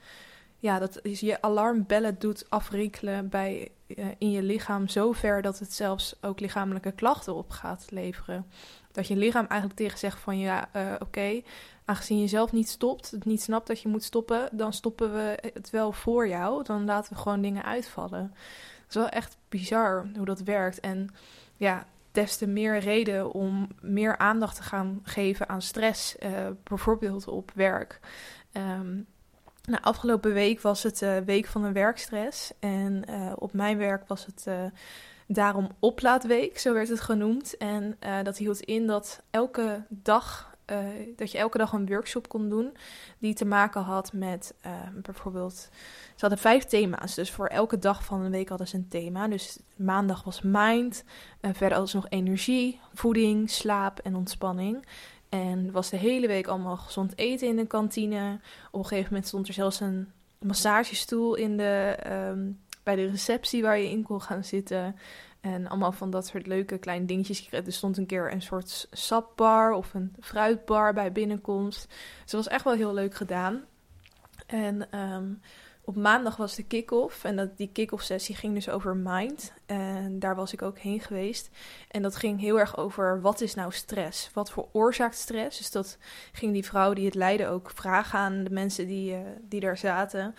ja, 0.59 0.79
dat 0.79 1.01
je 1.03 1.43
alarmbellen 1.43 2.19
doet 2.19 2.51
afrinkelen 2.51 3.29
bij, 3.29 3.71
in 4.19 4.31
je 4.31 4.43
lichaam 4.43 4.89
zover 4.89 5.43
dat 5.43 5.59
het 5.59 5.73
zelfs 5.73 6.15
ook 6.21 6.41
lichamelijke 6.41 6.93
klachten 6.93 7.35
op 7.35 7.51
gaat 7.51 7.87
leveren. 7.91 8.47
Dat 8.93 9.07
je 9.07 9.17
lichaam 9.17 9.47
eigenlijk 9.47 9.81
tegen 9.81 9.99
zegt 9.99 10.19
van 10.19 10.39
ja, 10.39 10.69
uh, 10.77 10.95
oké, 10.99 11.43
aangezien 11.85 12.19
je 12.19 12.27
zelf 12.27 12.53
niet 12.53 12.69
stopt, 12.69 13.11
het 13.11 13.25
niet 13.25 13.43
snapt 13.43 13.67
dat 13.67 13.81
je 13.81 13.89
moet 13.89 14.05
stoppen, 14.05 14.49
dan 14.53 14.73
stoppen 14.73 15.13
we 15.13 15.51
het 15.55 15.71
wel 15.71 15.93
voor 15.93 16.29
jou. 16.29 16.65
Dan 16.65 16.85
laten 16.85 17.13
we 17.13 17.19
gewoon 17.19 17.43
dingen 17.43 17.65
uitvallen. 17.65 18.35
Het 18.77 18.89
is 18.89 18.95
wel 18.95 19.09
echt 19.09 19.37
bizar 19.49 20.07
hoe 20.17 20.25
dat 20.25 20.41
werkt. 20.41 20.81
En 20.81 21.09
ja, 21.57 21.87
des 22.13 22.37
te 22.37 22.47
meer 22.47 22.79
reden 22.79 23.33
om 23.33 23.69
meer 23.81 24.19
aandacht 24.19 24.57
te 24.57 24.63
gaan 24.63 25.01
geven 25.03 25.49
aan 25.49 25.63
stress, 25.63 26.17
uh, 26.19 26.31
bijvoorbeeld 26.63 27.29
op 27.29 27.51
werk. 27.55 28.01
Um, 28.53 29.07
nou, 29.67 29.83
afgelopen 29.83 30.33
week 30.33 30.61
was 30.61 30.83
het 30.83 31.03
uh, 31.03 31.17
week 31.17 31.47
van 31.47 31.63
de 31.63 31.73
werkstress. 31.73 32.53
En 32.61 33.03
uh, 33.11 33.33
op 33.35 33.53
mijn 33.53 33.79
werk 33.79 34.09
was 34.09 34.27
het 34.27 34.45
uh, 34.49 34.55
daarom 35.27 35.69
oplaadweek, 35.79 36.59
zo 36.59 36.73
werd 36.73 36.89
het 36.89 37.01
genoemd. 37.01 37.57
En 37.57 37.99
dat 38.23 38.37
hield 38.37 38.61
in 38.61 38.87
dat 38.87 39.23
elke 39.31 39.85
dag. 39.89 40.55
dat 41.17 41.33
je 41.33 41.39
elke 41.39 41.59
dag 41.59 41.73
een 41.73 41.87
workshop 41.87 42.29
kon 42.29 42.49
doen 42.49 42.77
die 43.19 43.35
te 43.35 43.45
maken 43.45 43.83
had 43.83 44.13
met 44.13 44.55
bijvoorbeeld. 45.03 45.55
Ze 46.15 46.21
hadden 46.21 46.39
vijf 46.39 46.65
thema's. 46.65 47.15
Dus 47.15 47.31
voor 47.31 47.47
elke 47.47 47.79
dag 47.79 48.05
van 48.05 48.23
de 48.23 48.31
week 48.31 48.49
hadden 48.49 48.69
ze 48.69 48.77
een 48.77 48.89
thema. 48.89 49.29
Dus 49.29 49.59
maandag 49.77 50.25
was 50.25 50.41
mind. 50.43 51.05
verder 51.41 51.71
hadden 51.71 51.89
ze 51.89 51.97
nog 51.97 52.09
energie, 52.09 52.81
voeding, 52.95 53.51
slaap 53.51 53.99
en 53.99 54.17
ontspanning. 54.17 54.87
En 55.37 55.71
was 55.71 55.91
de 55.91 55.97
hele 55.97 56.27
week 56.27 56.47
allemaal 56.47 56.77
gezond 56.77 57.19
eten 57.19 57.49
in 57.49 57.57
de 57.57 57.67
kantine. 57.67 58.41
Op 58.71 58.81
een 58.81 58.87
gegeven 58.87 59.09
moment 59.11 59.29
stond 59.29 59.49
er 59.49 59.55
zelfs 59.55 59.81
een 59.81 60.13
massagestoel 60.39 61.35
in 61.35 61.57
de, 61.57 61.99
um, 62.07 62.61
bij 62.83 62.97
de 62.97 63.07
receptie 63.07 63.63
waar 63.63 63.79
je 63.79 63.91
in 63.91 64.03
kon 64.03 64.23
gaan 64.23 64.45
zitten. 64.45 64.97
En 65.41 65.67
allemaal 65.67 65.93
van 65.93 66.11
dat 66.11 66.27
soort 66.27 66.47
leuke 66.47 66.79
kleine 66.79 67.05
dingetjes. 67.05 67.49
Er 67.51 67.73
stond 67.73 67.97
een 67.97 68.07
keer 68.07 68.33
een 68.33 68.43
soort 68.43 68.89
sapbar 68.91 69.73
of 69.73 69.95
een 69.95 70.15
fruitbar 70.21 70.95
bij 70.95 71.13
binnenkomst. 71.13 71.87
Dus 71.89 71.97
het 72.21 72.33
was 72.33 72.49
echt 72.49 72.65
wel 72.65 72.75
heel 72.75 72.95
leuk 72.95 73.15
gedaan. 73.15 73.65
En 74.47 74.99
um, 74.99 75.41
op 75.87 75.97
maandag 75.97 76.37
was 76.37 76.55
de 76.55 76.63
kick-off. 76.63 77.25
En 77.25 77.37
dat, 77.37 77.57
die 77.57 77.71
kick-off 77.73 78.03
sessie 78.03 78.35
ging 78.35 78.55
dus 78.55 78.69
over 78.69 78.97
mind. 78.97 79.53
En 79.67 80.19
daar 80.19 80.35
was 80.35 80.53
ik 80.53 80.63
ook 80.63 80.79
heen 80.79 81.01
geweest. 81.01 81.51
En 81.91 82.03
dat 82.03 82.17
ging 82.17 82.41
heel 82.41 82.59
erg 82.59 82.77
over 82.77 83.21
wat 83.21 83.41
is 83.41 83.55
nou 83.55 83.73
stress? 83.73 84.31
Wat 84.33 84.51
veroorzaakt 84.51 85.17
stress? 85.17 85.59
Dus 85.59 85.71
dat 85.71 85.99
ging 86.33 86.53
die 86.53 86.65
vrouw 86.65 86.93
die 86.93 87.05
het 87.05 87.15
leidde 87.15 87.47
ook 87.47 87.71
vragen 87.71 88.19
aan 88.19 88.45
de 88.45 88.51
mensen 88.51 88.87
die, 88.87 89.13
uh, 89.13 89.19
die 89.49 89.61
daar 89.61 89.79
zaten. 89.79 90.35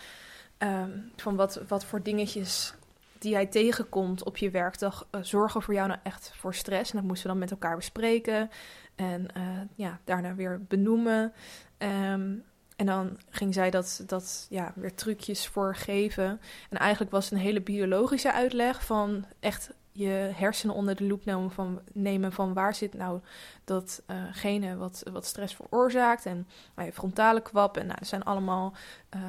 Um, 0.58 1.12
van 1.16 1.36
wat, 1.36 1.62
wat 1.68 1.86
voor 1.86 2.04
dingetjes 2.04 2.74
die 3.20 3.32
jij 3.32 3.46
tegenkomt 3.46 4.24
op 4.24 4.38
je 4.38 4.50
werkdag 4.50 5.08
uh, 5.12 5.22
zorgen 5.24 5.62
voor 5.62 5.74
jou 5.74 5.88
nou 5.88 6.00
echt 6.04 6.32
voor 6.36 6.56
stress. 6.56 6.92
En 6.92 6.98
dat 6.98 7.08
moesten 7.08 7.26
we 7.26 7.32
dan 7.32 7.42
met 7.42 7.52
elkaar 7.52 7.76
bespreken. 7.76 8.50
En 8.96 9.28
uh, 9.38 9.44
ja, 9.76 10.00
daarna 10.04 10.36
weer 10.36 10.62
benoemen. 10.68 11.34
Um, 11.78 12.44
en 12.78 12.86
dan 12.86 13.18
ging 13.30 13.54
zij 13.54 13.70
dat, 13.70 14.04
dat 14.06 14.48
ja, 14.50 14.72
weer 14.76 14.96
trucjes 14.96 15.48
voor 15.48 15.76
geven. 15.76 16.42
En 16.70 16.78
eigenlijk 16.78 17.12
was 17.12 17.24
het 17.24 17.34
een 17.34 17.46
hele 17.46 17.62
biologische 17.62 18.34
uitleg 18.34 18.86
van 18.86 19.26
echt 19.40 19.72
je 19.92 20.32
hersenen 20.36 20.76
onder 20.76 20.96
de 20.96 21.04
loep 21.04 21.26
nemen 21.26 21.52
van, 21.52 21.82
nemen 21.94 22.32
van 22.32 22.54
waar 22.54 22.76
zit 22.76 22.94
nou 22.94 23.20
datgene 23.64 24.72
uh, 24.72 24.78
wat, 24.78 25.04
wat 25.12 25.26
stress 25.26 25.56
veroorzaakt. 25.56 26.26
En 26.26 26.48
nou, 26.76 26.88
je 26.88 26.94
frontale 26.94 27.42
kwap. 27.42 27.78
En 27.78 27.86
nou, 27.86 28.00
er 28.00 28.06
zijn 28.06 28.24
allemaal 28.24 28.74
uh, 29.16 29.22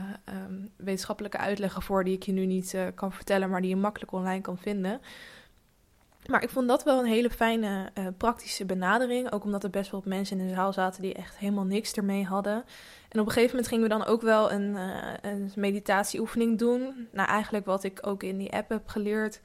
um, 0.44 0.70
wetenschappelijke 0.76 1.38
uitleggen 1.38 1.82
voor 1.82 2.04
die 2.04 2.14
ik 2.14 2.22
je 2.22 2.32
nu 2.32 2.46
niet 2.46 2.72
uh, 2.72 2.86
kan 2.94 3.12
vertellen, 3.12 3.50
maar 3.50 3.60
die 3.60 3.70
je 3.70 3.76
makkelijk 3.76 4.12
online 4.12 4.40
kan 4.40 4.58
vinden. 4.58 5.00
Maar 6.26 6.42
ik 6.42 6.50
vond 6.50 6.68
dat 6.68 6.84
wel 6.84 6.98
een 6.98 7.06
hele 7.06 7.30
fijne 7.30 7.90
uh, 7.98 8.06
praktische 8.16 8.64
benadering. 8.64 9.32
Ook 9.32 9.44
omdat 9.44 9.64
er 9.64 9.70
best 9.70 9.90
wel 9.90 10.02
mensen 10.04 10.40
in 10.40 10.46
de 10.46 10.54
zaal 10.54 10.72
zaten 10.72 11.02
die 11.02 11.14
echt 11.14 11.36
helemaal 11.36 11.64
niks 11.64 11.92
ermee 11.92 12.24
hadden. 12.24 12.64
En 13.08 13.20
op 13.20 13.26
een 13.26 13.32
gegeven 13.32 13.50
moment 13.50 13.68
gingen 13.68 13.88
we 13.88 13.94
dan 13.94 14.04
ook 14.04 14.22
wel 14.22 14.52
een, 14.52 14.74
uh, 14.74 15.12
een 15.20 15.52
meditatieoefening 15.54 16.58
doen. 16.58 17.08
Nou, 17.12 17.28
eigenlijk 17.28 17.64
wat 17.64 17.84
ik 17.84 18.06
ook 18.06 18.22
in 18.22 18.38
die 18.38 18.52
app 18.52 18.68
heb 18.68 18.88
geleerd. 18.88 19.40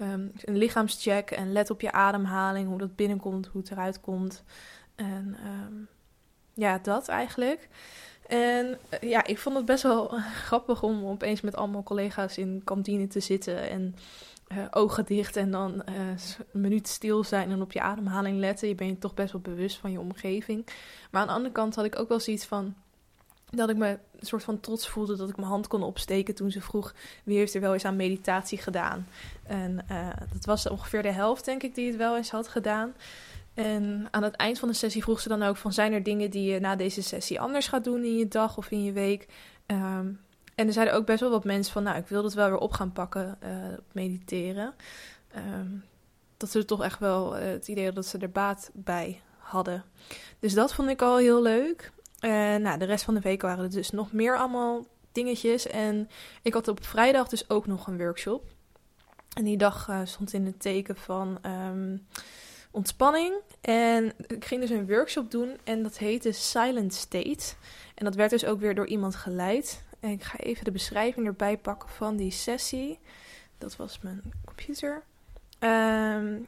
Um, 0.00 0.32
een 0.44 0.56
lichaamscheck 0.56 1.30
en 1.30 1.52
let 1.52 1.70
op 1.70 1.80
je 1.80 1.92
ademhaling, 1.92 2.68
hoe 2.68 2.78
dat 2.78 2.96
binnenkomt, 2.96 3.46
hoe 3.46 3.60
het 3.60 3.70
eruit 3.70 4.00
komt. 4.00 4.44
En 4.94 5.36
um, 5.46 5.88
ja, 6.54 6.78
dat 6.78 7.08
eigenlijk. 7.08 7.68
En 8.26 8.78
uh, 9.00 9.10
ja, 9.10 9.26
ik 9.26 9.38
vond 9.38 9.56
het 9.56 9.64
best 9.64 9.82
wel 9.82 10.08
grappig 10.46 10.82
om 10.82 11.06
opeens 11.06 11.40
met 11.40 11.56
allemaal 11.56 11.82
collega's 11.82 12.38
in 12.38 12.62
kantine 12.64 13.06
te 13.06 13.20
zitten 13.20 13.70
en 13.70 13.94
uh, 14.48 14.64
ogen 14.70 15.04
dicht 15.04 15.36
en 15.36 15.50
dan 15.50 15.82
uh, 15.88 15.94
een 16.52 16.60
minuut 16.60 16.88
stil 16.88 17.24
zijn 17.24 17.50
en 17.50 17.62
op 17.62 17.72
je 17.72 17.80
ademhaling 17.80 18.38
letten. 18.38 18.68
Je 18.68 18.74
bent 18.74 19.00
toch 19.00 19.14
best 19.14 19.32
wel 19.32 19.40
bewust 19.40 19.76
van 19.76 19.90
je 19.90 20.00
omgeving. 20.00 20.66
Maar 21.10 21.20
aan 21.20 21.26
de 21.26 21.32
andere 21.32 21.54
kant 21.54 21.74
had 21.74 21.84
ik 21.84 21.98
ook 21.98 22.08
wel 22.08 22.20
zoiets 22.20 22.44
van 22.44 22.74
dat 23.50 23.70
ik 23.70 23.76
me 23.76 23.88
een 23.88 24.26
soort 24.26 24.44
van 24.44 24.60
trots 24.60 24.88
voelde 24.88 25.16
dat 25.16 25.28
ik 25.28 25.36
mijn 25.36 25.48
hand 25.48 25.66
kon 25.66 25.82
opsteken 25.82 26.34
toen 26.34 26.50
ze 26.50 26.60
vroeg 26.60 26.94
wie 27.24 27.38
heeft 27.38 27.54
er 27.54 27.60
wel 27.60 27.72
eens 27.72 27.84
aan 27.84 27.96
meditatie 27.96 28.58
gedaan. 28.58 29.06
En 29.42 29.84
uh, 29.90 30.08
dat 30.32 30.44
was 30.44 30.68
ongeveer 30.68 31.02
de 31.02 31.12
helft, 31.12 31.44
denk 31.44 31.62
ik, 31.62 31.74
die 31.74 31.86
het 31.86 31.96
wel 31.96 32.16
eens 32.16 32.30
had 32.30 32.48
gedaan. 32.48 32.94
En 33.54 34.08
aan 34.10 34.22
het 34.22 34.34
eind 34.34 34.58
van 34.58 34.68
de 34.68 34.74
sessie 34.74 35.02
vroeg 35.02 35.20
ze 35.20 35.28
dan 35.28 35.42
ook 35.42 35.56
van 35.56 35.72
zijn 35.72 35.92
er 35.92 36.02
dingen 36.02 36.30
die 36.30 36.52
je 36.52 36.60
na 36.60 36.76
deze 36.76 37.02
sessie 37.02 37.40
anders 37.40 37.68
gaat 37.68 37.84
doen 37.84 38.04
in 38.04 38.16
je 38.16 38.28
dag 38.28 38.56
of 38.56 38.70
in 38.70 38.84
je 38.84 38.92
week. 38.92 39.26
Um, 39.66 40.20
en 40.58 40.66
er 40.66 40.72
zeiden 40.72 40.94
ook 40.94 41.06
best 41.06 41.20
wel 41.20 41.30
wat 41.30 41.44
mensen 41.44 41.72
van, 41.72 41.82
nou, 41.82 41.96
ik 41.96 42.06
wil 42.06 42.22
dat 42.22 42.34
wel 42.34 42.48
weer 42.48 42.58
op 42.58 42.72
gaan 42.72 42.92
pakken, 42.92 43.38
uh, 43.44 43.50
mediteren. 43.92 44.74
Um, 45.36 45.84
dat 46.36 46.50
ze 46.50 46.64
toch 46.64 46.82
echt 46.82 46.98
wel 46.98 47.36
uh, 47.36 47.44
het 47.44 47.68
idee 47.68 47.92
dat 47.92 48.06
ze 48.06 48.18
er 48.18 48.30
baat 48.30 48.70
bij 48.72 49.20
hadden. 49.38 49.84
Dus 50.38 50.54
dat 50.54 50.74
vond 50.74 50.88
ik 50.88 51.02
al 51.02 51.16
heel 51.16 51.42
leuk. 51.42 51.92
En 52.20 52.62
nou, 52.62 52.78
de 52.78 52.84
rest 52.84 53.04
van 53.04 53.14
de 53.14 53.20
week 53.20 53.42
waren 53.42 53.64
er 53.64 53.70
dus 53.70 53.90
nog 53.90 54.12
meer 54.12 54.38
allemaal 54.38 54.86
dingetjes. 55.12 55.66
En 55.66 56.08
ik 56.42 56.54
had 56.54 56.68
op 56.68 56.84
vrijdag 56.84 57.28
dus 57.28 57.50
ook 57.50 57.66
nog 57.66 57.86
een 57.86 57.98
workshop. 57.98 58.44
En 59.36 59.44
die 59.44 59.56
dag 59.56 59.90
stond 60.04 60.32
in 60.32 60.46
het 60.46 60.60
teken 60.60 60.96
van 60.96 61.38
um, 61.70 62.06
ontspanning. 62.70 63.34
En 63.60 64.12
ik 64.26 64.44
ging 64.44 64.60
dus 64.60 64.70
een 64.70 64.86
workshop 64.86 65.30
doen 65.30 65.56
en 65.64 65.82
dat 65.82 65.98
heette 65.98 66.32
Silent 66.32 66.94
State. 66.94 67.54
En 67.94 68.04
dat 68.04 68.14
werd 68.14 68.30
dus 68.30 68.44
ook 68.44 68.60
weer 68.60 68.74
door 68.74 68.86
iemand 68.86 69.14
geleid. 69.14 69.86
En 70.00 70.10
ik 70.10 70.22
ga 70.22 70.38
even 70.38 70.64
de 70.64 70.70
beschrijving 70.70 71.26
erbij 71.26 71.56
pakken 71.56 71.88
van 71.88 72.16
die 72.16 72.30
sessie. 72.30 72.98
Dat 73.58 73.76
was 73.76 74.00
mijn 74.00 74.22
computer. 74.44 75.02
Um, 75.60 76.46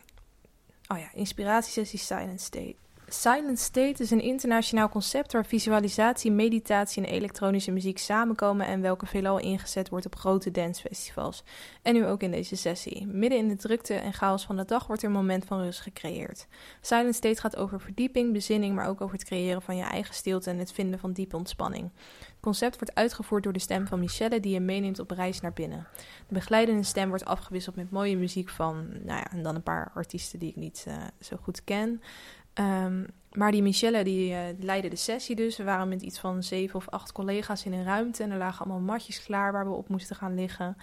oh 0.88 0.98
ja, 0.98 1.12
inspiratiesessie 1.12 1.98
Silent 1.98 2.40
State. 2.40 2.76
Silent 3.12 3.58
State 3.58 4.02
is 4.02 4.10
een 4.10 4.20
internationaal 4.20 4.88
concept 4.88 5.32
waar 5.32 5.46
visualisatie, 5.46 6.30
meditatie 6.30 7.02
en 7.02 7.08
elektronische 7.08 7.70
muziek 7.70 7.98
samenkomen 7.98 8.66
en 8.66 8.80
welke 8.80 9.06
veelal 9.06 9.38
ingezet 9.38 9.88
wordt 9.88 10.06
op 10.06 10.16
grote 10.16 10.50
dancefestivals. 10.50 11.44
En 11.82 11.94
nu 11.94 12.06
ook 12.06 12.22
in 12.22 12.30
deze 12.30 12.56
sessie. 12.56 13.06
Midden 13.06 13.38
in 13.38 13.48
de 13.48 13.56
drukte 13.56 13.94
en 13.94 14.12
chaos 14.12 14.44
van 14.44 14.56
de 14.56 14.64
dag 14.64 14.86
wordt 14.86 15.02
er 15.02 15.08
een 15.08 15.14
moment 15.14 15.44
van 15.44 15.60
rust 15.60 15.80
gecreëerd. 15.80 16.46
Silent 16.80 17.14
State 17.14 17.40
gaat 17.40 17.56
over 17.56 17.80
verdieping, 17.80 18.32
bezinning, 18.32 18.74
maar 18.74 18.88
ook 18.88 19.00
over 19.00 19.14
het 19.14 19.24
creëren 19.24 19.62
van 19.62 19.76
je 19.76 19.84
eigen 19.84 20.14
stilte 20.14 20.50
en 20.50 20.58
het 20.58 20.72
vinden 20.72 20.98
van 20.98 21.12
diepe 21.12 21.36
ontspanning. 21.36 21.90
Het 22.18 22.40
concept 22.40 22.78
wordt 22.78 22.94
uitgevoerd 22.94 23.42
door 23.42 23.52
de 23.52 23.58
stem 23.58 23.86
van 23.86 24.00
Michelle, 24.00 24.40
die 24.40 24.52
je 24.52 24.60
meeneemt 24.60 24.98
op 24.98 25.10
reis 25.10 25.40
naar 25.40 25.52
binnen. 25.52 25.86
De 26.28 26.34
begeleidende 26.34 26.82
stem 26.82 27.08
wordt 27.08 27.24
afgewisseld 27.24 27.76
met 27.76 27.90
mooie 27.90 28.16
muziek 28.16 28.48
van, 28.48 28.88
nou 28.88 29.18
ja, 29.18 29.30
en 29.30 29.42
dan 29.42 29.54
een 29.54 29.62
paar 29.62 29.90
artiesten 29.94 30.38
die 30.38 30.48
ik 30.48 30.56
niet 30.56 30.84
uh, 30.88 30.94
zo 31.20 31.36
goed 31.42 31.64
ken. 31.64 32.02
Um, 32.54 33.06
maar 33.32 33.52
die 33.52 33.62
Michelle 33.62 34.04
die 34.04 34.32
uh, 34.32 34.38
leidde 34.58 34.88
de 34.88 34.96
sessie 34.96 35.36
dus. 35.36 35.56
We 35.56 35.64
waren 35.64 35.88
met 35.88 36.02
iets 36.02 36.18
van 36.18 36.42
zeven 36.42 36.76
of 36.76 36.88
acht 36.88 37.12
collega's 37.12 37.64
in 37.64 37.72
een 37.72 37.84
ruimte. 37.84 38.22
En 38.22 38.30
er 38.30 38.38
lagen 38.38 38.64
allemaal 38.64 38.94
matjes 38.94 39.24
klaar 39.24 39.52
waar 39.52 39.68
we 39.68 39.74
op 39.74 39.88
moesten 39.88 40.16
gaan 40.16 40.34
liggen. 40.34 40.76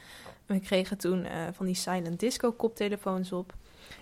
En 0.45 0.55
we 0.55 0.59
kregen 0.59 0.97
toen 0.97 1.25
uh, 1.25 1.31
van 1.51 1.65
die 1.65 1.75
silent 1.75 2.19
disco 2.19 2.51
koptelefoons 2.51 3.31
op. 3.31 3.53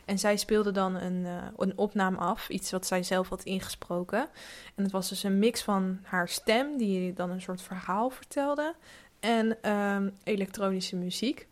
En 0.06 0.20
zij 0.20 0.38
speelde 0.38 0.72
dan 0.72 0.96
een, 0.96 1.24
uh, 1.26 1.44
een 1.58 1.78
opname 1.78 2.18
af, 2.18 2.50
iets 2.50 2.72
wat 2.72 2.86
zij 2.86 3.04
zelf 3.04 3.30
had 3.30 3.44
ingesproken. 3.44 4.28
En 4.76 4.84
het 4.84 4.92
was 4.92 5.10
dus 5.10 5.24
een 5.24 5.40
mix 5.40 5.64
van 5.64 6.00
haar 6.04 6.30
stem, 6.30 6.78
die 6.78 7.14
dan 7.14 7.30
een 7.30 7.42
soort 7.42 7.62
verhaal 7.62 8.10
vertelde, 8.10 8.76
en 9.20 9.72
um, 9.72 10.18
elektronische 10.24 10.96
muziek. 10.96 11.48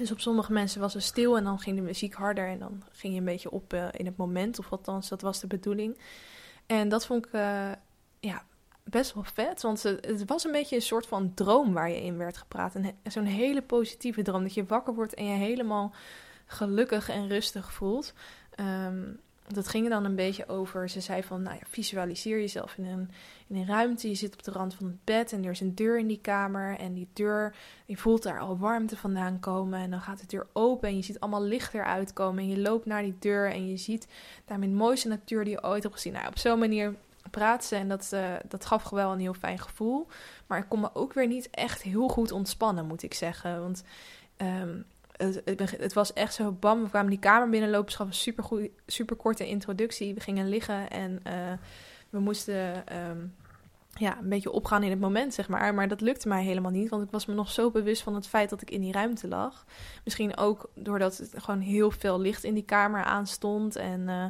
Dus 0.00 0.10
op 0.10 0.20
sommige 0.20 0.52
mensen 0.52 0.80
was 0.80 0.94
het 0.94 1.02
stil 1.02 1.36
en 1.36 1.44
dan 1.44 1.58
ging 1.58 1.76
de 1.76 1.82
muziek 1.82 2.14
harder 2.14 2.48
en 2.48 2.58
dan 2.58 2.82
ging 2.92 3.12
je 3.12 3.18
een 3.18 3.24
beetje 3.24 3.50
op 3.50 3.72
uh, 3.72 3.88
in 3.92 4.06
het 4.06 4.16
moment, 4.16 4.58
of 4.58 4.70
althans, 4.70 5.08
dat 5.08 5.20
was 5.20 5.40
de 5.40 5.46
bedoeling. 5.46 5.98
En 6.66 6.88
dat 6.88 7.06
vond 7.06 7.26
ik 7.26 7.32
uh, 7.32 7.72
ja, 8.20 8.44
best 8.84 9.14
wel 9.14 9.24
vet. 9.24 9.62
Want 9.62 9.82
het 9.82 10.24
was 10.26 10.44
een 10.44 10.52
beetje 10.52 10.76
een 10.76 10.82
soort 10.82 11.06
van 11.06 11.34
droom 11.34 11.72
waar 11.72 11.90
je 11.90 12.02
in 12.02 12.16
werd 12.16 12.36
gepraat. 12.36 12.74
Zo'n 13.04 13.24
hele 13.24 13.62
positieve 13.62 14.22
droom. 14.22 14.42
Dat 14.42 14.54
je 14.54 14.64
wakker 14.64 14.94
wordt 14.94 15.14
en 15.14 15.24
je 15.24 15.36
helemaal 15.36 15.94
gelukkig 16.46 17.08
en 17.08 17.28
rustig 17.28 17.72
voelt. 17.72 18.14
Um, 18.60 19.20
dat 19.54 19.68
ging 19.68 19.84
er 19.84 19.90
dan 19.90 20.04
een 20.04 20.14
beetje 20.14 20.48
over. 20.48 20.90
Ze 20.90 21.00
zei 21.00 21.22
van, 21.22 21.42
nou 21.42 21.56
ja, 21.56 21.62
visualiseer 21.68 22.40
jezelf 22.40 22.76
in 22.76 22.84
een, 22.84 23.10
in 23.46 23.56
een 23.56 23.66
ruimte. 23.66 24.08
Je 24.08 24.14
zit 24.14 24.32
op 24.32 24.42
de 24.42 24.50
rand 24.50 24.74
van 24.74 24.86
het 24.86 25.04
bed 25.04 25.32
en 25.32 25.44
er 25.44 25.50
is 25.50 25.60
een 25.60 25.74
deur 25.74 25.98
in 25.98 26.06
die 26.06 26.20
kamer. 26.20 26.78
En 26.78 26.94
die 26.94 27.08
deur, 27.12 27.56
je 27.86 27.96
voelt 27.96 28.22
daar 28.22 28.40
al 28.40 28.58
warmte 28.58 28.96
vandaan 28.96 29.40
komen. 29.40 29.80
En 29.80 29.90
dan 29.90 30.00
gaat 30.00 30.20
de 30.20 30.26
deur 30.26 30.46
open 30.52 30.88
en 30.88 30.96
je 30.96 31.02
ziet 31.02 31.20
allemaal 31.20 31.42
licht 31.42 31.74
eruit 31.74 32.12
komen. 32.12 32.42
En 32.42 32.48
je 32.48 32.58
loopt 32.58 32.86
naar 32.86 33.02
die 33.02 33.16
deur 33.18 33.52
en 33.52 33.68
je 33.68 33.76
ziet 33.76 34.08
daarmee 34.44 34.68
de 34.68 34.74
mooiste 34.74 35.08
natuur 35.08 35.44
die 35.44 35.52
je 35.52 35.64
ooit 35.64 35.82
hebt 35.82 35.94
gezien. 35.94 36.12
Nou, 36.12 36.26
op 36.26 36.38
zo'n 36.38 36.58
manier 36.58 36.94
praat 37.30 37.64
ze 37.64 37.76
en 37.76 37.88
dat, 37.88 38.10
uh, 38.14 38.34
dat 38.48 38.66
gaf 38.66 38.90
wel 38.90 39.12
een 39.12 39.20
heel 39.20 39.34
fijn 39.34 39.58
gevoel. 39.58 40.06
Maar 40.46 40.58
ik 40.58 40.68
kon 40.68 40.80
me 40.80 40.90
ook 40.92 41.12
weer 41.12 41.26
niet 41.26 41.50
echt 41.50 41.82
heel 41.82 42.08
goed 42.08 42.32
ontspannen, 42.32 42.86
moet 42.86 43.02
ik 43.02 43.14
zeggen. 43.14 43.60
Want... 43.60 43.82
Um, 44.42 44.84
het, 45.44 45.92
was 45.92 46.12
echt 46.12 46.34
zo 46.34 46.52
bam. 46.52 46.82
We 46.82 46.88
kwamen 46.88 47.10
die 47.10 47.18
kamer 47.18 47.48
binnenlopen. 47.48 47.90
Ze 47.90 47.96
gaf 47.96 48.06
een 48.06 48.12
super, 48.12 48.68
super 48.86 49.16
korte 49.16 49.46
introductie. 49.46 50.14
We 50.14 50.20
gingen 50.20 50.48
liggen 50.48 50.90
en 50.90 51.20
uh, 51.26 51.32
we 52.10 52.18
moesten 52.18 52.84
um, 53.10 53.34
ja, 53.94 54.18
een 54.18 54.28
beetje 54.28 54.50
opgaan 54.50 54.82
in 54.82 54.90
het 54.90 55.00
moment, 55.00 55.34
zeg 55.34 55.48
maar. 55.48 55.74
Maar 55.74 55.88
dat 55.88 56.00
lukte 56.00 56.28
mij 56.28 56.44
helemaal 56.44 56.70
niet, 56.70 56.88
want 56.88 57.02
ik 57.02 57.10
was 57.10 57.26
me 57.26 57.34
nog 57.34 57.50
zo 57.50 57.70
bewust 57.70 58.02
van 58.02 58.14
het 58.14 58.26
feit 58.26 58.50
dat 58.50 58.62
ik 58.62 58.70
in 58.70 58.80
die 58.80 58.92
ruimte 58.92 59.28
lag. 59.28 59.64
Misschien 60.04 60.36
ook 60.36 60.70
doordat 60.74 61.16
het 61.16 61.34
gewoon 61.36 61.60
heel 61.60 61.90
veel 61.90 62.20
licht 62.20 62.44
in 62.44 62.54
die 62.54 62.64
kamer 62.64 63.04
aanstond. 63.04 63.76
En 63.76 64.00
uh, 64.00 64.24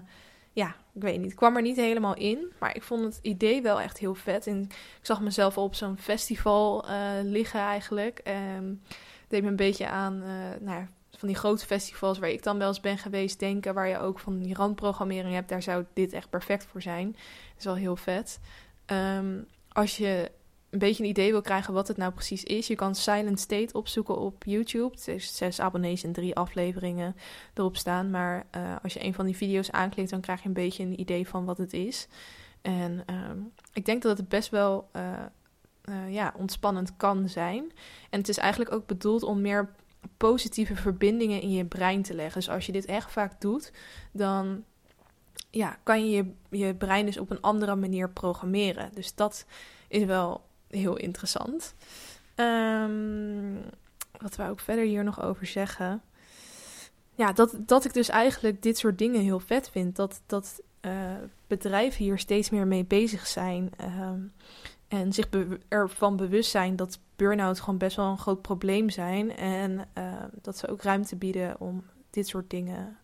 ja, 0.53 0.75
ik 0.95 1.03
weet 1.03 1.21
niet. 1.21 1.31
Ik 1.31 1.37
kwam 1.37 1.57
er 1.57 1.63
niet 1.63 1.77
helemaal 1.77 2.15
in, 2.15 2.53
maar 2.59 2.77
ik 2.77 2.83
vond 2.83 3.05
het 3.05 3.19
idee 3.23 3.63
wel 3.63 3.81
echt 3.81 3.99
heel 3.99 4.15
vet. 4.15 4.47
En 4.47 4.63
ik 4.63 5.07
zag 5.07 5.21
mezelf 5.21 5.59
op 5.59 5.75
zo'n 5.75 5.99
festival 5.99 6.85
uh, 6.89 6.93
liggen 7.23 7.61
eigenlijk. 7.61 8.21
Um, 8.57 8.83
deed 9.31 9.43
me 9.43 9.49
een 9.49 9.57
beetje 9.57 9.89
aan 9.89 10.23
nou, 10.61 10.87
van 11.17 11.29
die 11.29 11.37
grote 11.37 11.67
festivals 11.67 12.19
waar 12.19 12.31
ik 12.31 12.43
dan 12.43 12.59
wel 12.59 12.69
eens 12.69 12.81
ben 12.81 12.99
geweest 12.99 13.39
denken, 13.39 13.75
waar 13.75 13.89
je 13.89 13.99
ook 13.99 14.19
van 14.19 14.39
die 14.39 14.55
randprogrammering 14.55 15.35
hebt. 15.35 15.49
Daar 15.49 15.63
zou 15.63 15.85
dit 15.93 16.13
echt 16.13 16.31
perfect 16.31 16.65
voor 16.65 16.83
zijn. 16.83 17.11
Dat 17.13 17.59
is 17.59 17.65
wel 17.65 17.75
heel 17.75 17.97
vet. 17.97 18.41
Um, 18.87 19.47
als 19.69 19.97
je 19.97 20.31
een 20.71 20.79
beetje 20.79 21.03
een 21.03 21.09
idee 21.09 21.31
wil 21.31 21.41
krijgen 21.41 21.75
wat 21.75 21.89
het 21.89 21.97
nou 21.97 22.13
precies 22.13 22.45
is, 22.45 22.67
je 22.67 22.75
kan 22.75 22.95
Silent 22.95 23.41
State 23.41 23.73
opzoeken 23.73 24.19
op 24.19 24.45
YouTube. 24.45 24.97
Er 25.07 25.15
is 25.15 25.37
zes 25.37 25.61
abonnees 25.61 26.03
en 26.03 26.13
drie 26.13 26.35
afleveringen 26.35 27.17
erop 27.55 27.77
staan. 27.77 28.11
Maar 28.11 28.47
uh, 28.57 28.77
als 28.83 28.93
je 28.93 29.05
een 29.05 29.15
van 29.15 29.27
die 29.27 29.37
video's 29.37 29.71
aanklikt, 29.71 30.11
dan 30.11 30.21
krijg 30.21 30.43
je 30.43 30.49
een 30.49 30.55
beetje 30.55 30.83
een 30.83 31.01
idee 31.01 31.29
van 31.29 31.45
wat 31.45 31.59
het 31.59 31.73
is. 31.73 32.09
En 32.63 33.05
um, 33.07 33.53
ik 33.73 33.85
denk 33.85 34.03
dat 34.03 34.19
het 34.19 34.29
best 34.29 34.49
wel 34.51 34.89
uh, 34.97 35.03
uh, 35.85 36.13
ja, 36.13 36.35
ontspannend 36.37 36.97
kan 36.97 37.29
zijn. 37.29 37.73
En 38.11 38.19
het 38.19 38.29
is 38.29 38.39
eigenlijk 38.39 38.73
ook 38.73 38.87
bedoeld 38.87 39.23
om 39.23 39.41
meer 39.41 39.69
positieve 40.17 40.77
verbindingen 40.77 41.41
in 41.41 41.51
je 41.51 41.65
brein 41.65 42.03
te 42.03 42.15
leggen. 42.15 42.41
Dus 42.41 42.51
als 42.51 42.67
je 42.67 42.73
dit 42.73 42.85
echt 42.85 43.13
vaak 43.13 43.41
doet, 43.41 43.73
dan 44.13 44.65
ja, 45.51 45.79
kan 45.83 46.11
je, 46.11 46.17
je 46.51 46.59
je 46.59 46.75
brein 46.75 47.07
dus 47.07 47.19
op 47.19 47.31
een 47.31 47.41
andere 47.41 47.77
manier 47.77 48.11
programmeren. 48.11 48.91
Dus 48.95 49.15
dat 49.15 49.45
is 49.89 50.05
wel 50.05 50.45
heel 50.69 50.97
interessant. 50.97 51.75
Um, 52.37 53.61
wat 54.19 54.37
wou 54.37 54.53
ik 54.53 54.61
verder 54.61 54.85
hier 54.85 55.05
nog 55.05 55.23
over 55.23 55.47
zeggen? 55.47 56.03
Ja, 57.15 57.33
dat, 57.33 57.55
dat 57.59 57.85
ik 57.85 57.93
dus 57.93 58.09
eigenlijk 58.09 58.63
dit 58.63 58.79
soort 58.79 58.99
dingen 58.99 59.21
heel 59.21 59.41
vet 59.41 59.71
vind. 59.71 59.97
Dat, 59.97 60.23
dat 60.27 60.61
uh, 60.81 60.93
bedrijven 61.47 62.05
hier 62.05 62.19
steeds 62.19 62.51
meer 62.51 62.67
mee 62.67 62.85
bezig 62.85 63.27
zijn. 63.27 63.71
Um, 64.01 64.33
en 64.91 65.13
zich 65.13 65.29
ervan 65.69 66.17
bewust 66.17 66.51
zijn 66.51 66.77
dat 66.77 66.99
burn-out 67.17 67.61
gewoon 67.61 67.79
best 67.79 67.97
wel 67.97 68.07
een 68.07 68.19
groot 68.19 68.43
probleem 68.43 68.91
zijn. 68.91 69.37
En 69.37 69.89
uh, 69.99 70.13
dat 70.43 70.59
ze 70.59 70.69
ook 70.69 70.83
ruimte 70.83 71.17
bieden 71.17 71.61
om 71.61 71.85
dit 72.11 72.29
soort 72.29 72.51
dingen, 72.51 72.99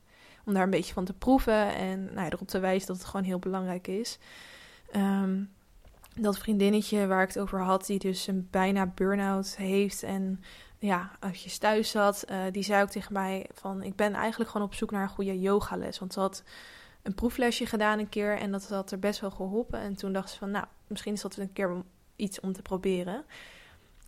om 0.45 0.55
daar 0.55 0.63
een 0.63 0.71
beetje 0.71 0.93
van 0.93 1.05
te 1.05 1.13
proeven. 1.13 1.75
En 1.75 2.15
nou 2.15 2.29
erop 2.29 2.49
te 2.49 2.59
wijzen 2.59 2.87
dat 2.87 2.97
het 2.97 3.07
gewoon 3.07 3.27
heel 3.27 3.39
belangrijk 3.39 3.87
is. 3.87 4.19
Um, 4.97 5.51
dat 6.15 6.39
vriendinnetje 6.39 7.07
waar 7.07 7.23
ik 7.23 7.29
het 7.29 7.39
over 7.39 7.61
had, 7.61 7.87
die 7.87 7.99
dus 7.99 8.27
een 8.27 8.49
bijna 8.51 8.87
burn-out 8.87 9.57
heeft. 9.57 10.03
En 10.03 10.41
ja, 10.79 11.11
als 11.21 11.45
je 11.45 11.59
thuis 11.59 11.91
zat, 11.91 12.25
uh, 12.31 12.39
die 12.53 12.63
zei 12.63 12.83
ook 12.83 12.91
tegen 12.91 13.13
mij 13.13 13.47
van... 13.53 13.83
ik 13.83 13.97
ben 13.97 14.15
eigenlijk 14.15 14.51
gewoon 14.51 14.67
op 14.67 14.75
zoek 14.75 14.91
naar 14.91 15.03
een 15.03 15.09
goede 15.09 15.41
yogales. 15.41 15.99
Want 15.99 16.13
ze 16.13 16.21
had 16.21 16.43
een 17.03 17.15
proeflesje 17.15 17.67
gedaan 17.67 17.99
een 17.99 18.09
keer 18.09 18.39
en 18.39 18.51
dat 18.51 18.69
had 18.69 18.91
er 18.91 18.99
best 18.99 19.21
wel 19.21 19.31
geholpen. 19.31 19.81
En 19.81 19.97
toen 19.97 20.13
dacht 20.13 20.31
ze 20.31 20.39
van, 20.39 20.51
nou, 20.51 20.67
misschien 20.87 21.13
is 21.13 21.21
dat 21.21 21.37
een 21.37 21.53
keer 21.53 21.83
iets 22.17 22.41
om 22.41 22.53
te 22.53 22.63
proberen. 22.63 23.25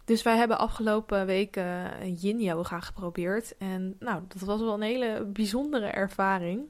Dus 0.05 0.23
wij 0.23 0.37
hebben 0.37 0.59
afgelopen 0.59 1.27
weken 1.27 2.15
yin 2.15 2.41
yoga 2.41 2.81
geprobeerd. 2.81 3.57
En 3.57 3.97
nou, 3.99 4.23
dat 4.29 4.43
was 4.43 4.61
wel 4.61 4.75
een 4.75 4.83
hele 4.83 5.25
bijzondere 5.25 5.87
ervaring. 5.87 6.63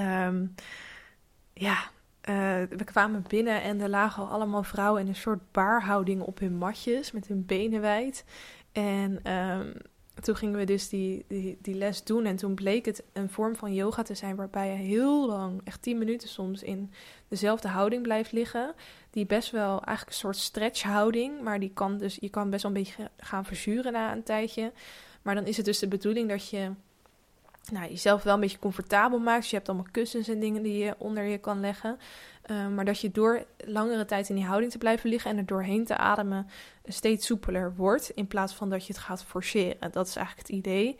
Um, 0.00 0.54
ja, 1.52 1.76
uh, 2.28 2.62
we 2.68 2.84
kwamen 2.84 3.24
binnen 3.28 3.62
en 3.62 3.80
er 3.80 3.88
lagen 3.88 4.22
al 4.22 4.28
allemaal 4.28 4.62
vrouwen 4.62 5.02
in 5.02 5.08
een 5.08 5.14
soort 5.14 5.52
baarhouding 5.52 6.22
op 6.22 6.38
hun 6.38 6.56
matjes 6.56 7.12
met 7.12 7.26
hun 7.26 7.46
benen 7.46 7.80
wijd. 7.80 8.24
En 8.72 9.32
um, 9.32 9.72
toen 10.20 10.36
gingen 10.36 10.58
we 10.58 10.64
dus 10.64 10.88
die, 10.88 11.24
die, 11.28 11.58
die, 11.60 11.74
les 11.74 12.04
doen. 12.04 12.24
En 12.24 12.36
toen 12.36 12.54
bleek 12.54 12.84
het 12.84 13.02
een 13.12 13.30
vorm 13.30 13.56
van 13.56 13.74
yoga 13.74 14.02
te 14.02 14.14
zijn 14.14 14.36
waarbij 14.36 14.68
je 14.68 14.74
heel 14.74 15.26
lang, 15.26 15.60
echt 15.64 15.82
10 15.82 15.98
minuten 15.98 16.28
soms, 16.28 16.62
in 16.62 16.92
dezelfde 17.28 17.68
houding 17.68 18.02
blijft 18.02 18.32
liggen. 18.32 18.74
Die 19.10 19.26
best 19.26 19.50
wel 19.50 19.70
eigenlijk 19.70 20.08
een 20.08 20.22
soort 20.22 20.36
stretchhouding, 20.36 21.40
maar 21.40 21.60
die 21.60 21.70
kan 21.74 21.98
dus, 21.98 22.16
je 22.20 22.28
kan 22.28 22.50
best 22.50 22.62
wel 22.62 22.72
een 22.72 22.82
beetje 22.82 23.10
gaan 23.16 23.44
verzuren 23.44 23.92
na 23.92 24.12
een 24.12 24.22
tijdje. 24.22 24.72
Maar 25.22 25.34
dan 25.34 25.46
is 25.46 25.56
het 25.56 25.66
dus 25.66 25.78
de 25.78 25.88
bedoeling 25.88 26.28
dat 26.28 26.48
je 26.48 26.70
nou, 27.72 27.88
jezelf 27.88 28.22
wel 28.22 28.34
een 28.34 28.40
beetje 28.40 28.58
comfortabel 28.58 29.18
maakt. 29.18 29.40
Dus 29.40 29.50
je 29.50 29.56
hebt 29.56 29.68
allemaal 29.68 29.90
kussens 29.90 30.28
en 30.28 30.40
dingen 30.40 30.62
die 30.62 30.84
je 30.84 30.94
onder 30.98 31.24
je 31.24 31.38
kan 31.38 31.60
leggen. 31.60 31.98
Uh, 32.46 32.68
maar 32.68 32.84
dat 32.84 33.00
je 33.00 33.10
door 33.10 33.44
langere 33.64 34.04
tijd 34.04 34.28
in 34.28 34.34
die 34.34 34.44
houding 34.44 34.72
te 34.72 34.78
blijven 34.78 35.10
liggen 35.10 35.30
en 35.30 35.36
er 35.36 35.46
doorheen 35.46 35.84
te 35.84 35.96
ademen 35.96 36.46
steeds 36.84 37.26
soepeler 37.26 37.74
wordt. 37.76 38.10
In 38.10 38.26
plaats 38.26 38.54
van 38.54 38.70
dat 38.70 38.86
je 38.86 38.92
het 38.92 39.02
gaat 39.02 39.24
forceren. 39.24 39.92
Dat 39.92 40.06
is 40.06 40.16
eigenlijk 40.16 40.48
het 40.48 40.56
idee. 40.56 40.96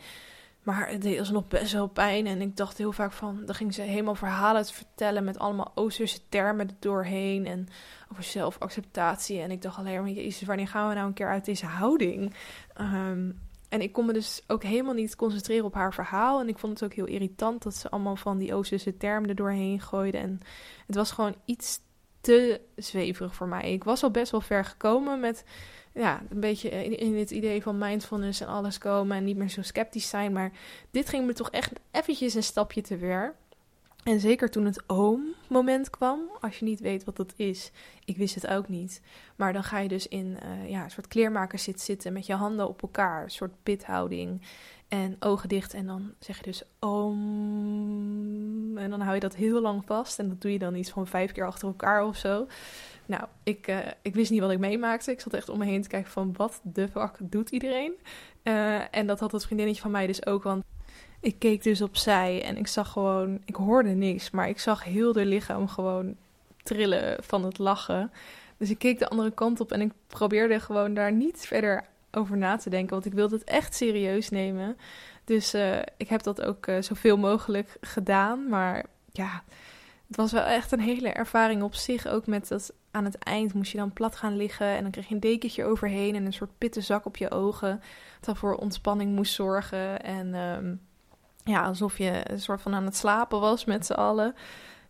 Maar 0.62 0.88
het 0.88 1.02
deed 1.02 1.18
alsnog 1.18 1.48
best 1.48 1.72
wel 1.72 1.86
pijn. 1.86 2.26
En 2.26 2.40
ik 2.40 2.56
dacht 2.56 2.78
heel 2.78 2.92
vaak 2.92 3.12
van. 3.12 3.42
Dan 3.46 3.54
ging 3.54 3.74
ze 3.74 3.82
helemaal 3.82 4.14
verhalen 4.14 4.62
te 4.62 4.74
vertellen. 4.74 5.24
Met 5.24 5.38
allemaal 5.38 5.72
Oosterse 5.74 6.18
termen 6.28 6.68
er 6.68 6.74
doorheen. 6.78 7.46
En 7.46 7.68
over 8.12 8.22
zelfacceptatie. 8.22 9.40
En 9.40 9.50
ik 9.50 9.62
dacht 9.62 9.78
alleen 9.78 10.00
maar. 10.00 10.10
Jezus, 10.10 10.46
wanneer 10.46 10.68
gaan 10.68 10.88
we 10.88 10.94
nou 10.94 11.06
een 11.06 11.14
keer 11.14 11.28
uit 11.28 11.44
deze 11.44 11.66
houding? 11.66 12.34
Um, 12.80 13.40
en 13.74 13.80
ik 13.80 13.92
kon 13.92 14.06
me 14.06 14.12
dus 14.12 14.42
ook 14.46 14.62
helemaal 14.62 14.94
niet 14.94 15.16
concentreren 15.16 15.64
op 15.64 15.74
haar 15.74 15.94
verhaal. 15.94 16.40
En 16.40 16.48
ik 16.48 16.58
vond 16.58 16.72
het 16.72 16.90
ook 16.90 16.96
heel 16.96 17.14
irritant 17.14 17.62
dat 17.62 17.74
ze 17.74 17.90
allemaal 17.90 18.16
van 18.16 18.38
die 18.38 18.54
Oosterse 18.54 18.96
termen 18.96 19.28
er 19.28 19.34
doorheen 19.34 19.80
gooide. 19.80 20.18
En 20.18 20.40
het 20.86 20.96
was 20.96 21.10
gewoon 21.10 21.34
iets 21.44 21.80
te 22.20 22.60
zweverig 22.76 23.34
voor 23.34 23.48
mij. 23.48 23.72
Ik 23.72 23.84
was 23.84 24.02
al 24.02 24.10
best 24.10 24.30
wel 24.30 24.40
ver 24.40 24.64
gekomen 24.64 25.20
met 25.20 25.44
ja, 25.94 26.22
een 26.30 26.40
beetje 26.40 26.68
in, 26.68 26.98
in 26.98 27.18
het 27.18 27.30
idee 27.30 27.62
van 27.62 27.78
mindfulness 27.78 28.40
en 28.40 28.46
alles 28.46 28.78
komen 28.78 29.16
en 29.16 29.24
niet 29.24 29.36
meer 29.36 29.50
zo 29.50 29.62
sceptisch 29.62 30.08
zijn. 30.08 30.32
Maar 30.32 30.52
dit 30.90 31.08
ging 31.08 31.26
me 31.26 31.32
toch 31.32 31.50
echt 31.50 31.72
eventjes 31.90 32.34
een 32.34 32.42
stapje 32.42 32.80
te 32.80 32.98
ver. 32.98 33.34
En 34.04 34.20
zeker 34.20 34.50
toen 34.50 34.64
het 34.64 34.82
oom-moment 34.86 35.90
kwam, 35.90 36.20
als 36.40 36.58
je 36.58 36.64
niet 36.64 36.80
weet 36.80 37.04
wat 37.04 37.16
dat 37.16 37.32
is, 37.36 37.70
ik 38.04 38.16
wist 38.16 38.34
het 38.34 38.46
ook 38.46 38.68
niet. 38.68 39.00
Maar 39.36 39.52
dan 39.52 39.64
ga 39.64 39.78
je 39.78 39.88
dus 39.88 40.08
in 40.08 40.36
uh, 40.44 40.70
ja, 40.70 40.84
een 40.84 40.90
soort 40.90 41.08
kleermakerszit 41.08 41.80
zitten 41.80 42.12
met 42.12 42.26
je 42.26 42.34
handen 42.34 42.68
op 42.68 42.82
elkaar, 42.82 43.22
een 43.22 43.30
soort 43.30 43.62
pithouding 43.62 44.42
en 44.88 45.16
ogen 45.20 45.48
dicht. 45.48 45.74
En 45.74 45.86
dan 45.86 46.12
zeg 46.18 46.36
je 46.36 46.42
dus 46.42 46.62
oom. 46.78 47.18
En 48.78 48.90
dan 48.90 49.00
hou 49.00 49.14
je 49.14 49.20
dat 49.20 49.34
heel 49.34 49.60
lang 49.60 49.82
vast 49.86 50.18
en 50.18 50.28
dat 50.28 50.40
doe 50.40 50.52
je 50.52 50.58
dan 50.58 50.74
iets 50.74 50.90
van 50.90 51.06
vijf 51.06 51.32
keer 51.32 51.46
achter 51.46 51.68
elkaar 51.68 52.04
of 52.06 52.16
zo. 52.16 52.46
Nou, 53.06 53.24
ik, 53.42 53.68
uh, 53.68 53.78
ik 54.02 54.14
wist 54.14 54.30
niet 54.30 54.40
wat 54.40 54.50
ik 54.50 54.58
meemaakte. 54.58 55.10
Ik 55.10 55.20
zat 55.20 55.34
echt 55.34 55.48
om 55.48 55.58
me 55.58 55.64
heen 55.64 55.82
te 55.82 55.88
kijken 55.88 56.10
van 56.10 56.32
wat 56.36 56.60
de 56.62 56.88
fuck 56.88 57.16
doet 57.20 57.50
iedereen. 57.50 57.92
Uh, 58.42 58.94
en 58.96 59.06
dat 59.06 59.20
had 59.20 59.32
het 59.32 59.44
vriendinnetje 59.44 59.82
van 59.82 59.90
mij 59.90 60.06
dus 60.06 60.26
ook, 60.26 60.42
want 60.42 60.64
ik 61.24 61.38
keek 61.38 61.62
dus 61.62 61.82
opzij 61.82 62.42
en 62.42 62.56
ik 62.56 62.66
zag 62.66 62.90
gewoon, 62.90 63.40
ik 63.44 63.54
hoorde 63.54 63.88
niks, 63.88 64.30
maar 64.30 64.48
ik 64.48 64.58
zag 64.58 64.84
heel 64.84 65.12
de 65.12 65.26
lichaam 65.26 65.68
gewoon 65.68 66.16
trillen 66.62 67.24
van 67.24 67.44
het 67.44 67.58
lachen. 67.58 68.12
Dus 68.56 68.70
ik 68.70 68.78
keek 68.78 68.98
de 68.98 69.08
andere 69.08 69.30
kant 69.30 69.60
op 69.60 69.72
en 69.72 69.80
ik 69.80 69.92
probeerde 70.06 70.60
gewoon 70.60 70.94
daar 70.94 71.12
niet 71.12 71.46
verder 71.46 71.84
over 72.10 72.36
na 72.36 72.56
te 72.56 72.70
denken, 72.70 72.90
want 72.90 73.04
ik 73.04 73.12
wilde 73.12 73.34
het 73.34 73.44
echt 73.44 73.74
serieus 73.74 74.28
nemen. 74.30 74.76
Dus 75.24 75.54
uh, 75.54 75.78
ik 75.96 76.08
heb 76.08 76.22
dat 76.22 76.42
ook 76.42 76.66
uh, 76.66 76.82
zoveel 76.82 77.16
mogelijk 77.16 77.76
gedaan, 77.80 78.48
maar 78.48 78.84
ja, 79.12 79.42
het 80.06 80.16
was 80.16 80.32
wel 80.32 80.42
echt 80.44 80.72
een 80.72 80.80
hele 80.80 81.08
ervaring 81.08 81.62
op 81.62 81.74
zich. 81.74 82.06
Ook 82.06 82.26
met 82.26 82.48
dat 82.48 82.72
aan 82.90 83.04
het 83.04 83.18
eind 83.18 83.54
moest 83.54 83.72
je 83.72 83.78
dan 83.78 83.92
plat 83.92 84.16
gaan 84.16 84.36
liggen 84.36 84.66
en 84.66 84.82
dan 84.82 84.90
kreeg 84.90 85.08
je 85.08 85.14
een 85.14 85.20
dekentje 85.20 85.64
overheen 85.64 86.14
en 86.14 86.26
een 86.26 86.32
soort 86.32 86.58
pitte 86.58 86.80
zak 86.80 87.06
op 87.06 87.16
je 87.16 87.30
ogen, 87.30 87.82
dat 88.20 88.38
voor 88.38 88.54
ontspanning 88.54 89.14
moest 89.14 89.34
zorgen 89.34 90.02
en... 90.02 90.34
Um, 90.34 90.80
ja, 91.44 91.64
alsof 91.64 91.98
je 91.98 92.30
een 92.30 92.40
soort 92.40 92.62
van 92.62 92.74
aan 92.74 92.84
het 92.84 92.96
slapen 92.96 93.40
was 93.40 93.64
met 93.64 93.86
z'n 93.86 93.92
allen. 93.92 94.34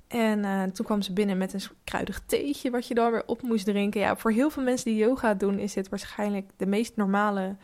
En 0.09 0.45
eh, 0.45 0.63
toen 0.63 0.87
kwam 0.87 1.03
ze 1.03 1.13
binnen 1.13 1.39
met 1.39 1.53
een 1.53 1.61
kruidig 1.85 2.21
theetje 2.27 2.71
wat 2.71 2.89
je 2.89 2.95
dan 2.95 3.11
weer 3.11 3.27
op 3.27 3.43
moest 3.43 3.65
drinken. 3.65 4.01
Ja, 4.01 4.17
voor 4.17 4.31
heel 4.31 4.51
veel 4.51 4.63
mensen 4.63 4.91
die 4.91 5.01
yoga 5.01 5.35
doen 5.35 5.59
is 5.59 5.73
dit 5.73 5.89
waarschijnlijk 5.89 6.51
de 6.57 6.67
meest 6.67 6.97
normale, 6.97 7.57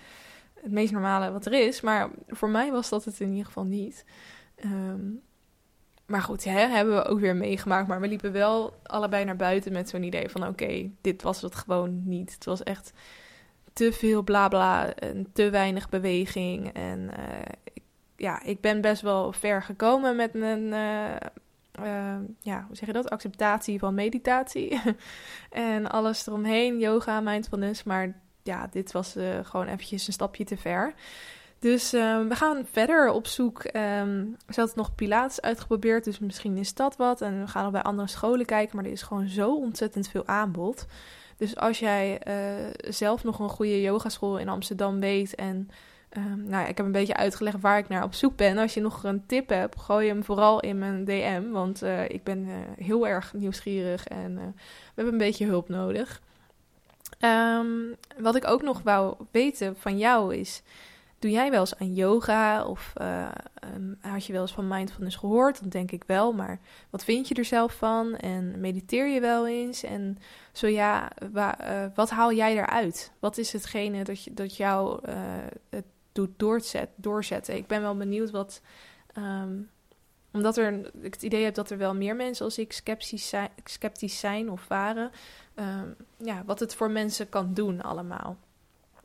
het 0.54 0.72
meest 0.72 0.92
normale 0.92 1.32
wat 1.32 1.46
er 1.46 1.52
is. 1.52 1.80
Maar 1.80 2.10
voor 2.28 2.48
mij 2.48 2.70
was 2.70 2.88
dat 2.88 3.04
het 3.04 3.20
in 3.20 3.30
ieder 3.30 3.46
geval 3.46 3.64
niet. 3.64 4.04
Ehm, 4.54 5.00
maar 6.06 6.22
goed, 6.22 6.44
hè, 6.44 6.66
hebben 6.66 6.94
we 6.94 7.04
ook 7.04 7.20
weer 7.20 7.36
meegemaakt. 7.36 7.88
Maar 7.88 8.00
we 8.00 8.08
liepen 8.08 8.32
wel 8.32 8.74
allebei 8.82 9.24
naar 9.24 9.36
buiten 9.36 9.72
met 9.72 9.88
zo'n 9.88 10.02
idee 10.02 10.28
van... 10.28 10.46
oké, 10.46 10.90
dit 11.00 11.22
was 11.22 11.42
het 11.42 11.54
gewoon 11.54 12.02
niet. 12.04 12.34
Het 12.34 12.44
was 12.44 12.62
echt 12.62 12.92
te 13.72 13.92
veel 13.92 14.22
blabla 14.22 14.94
en 14.94 15.26
te 15.32 15.50
weinig 15.50 15.88
beweging. 15.88 16.72
En 16.72 17.00
uh, 17.00 17.82
ja, 18.20 18.42
ik 18.42 18.60
ben 18.60 18.80
best 18.80 19.02
wel 19.02 19.32
ver 19.32 19.62
gekomen 19.62 20.16
met 20.16 20.32
mijn... 20.32 20.62
Uh, 20.62 21.16
uh, 21.84 22.16
ja, 22.40 22.64
hoe 22.66 22.76
zeg 22.76 22.86
je 22.86 22.92
dat? 22.92 23.10
Acceptatie 23.10 23.78
van 23.78 23.94
meditatie. 23.94 24.80
en 25.50 25.90
alles 25.90 26.26
eromheen, 26.26 26.78
yoga, 26.78 27.20
mindfulness. 27.20 27.82
Maar 27.82 28.20
ja, 28.42 28.66
dit 28.70 28.92
was 28.92 29.16
gewoon 29.42 29.66
eventjes 29.66 30.06
een 30.06 30.12
stapje 30.12 30.44
te 30.44 30.56
ver. 30.56 30.94
Dus 31.58 31.92
um, 31.92 32.28
we 32.28 32.34
gaan 32.34 32.66
verder 32.70 33.10
op 33.10 33.26
zoek. 33.26 33.64
Um, 33.64 34.36
ze 34.48 34.60
had 34.60 34.76
nog 34.76 34.94
Pilates 34.94 35.40
uitgeprobeerd, 35.40 36.04
dus 36.04 36.18
misschien 36.18 36.56
is 36.56 36.74
dat 36.74 36.96
wat. 36.96 37.20
En 37.20 37.40
we 37.40 37.48
gaan 37.48 37.62
nog 37.62 37.72
bij 37.72 37.82
andere 37.82 38.08
scholen 38.08 38.46
kijken, 38.46 38.76
maar 38.76 38.84
er 38.84 38.90
is 38.90 39.02
gewoon 39.02 39.28
zo 39.28 39.54
ontzettend 39.54 40.08
veel 40.08 40.26
aanbod. 40.26 40.86
Dus 41.36 41.56
als 41.56 41.78
jij 41.78 42.20
zelf 42.88 43.24
nog 43.24 43.38
een 43.38 43.48
goede 43.48 43.80
yogaschool 43.80 44.38
in 44.38 44.48
Amsterdam 44.48 45.00
weet 45.00 45.34
en... 45.34 45.70
Um, 46.16 46.44
nou, 46.44 46.68
ik 46.68 46.76
heb 46.76 46.86
een 46.86 46.92
beetje 46.92 47.16
uitgelegd 47.16 47.60
waar 47.60 47.78
ik 47.78 47.88
naar 47.88 48.02
op 48.02 48.14
zoek 48.14 48.36
ben. 48.36 48.58
Als 48.58 48.74
je 48.74 48.80
nog 48.80 49.04
een 49.04 49.26
tip 49.26 49.48
hebt, 49.48 49.80
gooi 49.80 50.08
hem 50.08 50.24
vooral 50.24 50.60
in 50.60 50.78
mijn 50.78 51.04
DM. 51.04 51.50
Want 51.50 51.82
uh, 51.82 52.08
ik 52.08 52.24
ben 52.24 52.38
uh, 52.38 52.54
heel 52.76 53.06
erg 53.06 53.32
nieuwsgierig 53.32 54.06
en 54.06 54.34
we 54.34 54.52
hebben 54.94 55.12
een 55.12 55.18
beetje 55.18 55.46
hulp 55.46 55.68
nodig. 55.68 56.22
Um, 57.20 57.94
wat 58.18 58.34
ik 58.36 58.46
ook 58.46 58.62
nog 58.62 58.82
wou 58.82 59.14
weten 59.30 59.76
van 59.76 59.98
jou 59.98 60.34
is... 60.34 60.62
Doe 61.18 61.30
jij 61.30 61.50
wel 61.50 61.60
eens 61.60 61.78
aan 61.78 61.94
yoga 61.94 62.64
of 62.64 62.92
um, 63.74 63.98
had 64.00 64.26
je 64.26 64.32
wel 64.32 64.42
eens 64.42 64.52
van 64.52 64.68
mindfulness 64.68 65.16
gehoord? 65.16 65.62
Dat 65.62 65.72
denk 65.72 65.90
ik 65.90 66.04
wel, 66.06 66.32
maar 66.32 66.60
wat 66.90 67.04
vind 67.04 67.28
je 67.28 67.34
er 67.34 67.44
zelf 67.44 67.72
van? 67.74 68.16
En 68.16 68.60
mediteer 68.60 69.08
je 69.08 69.20
wel 69.20 69.48
eens? 69.48 69.82
En 69.82 70.18
zo 70.52 70.66
ja, 70.66 71.10
wa, 71.32 71.56
wat 71.94 72.10
haal 72.10 72.32
jij 72.32 72.52
eruit? 72.52 73.12
Wat 73.18 73.38
is 73.38 73.52
hetgene 73.52 74.04
dat, 74.04 74.24
je, 74.24 74.34
dat 74.34 74.56
jou 74.56 75.00
het 75.68 75.84
doet 76.12 76.30
doorzet, 76.36 76.88
doorzetten? 76.94 77.56
Ik 77.56 77.66
ben 77.66 77.80
wel 77.80 77.96
benieuwd 77.96 78.30
wat... 78.30 78.60
Um, 79.18 79.70
omdat 80.32 80.56
er, 80.56 80.90
ik 81.02 81.14
het 81.14 81.22
idee 81.22 81.44
heb 81.44 81.54
dat 81.54 81.70
er 81.70 81.78
wel 81.78 81.94
meer 81.94 82.16
mensen 82.16 82.44
als 82.44 82.58
ik 82.58 82.72
sceptisch 82.72 83.28
zijn, 83.28 83.48
sceptisch 83.64 84.18
zijn 84.18 84.50
of 84.50 84.68
waren. 84.68 85.10
Um, 85.54 85.96
ja, 86.16 86.42
wat 86.46 86.60
het 86.60 86.74
voor 86.74 86.90
mensen 86.90 87.28
kan 87.28 87.54
doen 87.54 87.82
allemaal. 87.82 88.36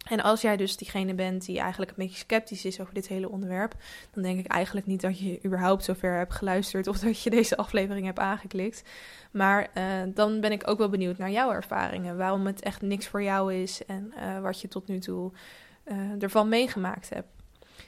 En 0.06 0.22
als 0.22 0.41
jij 0.41 0.58
dus 0.58 0.78
diegene 0.78 1.14
bent 1.14 1.45
die 1.45 1.60
eigenlijk 1.60 1.91
een 1.91 1.97
beetje 1.97 2.18
sceptisch 2.18 2.66
is 2.66 2.80
over 2.80 2.93
dit 2.93 3.08
hele 3.08 3.30
onderwerp, 3.30 3.76
dan 4.12 4.24
denk 4.24 4.39
ik 4.39 4.47
eigenlijk 4.47 4.86
niet 4.86 5.01
dat 5.01 5.20
je 5.20 5.39
überhaupt 5.45 5.84
zover 5.84 6.18
hebt 6.18 6.34
geluisterd 6.34 6.88
of 6.88 6.99
dat 6.99 7.22
je 7.22 7.30
deze 7.30 7.58
aflevering 7.58 8.06
hebt 8.06 8.20
aangeklikt. 8.20 8.84
Maar 9.32 9.70
uh, 9.78 9.84
dan 10.14 10.39
ben 10.39 10.51
ik 10.51 10.70
ook 10.70 10.78
wel 10.78 10.89
benieuwd 10.89 11.18
naar 11.18 11.32
jouw 11.32 11.51
ervaringen, 11.51 12.18
waarom 12.18 12.45
het 12.45 12.62
echt 12.62 12.82
niks 12.82 13.08
voor 13.08 13.24
jou 13.24 13.53
is 13.53 13.86
en 13.86 14.14
uh, 14.18 14.39
wat 14.39 14.62
je 14.62 14.68
tot 14.68 14.88
nu 14.88 14.99
toe 14.99 15.32
uh, 15.86 16.23
ervan 16.23 16.49
meegemaakt 16.49 17.09
hebt. 17.09 17.27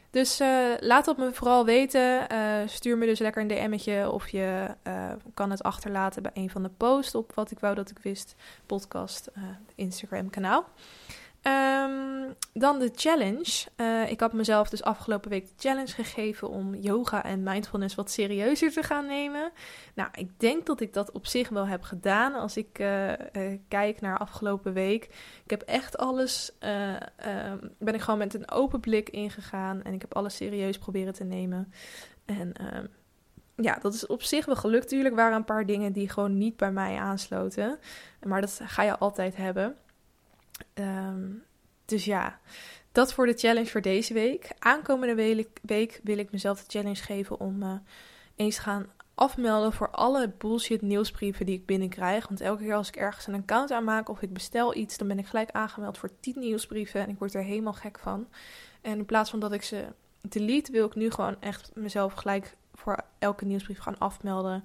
Dus 0.09 0.39
laat 0.79 1.05
het 1.05 1.17
me 1.17 1.33
vooral 1.33 1.65
weten. 1.65 2.27
stuur 2.65 2.97
me 2.97 3.05
dus 3.05 3.19
lekker 3.19 3.41
een 3.41 3.47
DM'tje 3.47 4.11
of 4.11 4.27
je 4.27 4.75
kan 5.33 5.51
het 5.51 5.63
achterlaten 5.63 6.21
bij 6.21 6.31
een 6.33 6.49
van 6.49 6.63
de 6.63 6.69
posts 6.77 7.15
op 7.15 7.31
Wat 7.35 7.51
ik 7.51 7.59
wou 7.59 7.75
dat 7.75 7.89
ik 7.89 7.99
wist 7.99 8.35
podcast 8.65 9.31
Instagram 9.75 10.29
kanaal. 10.29 10.65
Um, 11.47 12.35
dan 12.53 12.79
de 12.79 12.91
challenge. 12.95 13.65
Uh, 13.77 14.11
ik 14.11 14.19
had 14.19 14.33
mezelf 14.33 14.69
dus 14.69 14.83
afgelopen 14.83 15.29
week 15.29 15.45
de 15.45 15.53
challenge 15.57 15.91
gegeven 15.91 16.49
om 16.49 16.75
yoga 16.75 17.23
en 17.23 17.43
mindfulness 17.43 17.95
wat 17.95 18.11
serieuzer 18.11 18.71
te 18.71 18.83
gaan 18.83 19.05
nemen. 19.05 19.51
Nou, 19.95 20.09
ik 20.13 20.39
denk 20.39 20.65
dat 20.65 20.81
ik 20.81 20.93
dat 20.93 21.11
op 21.11 21.25
zich 21.25 21.49
wel 21.49 21.67
heb 21.67 21.81
gedaan 21.81 22.33
als 22.33 22.57
ik 22.57 22.79
uh, 22.79 23.09
uh, 23.09 23.15
kijk 23.67 24.01
naar 24.01 24.17
afgelopen 24.17 24.73
week. 24.73 25.03
Ik 25.43 25.49
heb 25.49 25.61
echt 25.61 25.97
alles, 25.97 26.51
ben 27.79 27.93
ik 27.93 28.01
gewoon 28.01 28.19
met 28.19 28.33
een 28.33 28.51
open 28.51 28.79
blik 28.79 29.09
ingegaan 29.09 29.83
en 29.83 29.93
ik 29.93 30.01
heb 30.01 30.15
alles 30.15 30.35
serieus 30.35 30.77
proberen 30.77 31.13
te 31.13 31.23
nemen. 31.23 31.73
En 32.25 32.53
ehm, 32.53 32.85
ja, 33.55 33.77
dat 33.81 33.93
is 33.93 34.05
op 34.05 34.23
zich 34.23 34.45
wel 34.45 34.55
gelukt. 34.55 34.87
Tuurlijk 34.87 35.15
waren 35.15 35.35
een 35.35 35.45
paar 35.45 35.65
dingen 35.65 35.91
die 35.91 36.09
gewoon 36.09 36.37
niet 36.37 36.57
bij 36.57 36.71
mij 36.71 36.97
aansloten. 36.97 37.79
Maar 38.23 38.41
dat 38.41 38.59
ga 38.63 38.83
je 38.83 38.97
altijd 38.97 39.35
hebben. 39.35 39.75
Um, 40.73 41.43
dus 41.85 42.05
ja, 42.05 42.39
dat 42.91 43.13
voor 43.13 43.25
de 43.25 43.37
challenge 43.37 43.69
voor 43.69 43.81
deze 43.81 44.13
week. 44.13 44.51
Aankomende 44.59 45.15
week 45.61 45.99
wil 46.03 46.17
ik 46.17 46.31
mezelf 46.31 46.59
de 46.63 46.79
challenge 46.79 47.03
geven 47.03 47.39
om 47.39 47.63
uh, 47.63 47.73
eens 48.35 48.55
te 48.55 48.61
gaan 48.61 48.87
afmelden 49.15 49.73
voor 49.73 49.89
alle 49.89 50.31
bullshit 50.37 50.81
nieuwsbrieven 50.81 51.45
die 51.45 51.55
ik 51.55 51.65
binnenkrijg. 51.65 52.27
Want 52.27 52.41
elke 52.41 52.63
keer 52.63 52.75
als 52.75 52.87
ik 52.87 52.95
ergens 52.95 53.27
een 53.27 53.33
account 53.33 53.71
aanmaak 53.71 54.09
of 54.09 54.21
ik 54.21 54.33
bestel 54.33 54.75
iets, 54.75 54.97
dan 54.97 55.07
ben 55.07 55.19
ik 55.19 55.25
gelijk 55.25 55.51
aangemeld 55.51 55.97
voor 55.97 56.09
10 56.19 56.39
nieuwsbrieven 56.39 57.01
en 57.01 57.09
ik 57.09 57.19
word 57.19 57.33
er 57.33 57.43
helemaal 57.43 57.73
gek 57.73 57.99
van. 57.99 58.27
En 58.81 58.97
in 58.97 59.05
plaats 59.05 59.29
van 59.29 59.39
dat 59.39 59.51
ik 59.51 59.63
ze 59.63 59.85
delete, 60.21 60.71
wil 60.71 60.85
ik 60.85 60.95
nu 60.95 61.11
gewoon 61.11 61.35
echt 61.39 61.71
mezelf 61.73 62.13
gelijk 62.13 62.55
voor 62.73 63.03
elke 63.19 63.45
nieuwsbrief 63.45 63.79
gaan 63.79 63.97
afmelden 63.97 64.63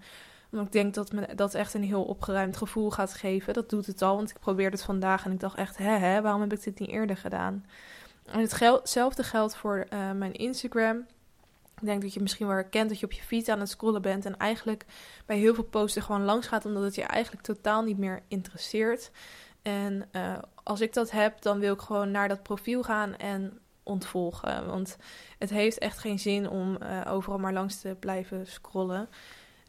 omdat 0.53 0.67
ik 0.67 0.73
denk 0.73 0.95
dat 0.95 1.13
me 1.13 1.35
dat 1.35 1.55
echt 1.55 1.75
een 1.75 1.83
heel 1.83 2.05
opgeruimd 2.05 2.57
gevoel 2.57 2.91
gaat 2.91 3.15
geven. 3.15 3.55
Dat 3.55 3.71
doet 3.71 3.87
het 3.87 4.03
al, 4.03 4.17
want 4.17 4.31
ik 4.31 4.39
probeerde 4.39 4.77
het 4.77 4.85
vandaag 4.85 5.25
en 5.25 5.33
ik 5.33 5.41
dacht 5.41 5.57
echt, 5.57 5.79
hè, 5.79 5.97
hè 5.97 6.23
waarom 6.23 6.41
heb 6.41 6.53
ik 6.53 6.63
dit 6.63 6.79
niet 6.79 6.89
eerder 6.89 7.17
gedaan? 7.17 7.65
En 8.25 8.41
hetzelfde 8.41 9.23
geldt 9.23 9.57
voor 9.57 9.87
uh, 9.93 10.11
mijn 10.11 10.33
Instagram. 10.33 11.07
Ik 11.81 11.89
denk 11.89 12.03
dat 12.03 12.15
je 12.15 12.21
misschien 12.21 12.47
wel 12.47 12.55
herkent 12.55 12.89
dat 12.89 13.01
je 13.01 13.07
op 13.07 13.13
je 13.13 13.23
feed 13.23 13.49
aan 13.49 13.61
het 13.61 13.69
scrollen 13.69 14.03
bent 14.03 14.27
en 14.27 14.37
eigenlijk 14.37 14.85
bij 15.27 15.39
heel 15.39 15.55
veel 15.55 15.65
posten 15.65 16.03
gewoon 16.03 16.25
langs 16.25 16.47
gaat, 16.47 16.65
omdat 16.65 16.83
het 16.83 16.95
je 16.95 17.03
eigenlijk 17.03 17.45
totaal 17.45 17.83
niet 17.83 17.99
meer 17.99 18.23
interesseert. 18.29 19.11
En 19.63 20.09
uh, 20.13 20.39
als 20.63 20.81
ik 20.81 20.93
dat 20.93 21.11
heb, 21.11 21.43
dan 21.43 21.59
wil 21.59 21.75
ik 21.75 21.81
gewoon 21.81 22.11
naar 22.11 22.29
dat 22.29 22.43
profiel 22.43 22.83
gaan 22.83 23.17
en 23.17 23.59
ontvolgen. 23.83 24.67
Want 24.67 24.97
het 25.39 25.51
heeft 25.51 25.79
echt 25.79 25.99
geen 25.99 26.19
zin 26.19 26.49
om 26.49 26.79
uh, 26.83 27.01
overal 27.09 27.39
maar 27.39 27.53
langs 27.53 27.81
te 27.81 27.97
blijven 28.01 28.47
scrollen. 28.47 29.09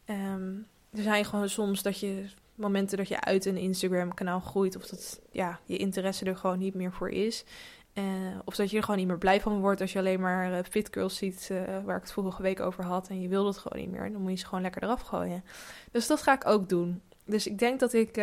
Um, 0.06 0.68
er 0.94 1.04
zijn 1.04 1.26
gewoon 1.26 1.50
soms 1.50 1.82
dat 1.82 2.00
je 2.00 2.26
momenten 2.56 2.98
dat 2.98 3.08
je 3.08 3.22
uit 3.22 3.46
een 3.46 3.58
Instagram 3.58 4.14
kanaal 4.14 4.40
groeit 4.40 4.76
of 4.76 4.86
dat 4.86 5.22
ja, 5.32 5.60
je 5.66 5.78
interesse 5.78 6.26
er 6.26 6.36
gewoon 6.36 6.60
niet 6.60 6.74
meer 6.74 6.92
voor 6.92 7.10
is. 7.10 7.46
Uh, 7.94 8.04
of 8.46 8.56
dat 8.56 8.70
je 8.72 8.78
er 8.78 8.84
gewoon 8.84 9.00
niet 9.00 9.08
meer 9.08 9.18
blij 9.18 9.42
van 9.42 9.60
wordt 9.60 9.82
als 9.82 9.94
je 9.94 10.00
alleen 10.00 10.20
maar 10.20 10.52
uh, 10.52 10.58
fit 10.70 10.88
girls 10.92 11.18
ziet, 11.18 11.50
uh, 11.52 11.62
waar 11.86 11.96
ik 11.96 12.02
het 12.02 12.12
vorige 12.12 12.42
week 12.42 12.60
over 12.60 12.84
had. 12.84 13.08
En 13.08 13.22
je 13.22 13.28
wil 13.28 13.44
dat 13.44 13.58
gewoon 13.58 13.84
niet 13.84 13.92
meer. 13.92 14.12
Dan 14.12 14.22
moet 14.22 14.32
je 14.32 14.38
ze 14.38 14.46
gewoon 14.46 14.62
lekker 14.62 14.84
eraf 14.84 15.02
gooien. 15.02 15.44
Dus 15.92 16.08
dat 16.08 16.22
ga 16.22 16.34
ik 16.34 16.46
ook 16.46 16.70
doen. 16.70 17.02
Dus 17.26 17.48
ik 17.48 17.60
denk 17.60 17.80
dat 17.80 17.94
ik 17.94 18.22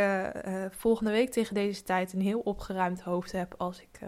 volgende 0.71 1.11
week 1.11 1.31
tegen 1.31 1.55
deze 1.55 1.83
tijd 1.83 2.12
een 2.12 2.21
heel 2.21 2.41
opgeruimd 2.41 3.01
hoofd 3.01 3.33
heb 3.33 3.55
als 3.59 3.81
ik 3.81 3.99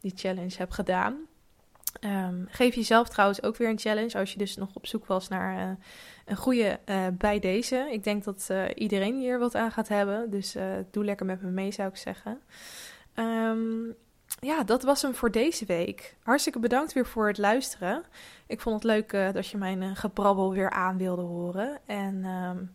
die 0.00 0.12
challenge 0.14 0.54
heb 0.56 0.70
gedaan. 0.70 1.16
Um, 2.00 2.46
geef 2.50 2.74
jezelf 2.74 3.08
trouwens 3.08 3.42
ook 3.42 3.56
weer 3.56 3.68
een 3.68 3.78
challenge 3.78 4.18
als 4.18 4.32
je 4.32 4.38
dus 4.38 4.56
nog 4.56 4.68
op 4.72 4.86
zoek 4.86 5.06
was 5.06 5.28
naar 5.28 5.68
uh, 5.68 5.76
een 6.24 6.36
goede 6.36 6.78
uh, 6.86 7.06
bij 7.12 7.38
deze. 7.38 7.88
Ik 7.90 8.04
denk 8.04 8.24
dat 8.24 8.48
uh, 8.50 8.64
iedereen 8.74 9.18
hier 9.18 9.38
wat 9.38 9.54
aan 9.54 9.70
gaat 9.70 9.88
hebben, 9.88 10.30
dus 10.30 10.56
doe 10.90 11.04
lekker 11.04 11.26
met 11.26 11.42
me 11.42 11.50
mee 11.50 11.72
zou 11.72 11.88
ik 11.88 11.96
zeggen. 11.96 12.40
Um, 13.14 13.94
ja, 14.40 14.64
dat 14.64 14.82
was 14.82 15.02
hem 15.02 15.14
voor 15.14 15.30
deze 15.30 15.64
week. 15.64 16.16
Hartstikke 16.22 16.58
bedankt 16.58 16.92
weer 16.92 17.06
voor 17.06 17.26
het 17.26 17.38
luisteren. 17.38 18.04
Ik 18.46 18.60
vond 18.60 18.74
het 18.74 18.84
leuk 18.84 19.34
dat 19.34 19.46
je 19.46 19.56
mijn 19.56 19.96
gebrabbel 19.96 20.52
weer 20.52 20.70
aan 20.70 20.98
wilde 20.98 21.22
horen. 21.22 21.78
En 21.86 22.24
um, 22.24 22.74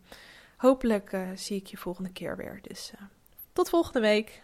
hopelijk 0.56 1.16
zie 1.34 1.56
ik 1.56 1.66
je 1.66 1.76
volgende 1.76 2.12
keer 2.12 2.36
weer. 2.36 2.58
Dus 2.62 2.92
tot 3.52 3.68
volgende 3.68 4.00
week. 4.00 4.42